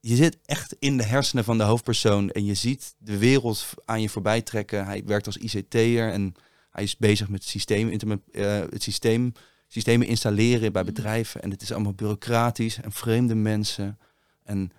Je 0.00 0.16
zit 0.16 0.38
echt 0.44 0.76
in 0.78 0.96
de 0.96 1.04
hersenen 1.04 1.44
van 1.44 1.58
de 1.58 1.64
hoofdpersoon. 1.64 2.30
En 2.30 2.44
je 2.44 2.54
ziet 2.54 2.94
de 2.98 3.18
wereld 3.18 3.66
aan 3.84 4.00
je 4.00 4.08
voorbij 4.08 4.42
trekken. 4.42 4.84
Hij 4.84 5.02
werkt 5.04 5.26
als 5.26 5.36
ICT'er 5.36 6.12
en 6.12 6.34
hij 6.76 6.84
is 6.84 6.96
bezig 6.96 7.28
met 7.28 7.44
systeem, 7.44 7.90
eh, 7.90 8.58
het 8.70 8.82
systeem, 8.82 9.32
systemen 9.68 10.06
installeren 10.06 10.72
bij 10.72 10.82
Mhm. 10.82 10.92
bedrijven. 10.92 11.42
En 11.42 11.50
het 11.50 11.62
is 11.62 11.72
allemaal 11.72 11.92
bureaucratisch 11.94 12.80
en 12.80 12.92
vreemde 12.92 13.34
mensen. 13.34 13.98
En 14.44 14.70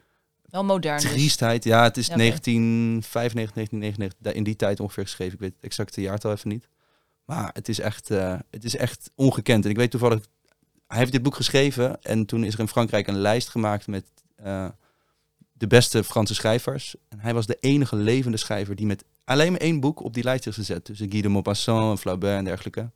Wel 0.50 0.64
modern 0.64 1.02
dus. 1.02 1.12
triestheid. 1.12 1.64
Ja, 1.64 1.84
het 1.84 1.98
is 1.98 2.08
Ja, 2.08 2.14
oké. 2.14 2.22
1995, 2.24 3.54
1999, 3.56 4.18
da- 4.22 4.32
in 4.32 4.44
die 4.44 4.56
tijd 4.56 4.80
ongeveer 4.80 5.04
geschreven. 5.04 5.34
Ik 5.34 5.40
weet 5.40 5.54
het 5.56 5.64
exacte 5.64 6.02
jaartal 6.02 6.32
even 6.32 6.50
niet. 6.50 6.68
Maar 7.26 7.50
het 7.54 7.70
is 7.70 7.80
echt, 7.80 8.10
eh, 8.12 8.40
het 8.52 8.64
is 8.64 8.76
echt 8.76 9.12
ongekend. 9.16 9.64
En 9.66 9.70
ik 9.70 9.78
weet 9.78 9.92
toevallig, 9.92 10.26
hij 10.88 10.98
heeft 10.98 11.12
dit 11.12 11.24
boek 11.24 11.36
geschreven 11.36 12.02
en 12.02 12.26
toen 12.26 12.44
is 12.44 12.54
er 12.54 12.60
in 12.60 12.68
Frankrijk 12.68 13.08
een 13.08 13.18
lijst 13.18 13.50
gemaakt 13.50 13.88
met 13.88 14.06
eh, 14.36 14.68
de 15.58 15.68
beste 15.68 16.04
Franse 16.04 16.36
schrijvers. 16.36 16.96
En 17.10 17.20
hij 17.20 17.34
was 17.34 17.46
de 17.46 17.58
enige 17.60 17.96
levende 17.96 18.38
schrijver 18.38 18.76
die 18.76 18.86
met 18.86 19.04
alleen 19.24 19.52
maar 19.52 19.62
één 19.62 19.80
boek 19.80 20.04
op 20.04 20.14
die 20.14 20.24
lijst 20.24 20.48
is 20.48 20.56
gezet. 20.56 20.86
Dus 20.86 20.98
Guy 20.98 21.22
de 21.22 21.30
Maupassant, 21.30 22.00
Flaubert 22.00 22.38
en 22.38 22.44
dergelijke. 22.44 22.92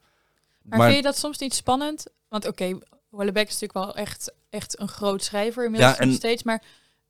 Maar, 0.61 0.87
vind 0.87 0.95
je 0.95 1.01
dat 1.01 1.17
soms 1.17 1.37
niet 1.37 1.53
spannend? 1.53 2.05
Want 2.27 2.47
oké, 2.47 2.63
okay, 2.63 2.81
Houellebecq 3.09 3.47
is 3.47 3.59
natuurlijk 3.59 3.73
wel 3.73 3.95
echt, 3.95 4.33
echt 4.49 4.79
een 4.79 4.87
groot 4.87 5.23
schrijver 5.23 5.65
inmiddels 5.65 5.91
Ja, 5.91 5.99
en- 5.99 6.07
nog 6.07 6.15
steeds. 6.15 6.43
Maar 6.43 6.63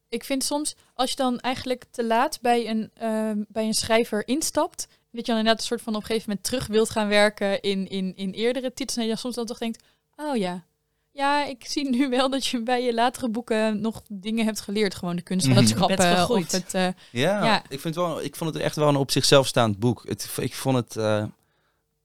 ik 0.10 0.24
vind 0.24 0.44
soms, 0.44 0.76
als 0.94 1.10
je 1.10 1.16
dan 1.16 1.40
eigenlijk 1.40 1.86
te 1.92 2.06
laat 2.06 2.42
bij 2.42 2.70
een, 2.70 2.92
ehm, 2.94 3.44
bij 3.48 3.66
een 3.66 3.74
schrijver 3.74 4.28
instapt... 4.28 4.88
dat 5.12 5.26
je 5.26 5.32
dan 5.32 5.38
inderdaad 5.38 5.62
een 5.62 5.68
soort 5.68 5.82
van 5.82 5.96
op 5.96 6.02
een 6.02 6.06
gegeven 6.06 6.30
moment 6.30 6.48
terug 6.48 6.68
wilt 6.68 6.90
gaan 6.90 7.08
werken 7.08 7.62
in, 7.62 7.88
in, 7.88 8.16
in 8.16 8.32
eerdere 8.32 8.74
titels... 8.74 8.98
en 8.98 9.04
je 9.04 9.10
dan 9.10 9.18
soms 9.18 9.36
dan 9.36 9.46
toch 9.46 9.58
denkt, 9.58 9.84
oh 10.16 10.36
ja... 10.36 10.66
Ja, 11.14 11.46
ik 11.46 11.66
zie 11.66 11.90
nu 11.90 12.10
wel 12.10 12.30
dat 12.30 12.46
je 12.46 12.64
bij 12.64 12.84
je 12.84 12.94
latere 12.94 13.30
boeken 13.30 13.82
nog 13.82 14.02
dingen 14.10 14.46
hebt 14.46 14.60
geleerd. 14.62 14.96
Gewoon 14.96 15.16
de 15.16 15.22
kunst 15.22 15.48
van 15.48 15.56
het 15.56 15.76
Mhm. 15.76 15.80
Het, 16.56 16.74
eh, 16.74 16.88
Ja, 17.12 17.46
Ja. 17.46 17.64
Ik, 17.70 17.80
vind 17.80 17.96
wel, 17.96 18.22
ik 18.22 18.36
vond 18.36 18.54
het 18.54 18.64
echt 18.64 18.76
wel 18.76 18.88
een 18.88 18.96
op 18.96 19.12
zichzelf 19.12 19.48
staand 19.48 19.80
boek. 19.80 20.04
Het, 20.08 20.38
ik 20.40 20.54
vond 20.56 20.76
het... 20.76 20.96
eh, 20.96 21.26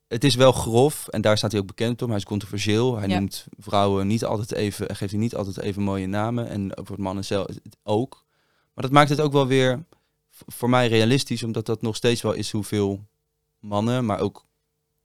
het 0.07 0.23
is 0.23 0.35
wel 0.35 0.51
grof 0.51 1.07
en 1.07 1.21
daar 1.21 1.37
staat 1.37 1.51
hij 1.51 1.59
ook 1.61 1.67
bekend 1.67 2.01
om. 2.01 2.07
Hij 2.07 2.17
is 2.17 2.23
controversieel. 2.25 2.97
Hij 2.97 3.07
Ja. 3.07 3.19
noemt 3.19 3.45
vrouwen 3.57 4.07
niet 4.07 4.25
altijd 4.25 4.51
even... 4.53 4.95
geeft 4.95 5.11
hij 5.11 5.19
niet 5.19 5.35
altijd 5.35 5.57
even 5.59 5.81
mooie 5.81 6.07
namen. 6.07 6.47
En 6.49 6.71
voor 6.83 7.01
mannen 7.01 7.25
zelf 7.25 7.47
ook. 7.83 8.25
Maar 8.73 8.83
dat 8.83 8.93
maakt 8.93 9.09
het 9.09 9.21
ook 9.21 9.31
wel 9.31 9.47
weer 9.47 9.83
voor 10.47 10.69
mij 10.69 10.87
realistisch. 10.87 11.43
Omdat 11.43 11.65
dat 11.65 11.81
nog 11.81 11.95
steeds 11.95 12.21
wel 12.21 12.33
is 12.33 12.51
hoeveel 12.51 13.03
mannen, 13.59 14.05
maar 14.05 14.19
ook 14.19 14.45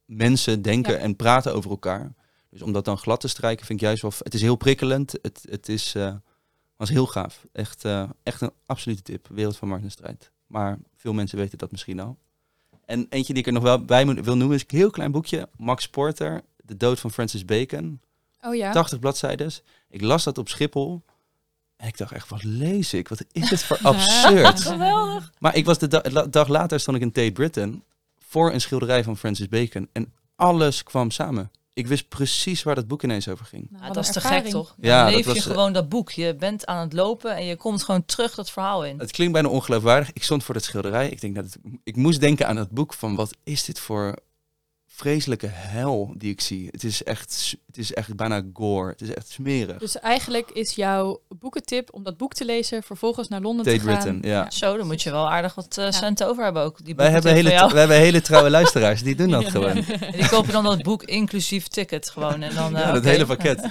mensen 0.05 0.61
denken 0.61 0.93
Ja. 0.93 0.99
en 0.99 1.15
praten 1.15 1.53
over 1.53 1.69
elkaar. 1.69 2.13
Dus 2.53 2.61
om 2.61 2.71
dat 2.73 2.85
dan 2.85 2.97
glad 2.97 3.19
te 3.19 3.27
strijken 3.27 3.65
vind 3.65 3.79
ik 3.81 3.85
juist 3.85 4.01
wel... 4.01 4.11
Het 4.17 4.33
is 4.33 4.41
heel 4.41 4.55
prikkelend. 4.55 5.11
Het, 5.21 5.45
het 5.49 5.69
is, 5.69 5.95
eh, 5.95 6.15
was 6.75 6.89
heel 6.89 7.05
gaaf. 7.07 7.45
Echt, 7.51 7.85
eh, 7.85 8.09
echt 8.23 8.41
een 8.41 8.51
absolute 8.65 9.01
tip. 9.01 9.27
Wereld 9.31 9.57
van 9.57 9.67
Markt 9.67 9.83
en 9.83 9.91
Strijd. 9.91 10.31
Maar 10.47 10.77
veel 10.95 11.13
mensen 11.13 11.37
weten 11.37 11.57
dat 11.57 11.71
misschien 11.71 11.99
al. 11.99 12.17
En 12.85 13.05
eentje 13.09 13.33
die 13.33 13.41
ik 13.41 13.47
er 13.47 13.53
nog 13.53 13.63
wel 13.63 13.85
bij 13.85 14.05
wil 14.05 14.35
noemen 14.37 14.55
is 14.55 14.63
een 14.67 14.77
heel 14.77 14.89
klein 14.89 15.11
boekje. 15.11 15.49
Max 15.57 15.87
Porter, 15.89 16.41
De 16.57 16.77
dood 16.77 16.99
van 16.99 17.11
Francis 17.11 17.45
Bacon. 17.45 18.01
oh 18.41 18.55
ja. 18.55 18.71
80 18.71 18.99
bladzijden. 18.99 19.51
Ik 19.89 20.01
las 20.01 20.23
dat 20.23 20.37
op 20.37 20.49
Schiphol. 20.49 21.01
En 21.75 21.87
ik 21.87 21.97
dacht 21.97 22.11
echt, 22.11 22.29
wat 22.29 22.43
lees 22.43 22.93
ik? 22.93 23.07
Wat 23.07 23.25
is 23.31 23.49
dit 23.49 23.63
voor 23.63 23.77
absurd? 23.91 24.61
Geweldig. 24.61 25.31
Maar 25.39 25.55
ik 25.55 25.65
was 25.65 25.77
de 25.77 26.09
la- 26.11 26.25
dag 26.27 26.47
later 26.47 26.79
stond 26.79 26.97
ik 26.97 27.03
in 27.03 27.11
Tate 27.11 27.31
Britain 27.31 27.83
voor 28.17 28.53
een 28.53 28.61
schilderij 28.61 29.03
van 29.03 29.17
Francis 29.17 29.47
Bacon. 29.49 29.89
En 29.91 30.13
alles 30.35 30.83
kwam 30.83 31.11
samen. 31.11 31.51
Ik 31.75 31.87
wist 31.87 32.07
precies 32.09 32.63
waar 32.63 32.75
dat 32.75 32.87
boek 32.87 33.03
ineens 33.03 33.27
over 33.27 33.45
ging. 33.45 33.67
Nou, 33.69 33.81
Ja, 33.81 33.85
wat 33.87 33.95
dat 33.95 34.03
is 34.05 34.11
te 34.11 34.21
gek, 34.21 34.45
toch? 34.45 34.75
Ja, 34.79 34.95
Dan 34.95 35.05
dat 35.05 35.15
leef 35.15 35.25
je 35.25 35.33
was, 35.33 35.45
eh, 35.45 35.51
gewoon 35.51 35.73
dat 35.73 35.89
boek. 35.89 36.11
Je 36.11 36.35
bent 36.35 36.65
aan 36.65 36.79
het 36.83 36.93
lopen 36.93 37.35
en 37.35 37.45
je 37.45 37.55
komt 37.55 37.83
gewoon 37.83 38.05
terug 38.05 38.35
dat 38.35 38.49
verhaal 38.51 38.85
in. 38.85 38.99
Het 38.99 39.11
klinkt 39.11 39.33
bijna 39.33 39.47
ongeloofwaardig. 39.49 40.13
Ik 40.13 40.23
stond 40.23 40.43
voor 40.43 40.53
dat 40.53 40.63
schilderij. 40.63 41.09
Ik, 41.09 41.21
denk 41.21 41.35
dat 41.35 41.43
het- 41.43 41.57
ik 41.83 41.95
moest 41.95 42.19
denken 42.19 42.47
aan 42.47 42.57
het 42.57 42.69
boek 42.69 42.93
van 42.93 43.15
wat 43.15 43.35
is 43.43 43.63
dit 43.63 43.79
voor 43.79 44.15
vreselijke 44.95 45.47
hel 45.51 46.13
die 46.17 46.31
ik 46.31 46.41
zie. 46.41 46.67
Het 46.71 46.83
is 46.83 47.03
echt, 47.03 47.55
het 47.67 47.77
is 47.77 47.93
echt 47.93 48.15
bijna 48.15 48.41
gore. 48.53 48.89
Het 48.89 49.01
is 49.01 49.13
echt 49.13 49.29
smerig. 49.29 49.77
Dus 49.77 49.99
eigenlijk 49.99 50.49
is 50.51 50.71
jouw 50.75 51.21
boekentip 51.39 51.93
om 51.93 52.03
dat 52.03 52.17
boek 52.17 52.33
te 52.33 52.45
lezen, 52.45 52.83
vervolgens 52.83 53.27
naar 53.27 53.41
Londen 53.41 53.65
te 53.65 53.79
gaan. 53.79 53.85
Britain, 53.85 54.19
ja. 54.21 54.49
Zo, 54.51 54.77
dan 54.77 54.87
moet 54.87 55.01
je 55.01 55.11
wel 55.11 55.31
aardig 55.31 55.55
wat 55.55 55.77
eh, 55.77 55.91
centen 55.91 56.27
over 56.27 56.43
hebben 56.43 56.63
ook. 56.63 56.85
Die 56.85 56.95
Wij 56.95 57.09
hebben, 57.09 57.33
hele, 57.33 57.49
wij 57.49 57.79
hebben 57.79 57.97
hele 57.97 58.21
trouwe 58.21 58.49
luisteraars. 58.59 59.03
Die 59.03 59.15
doen 59.15 59.29
dat 59.29 59.41
Ja. 59.43 59.49
gewoon. 59.49 59.69
En 59.99 60.11
die 60.11 60.27
kopen 60.29 60.51
dan 60.53 60.63
dat 60.63 60.81
boek 60.83 61.03
inclusief 61.03 61.67
ticket 61.67 62.09
gewoon. 62.09 62.41
En 62.41 62.55
dan, 62.55 62.75
eh, 62.75 62.81
Ja, 62.81 62.87
dat 62.91 62.97
oké. 63.01 63.09
hele 63.09 63.25
pakket. 63.25 63.67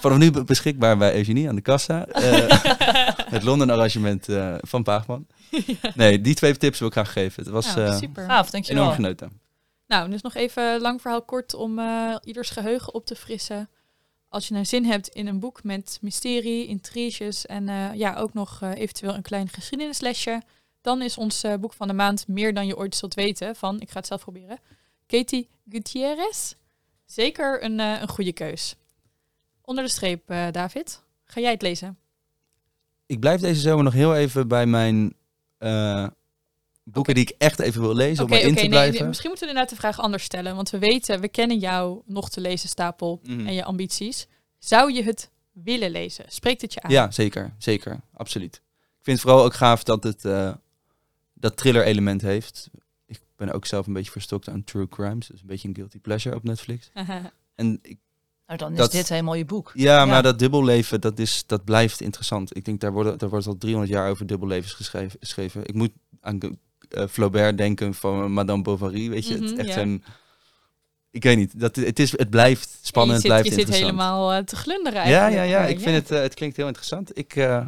Vanaf 0.00 0.18
nu 0.18 0.30
be- 0.30 0.44
beschikbaar 0.44 0.96
bij 0.98 1.14
Eugenie 1.14 1.48
aan 1.48 1.54
de 1.54 1.60
kassa. 1.60 2.06
Eh, 2.06 2.44
het 3.34 3.42
Londen 3.42 3.70
arrangement 3.70 4.28
eh, 4.28 4.54
van 4.60 4.82
Paagman. 4.82 5.26
Nee, 5.94 6.20
die 6.20 6.34
twee 6.34 6.56
tips 6.56 6.78
wil 6.78 6.88
ik 6.88 6.94
graag 6.94 7.12
geven. 7.12 7.42
Het 7.42 7.52
was 7.52 7.74
eh, 7.74 7.96
super. 7.98 8.22
Gaaf, 8.24 8.30
enorm 8.30 8.50
dankjewel. 8.50 8.90
genoten. 8.92 9.40
Nou, 9.90 10.10
dus 10.10 10.22
nog 10.22 10.34
even 10.34 10.80
lang 10.80 11.00
verhaal 11.00 11.22
kort 11.22 11.54
om 11.54 11.78
eh, 11.78 12.16
ieders 12.24 12.50
geheugen 12.50 12.94
op 12.94 13.06
te 13.06 13.14
frissen. 13.14 13.68
Als 14.28 14.48
je 14.48 14.54
nou 14.54 14.64
zin 14.64 14.84
hebt 14.84 15.08
in 15.08 15.26
een 15.26 15.40
boek 15.40 15.62
met 15.64 15.98
mysterie, 16.00 16.66
intriges 16.66 17.46
en 17.46 17.68
eh, 17.68 17.94
ja, 17.94 18.14
ook 18.14 18.34
nog 18.34 18.62
eh, 18.62 18.74
eventueel 18.74 19.14
een 19.14 19.22
klein 19.22 19.48
geschiedenislesje, 19.48 20.42
dan 20.80 21.02
is 21.02 21.18
ons 21.18 21.44
boek 21.60 21.72
van 21.72 21.88
de 21.88 21.94
maand 21.94 22.28
meer 22.28 22.54
dan 22.54 22.66
je 22.66 22.76
ooit 22.76 22.96
zult 22.96 23.14
weten 23.14 23.56
van, 23.56 23.80
ik 23.80 23.90
ga 23.90 23.98
het 23.98 24.06
zelf 24.06 24.20
proberen, 24.20 24.58
Katie 25.06 25.48
Gutierrez. 25.68 26.54
Zeker 27.04 27.64
een, 27.64 27.78
een 27.78 28.08
goede 28.08 28.32
keus. 28.32 28.76
Onder 29.62 29.84
de 29.84 29.90
streep, 29.90 30.22
David. 30.50 31.02
Ga 31.24 31.40
jij 31.40 31.50
het 31.50 31.62
lezen? 31.62 31.98
Ik 33.06 33.20
blijf 33.20 33.40
deze 33.40 33.60
zomer 33.60 33.84
nog 33.84 33.92
heel 33.92 34.16
even 34.16 34.48
bij 34.48 34.66
mijn 34.66 35.14
boeken 36.92 37.14
die 37.14 37.22
ik 37.22 37.34
echt 37.38 37.58
even 37.58 37.80
wil 37.80 37.94
lezen. 37.94 38.24
Om 38.24 38.32
erin 38.32 38.54
te 38.54 38.60
nee, 38.60 38.68
blijven. 38.68 38.98
nee, 38.98 39.08
misschien 39.08 39.28
moeten 39.30 39.46
we 39.48 39.52
inderdaad 39.54 39.74
de 39.76 39.80
vraag 39.86 40.00
anders 40.00 40.24
stellen. 40.24 40.54
Want 40.56 40.70
we 40.70 40.78
weten, 40.78 41.20
we 41.20 41.28
kennen 41.28 41.58
jou 41.58 42.02
nog 42.06 42.30
te 42.30 42.40
lezen 42.40 42.68
stapel 42.68 43.20
Mhm. 43.22 43.46
en 43.46 43.54
je 43.54 43.64
ambities. 43.64 44.26
Zou 44.58 44.92
je 44.92 45.02
het 45.02 45.30
willen 45.52 45.90
lezen? 45.90 46.24
Spreekt 46.28 46.60
het 46.62 46.72
je 46.74 46.82
aan? 46.82 46.90
Ja, 46.90 47.10
zeker. 47.10 47.54
Zeker. 47.58 48.00
Absoluut. 48.14 48.54
Ik 48.98 49.04
vind 49.06 49.18
het 49.18 49.26
vooral 49.26 49.44
ook 49.44 49.54
gaaf 49.54 49.82
dat 49.82 50.02
het 50.04 50.24
eh, 50.24 50.52
dat 51.34 51.56
thriller 51.56 51.84
element 51.84 52.20
heeft. 52.22 52.70
Ik 53.06 53.20
ben 53.36 53.52
ook 53.52 53.66
zelf 53.66 53.86
een 53.86 53.92
beetje 53.92 54.10
verstokt 54.10 54.48
aan 54.48 54.64
true 54.64 54.88
crimes. 54.88 55.26
Dus 55.26 55.40
een 55.40 55.46
beetje 55.46 55.68
een 55.68 55.74
guilty 55.74 55.98
pleasure 55.98 56.36
op 56.36 56.42
Netflix. 56.42 56.90
En 57.54 57.78
ik, 57.82 57.98
Nou, 58.46 58.58
dan 58.62 58.72
is 58.72 58.78
Dat- 58.78 58.92
dit 58.92 59.08
helemaal 59.08 59.34
je 59.34 59.44
boek. 59.44 59.70
ja, 59.74 59.96
Ja. 59.98 60.04
maar 60.04 60.22
dat 60.22 60.38
dubbelleven, 60.38 61.00
dat, 61.00 61.18
is, 61.18 61.46
dat 61.46 61.64
blijft 61.64 62.00
interessant. 62.00 62.56
Ik 62.56 62.64
denk, 62.64 62.80
daar 62.80 62.92
wordt, 62.92 63.18
daar 63.18 63.28
wordt 63.28 63.46
al 63.46 63.56
300 63.58 63.92
jaar 63.92 64.10
over 64.10 64.26
dubbellevens 64.26 64.72
geschreven. 64.72 65.18
geschreven. 65.20 65.66
Ik 65.66 65.74
moet 65.74 65.90
aan 66.20 66.38
Flaubert 67.10 67.58
denken 67.58 67.94
van 67.94 68.32
Madame 68.32 68.62
Bovary, 68.62 69.10
weet 69.10 69.26
je. 69.26 69.34
het 69.34 69.42
is 69.42 69.50
Mhm, 69.50 69.58
echt 69.60 69.68
ja. 69.68 69.74
zo'n... 69.74 70.04
Ik 71.10 71.22
weet 71.22 71.36
niet, 71.36 71.60
dat, 71.60 71.76
het, 71.76 71.98
is, 71.98 72.10
het 72.10 72.30
blijft 72.30 72.78
spannend, 72.82 73.22
je 73.22 73.28
zit, 73.28 73.36
het 73.36 73.42
blijft 73.46 73.60
je 73.66 73.66
zit 73.72 73.80
helemaal 73.82 74.32
eh, 74.32 74.42
te 74.42 74.56
glunderen 74.56 75.08
Ja, 75.08 75.20
eigenlijk. 75.20 75.34
ja, 75.50 75.58
ja. 75.58 75.64
eh, 75.64 75.70
Ik 75.70 75.80
vind 75.80 75.96
het, 75.96 76.10
eh, 76.10 76.20
het 76.20 76.34
klinkt 76.34 76.56
heel 76.56 76.66
interessant. 76.66 77.18
Ik, 77.18 77.36
eh, 77.36 77.66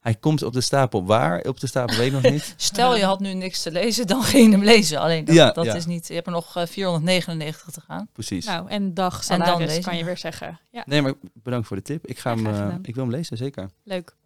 hij 0.00 0.14
komt 0.14 0.42
op 0.42 0.52
de 0.52 0.60
stapel. 0.60 1.04
Waar 1.06 1.40
op 1.40 1.60
de 1.60 1.66
stapel 1.66 1.96
weet 1.96 2.06
ik 2.06 2.12
nog 2.12 2.32
niet. 2.32 2.54
Stel 2.56 2.96
je 2.96 3.04
had 3.04 3.20
nu 3.20 3.32
niks 3.34 3.62
te 3.62 3.70
lezen, 3.70 4.06
dan 4.06 4.22
ging 4.22 4.44
je 4.46 4.50
hem 4.50 4.64
lezen. 4.64 4.98
Alleen 5.00 5.24
dat, 5.24 5.34
Ja, 5.34 5.50
dat 5.50 5.64
ja. 5.64 5.74
is 5.74 5.86
niet. 5.86 6.08
Je 6.08 6.14
hebt 6.14 6.26
er 6.26 6.32
nog 6.32 6.56
eh, 6.56 6.66
499 6.66 7.70
te 7.72 7.80
gaan. 7.80 8.08
Precies. 8.12 8.46
Nou, 8.46 8.68
en 8.68 8.94
dag 8.94 9.28
En 9.28 9.38
dan 9.38 9.80
kan 9.82 9.96
je 9.96 10.04
weer 10.04 10.18
zeggen. 10.18 10.60
Ja, 10.70 10.82
Nee, 10.86 11.02
maar 11.02 11.14
bedankt 11.32 11.66
voor 11.66 11.76
de 11.76 11.82
tip. 11.82 12.06
Ik, 12.06 12.18
ga 12.18 12.30
Ja, 12.30 12.36
hem, 12.36 12.46
eh, 12.70 12.74
ik 12.82 12.94
wil 12.94 13.04
hem 13.04 13.12
lezen, 13.12 13.36
zeker. 13.36 13.70
leuk. 13.84 14.16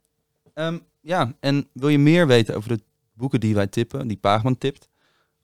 Ehm, 0.55 0.79
ja, 1.01 1.33
en 1.41 1.69
wil 1.73 1.89
je 1.89 1.99
meer 1.99 2.27
weten 2.27 2.57
over 2.57 2.69
de 2.69 2.81
boeken 3.15 3.41
die 3.41 3.55
wij 3.55 3.67
tippen, 3.67 4.09
die 4.09 4.17
Paagman 4.17 4.59
tipt? 4.59 4.89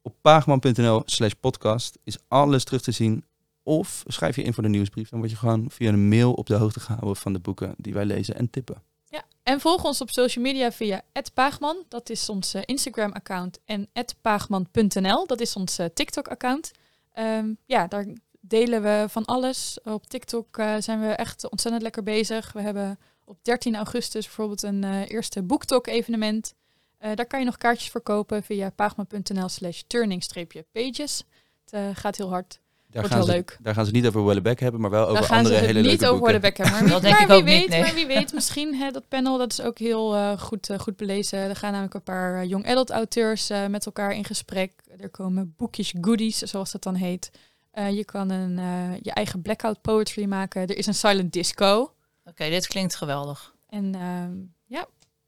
Op 0.02 0.14
paagman.nl 0.20 1.02
slash 1.04 1.32
podcast 1.40 1.98
is 2.04 2.18
alles 2.28 2.64
terug 2.64 2.82
te 2.82 2.92
zien. 2.92 3.24
Of 3.62 4.02
schrijf 4.06 4.36
je 4.36 4.42
in 4.42 4.54
voor 4.54 4.62
de 4.62 4.68
nieuwsbrief. 4.68 5.08
Dan 5.08 5.18
word 5.18 5.30
je 5.30 5.36
gewoon 5.36 5.70
via 5.70 5.88
een 5.88 6.08
mail 6.08 6.32
op 6.32 6.46
de 6.46 6.54
hoogte 6.54 6.80
gehouden 6.80 7.16
van 7.16 7.32
de 7.32 7.38
boeken 7.38 7.74
die 7.76 7.92
wij 7.92 8.04
lezen 8.04 8.34
en 8.34 8.50
tippen. 8.50 8.82
Ja, 9.04 9.24
en 9.42 9.60
volg 9.60 9.84
ons 9.84 10.00
op 10.00 10.10
social 10.10 10.44
media 10.44 10.72
via 10.72 11.02
@paagman, 11.34 11.84
dat 11.88 12.10
is 12.10 12.28
ons 12.28 12.54
eh, 12.54 12.62
Instagram-account, 12.64 13.58
en 13.64 13.88
@paagman.nl, 14.20 15.26
dat 15.26 15.40
is 15.40 15.56
ons 15.56 15.78
eh, 15.78 15.86
TikTok-account. 15.94 16.70
Ehm, 17.12 17.54
ja, 17.66 17.86
daar 17.86 18.06
delen 18.40 18.82
we 18.82 19.04
van 19.08 19.24
alles. 19.24 19.78
Op 19.84 20.06
TikTok 20.06 20.58
eh, 20.58 20.74
zijn 20.78 21.00
we 21.00 21.06
echt 21.06 21.50
ontzettend 21.50 21.82
lekker 21.82 22.02
bezig. 22.02 22.52
We 22.52 22.60
hebben 22.60 22.98
op 23.24 23.38
13 23.42 23.76
augustus 23.76 24.24
bijvoorbeeld 24.24 24.62
een 24.62 25.04
eerste 25.04 25.42
boektalk-evenement. 25.42 26.54
Eh, 27.00 27.10
daar 27.14 27.26
kan 27.26 27.38
je 27.38 27.44
nog 27.44 27.56
kaartjes 27.56 27.90
voor 27.90 28.00
kopen 28.00 28.42
via 28.42 28.70
paagman.nl 28.70 29.48
slash 29.48 29.80
turning-pages. 29.86 31.24
Het 31.64 31.72
eh, 31.72 31.82
gaat 31.92 32.16
heel 32.16 32.28
hard. 32.28 32.60
Daar 32.90 33.02
Wordt 33.02 33.08
gaan, 33.08 33.18
heel 33.18 33.26
ze, 33.26 33.32
leuk. 33.32 33.58
daar 33.62 33.74
gaan 33.74 33.86
ze 33.86 33.92
niet 33.92 34.06
over 34.06 34.24
Wellebeck 34.24 34.60
hebben, 34.60 34.80
maar 34.80 34.90
wel 34.90 35.08
over 35.08 35.28
Daar 35.28 35.38
andere 35.38 35.54
hele 35.54 35.80
niet 35.80 35.86
leuke 35.90 36.06
over 36.06 36.18
boeken. 36.18 36.40
bekken. 36.40 36.64
Maar, 36.70 36.88
Dat 36.88 37.02
denk 37.02 37.12
maar 37.14 37.22
ik 37.22 37.28
wie 37.28 37.36
ook 37.36 37.44
niet, 37.44 37.58
weet, 37.58 37.68
nee. 37.68 37.80
maar 37.80 37.94
wie 37.94 38.06
weet, 38.06 38.32
misschien 38.32 38.74
hè, 38.74 38.90
dat 38.90 39.08
panel, 39.08 39.38
dat 39.38 39.52
is 39.52 39.60
ook 39.60 39.78
heel 39.78 40.14
eh, 40.14 40.38
goed, 40.38 40.70
goed 40.78 40.96
belezen. 40.96 41.38
Er 41.38 41.56
gaan 41.56 41.70
namelijk 41.70 41.94
een 41.94 42.02
paar 42.02 42.46
young 42.46 42.66
adult 42.68 42.90
auteurs 42.90 43.50
eh, 43.50 43.66
met 43.66 43.86
elkaar 43.86 44.12
in 44.12 44.24
gesprek. 44.24 44.72
Er 44.98 45.10
komen 45.10 45.54
boekjes 45.56 45.94
goodies, 46.00 46.38
zoals 46.38 46.72
dat 46.72 46.82
dan 46.82 46.94
heet. 46.94 47.30
Eh, 47.70 47.90
je 47.96 48.04
kan 48.04 48.30
een, 48.30 48.58
eh, 48.58 49.00
je 49.02 49.12
eigen 49.12 49.42
blackout 49.42 49.80
poetry 49.80 50.24
maken. 50.24 50.60
Er 50.62 50.76
is 50.76 50.86
een 50.86 50.94
silent 50.94 51.32
disco. 51.32 51.94
Oké, 52.24 52.48
dit 52.48 52.66
klinkt 52.66 52.94
geweldig. 52.94 53.54
En 53.68 53.94
ehm, 53.94 54.32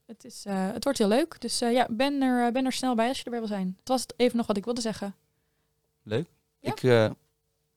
het, 0.05 0.25
is, 0.25 0.43
eh, 0.45 0.67
het 0.71 0.83
wordt 0.83 0.99
heel 0.99 1.07
leuk. 1.07 1.41
Dus 1.41 1.61
eh, 1.61 1.71
ja, 1.71 1.87
ben 1.89 2.21
er, 2.21 2.51
ben 2.51 2.65
er 2.65 2.71
snel 2.71 2.95
bij 2.95 3.07
als 3.07 3.17
je 3.17 3.23
erbij 3.23 3.39
wil 3.39 3.47
zijn. 3.49 3.67
Dat 3.77 3.87
was 3.87 4.01
het 4.01 4.13
even 4.17 4.37
nog 4.37 4.47
wat 4.47 4.57
ik 4.57 4.65
wilde 4.65 4.81
zeggen. 4.81 5.15
Leuk. 6.03 6.27
Ja. 6.59 6.71
Ik, 6.71 6.83
eh, 6.83 7.09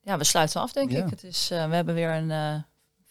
Ja, 0.01 0.17
we 0.17 0.23
sluiten 0.23 0.61
af, 0.61 0.71
denk 0.71 0.91
Ja. 0.91 1.03
ik. 1.03 1.09
Het 1.09 1.23
is, 1.23 1.49
eh, 1.51 1.69
we 1.69 1.75
hebben 1.75 1.95
weer 1.95 2.09
een 2.09 2.31
eh, 2.31 2.55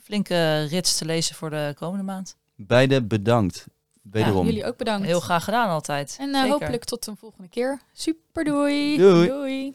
flinke 0.03 0.63
rits 0.65 0.99
te 0.99 1.05
lezen 1.05 1.35
voor 1.35 1.51
de 1.51 1.73
komende 1.77 2.05
maand. 2.05 2.37
beide 2.55 3.03
bedankt. 3.03 3.67
Wederom. 4.03 4.45
Jullie 4.47 4.65
ook 4.65 4.77
bedankt. 4.77 5.07
Heel 5.07 5.21
graag 5.21 5.45
gedaan 5.45 5.69
altijd. 5.69 6.17
En 6.21 6.35
eh, 6.35 6.51
hopelijk 6.51 6.85
tot 6.85 7.07
een 7.07 7.17
volgende 7.17 7.49
keer. 7.49 7.81
Super 7.93 8.45
doei. 8.45 8.97
Doei. 8.97 9.29
doei. 9.29 9.73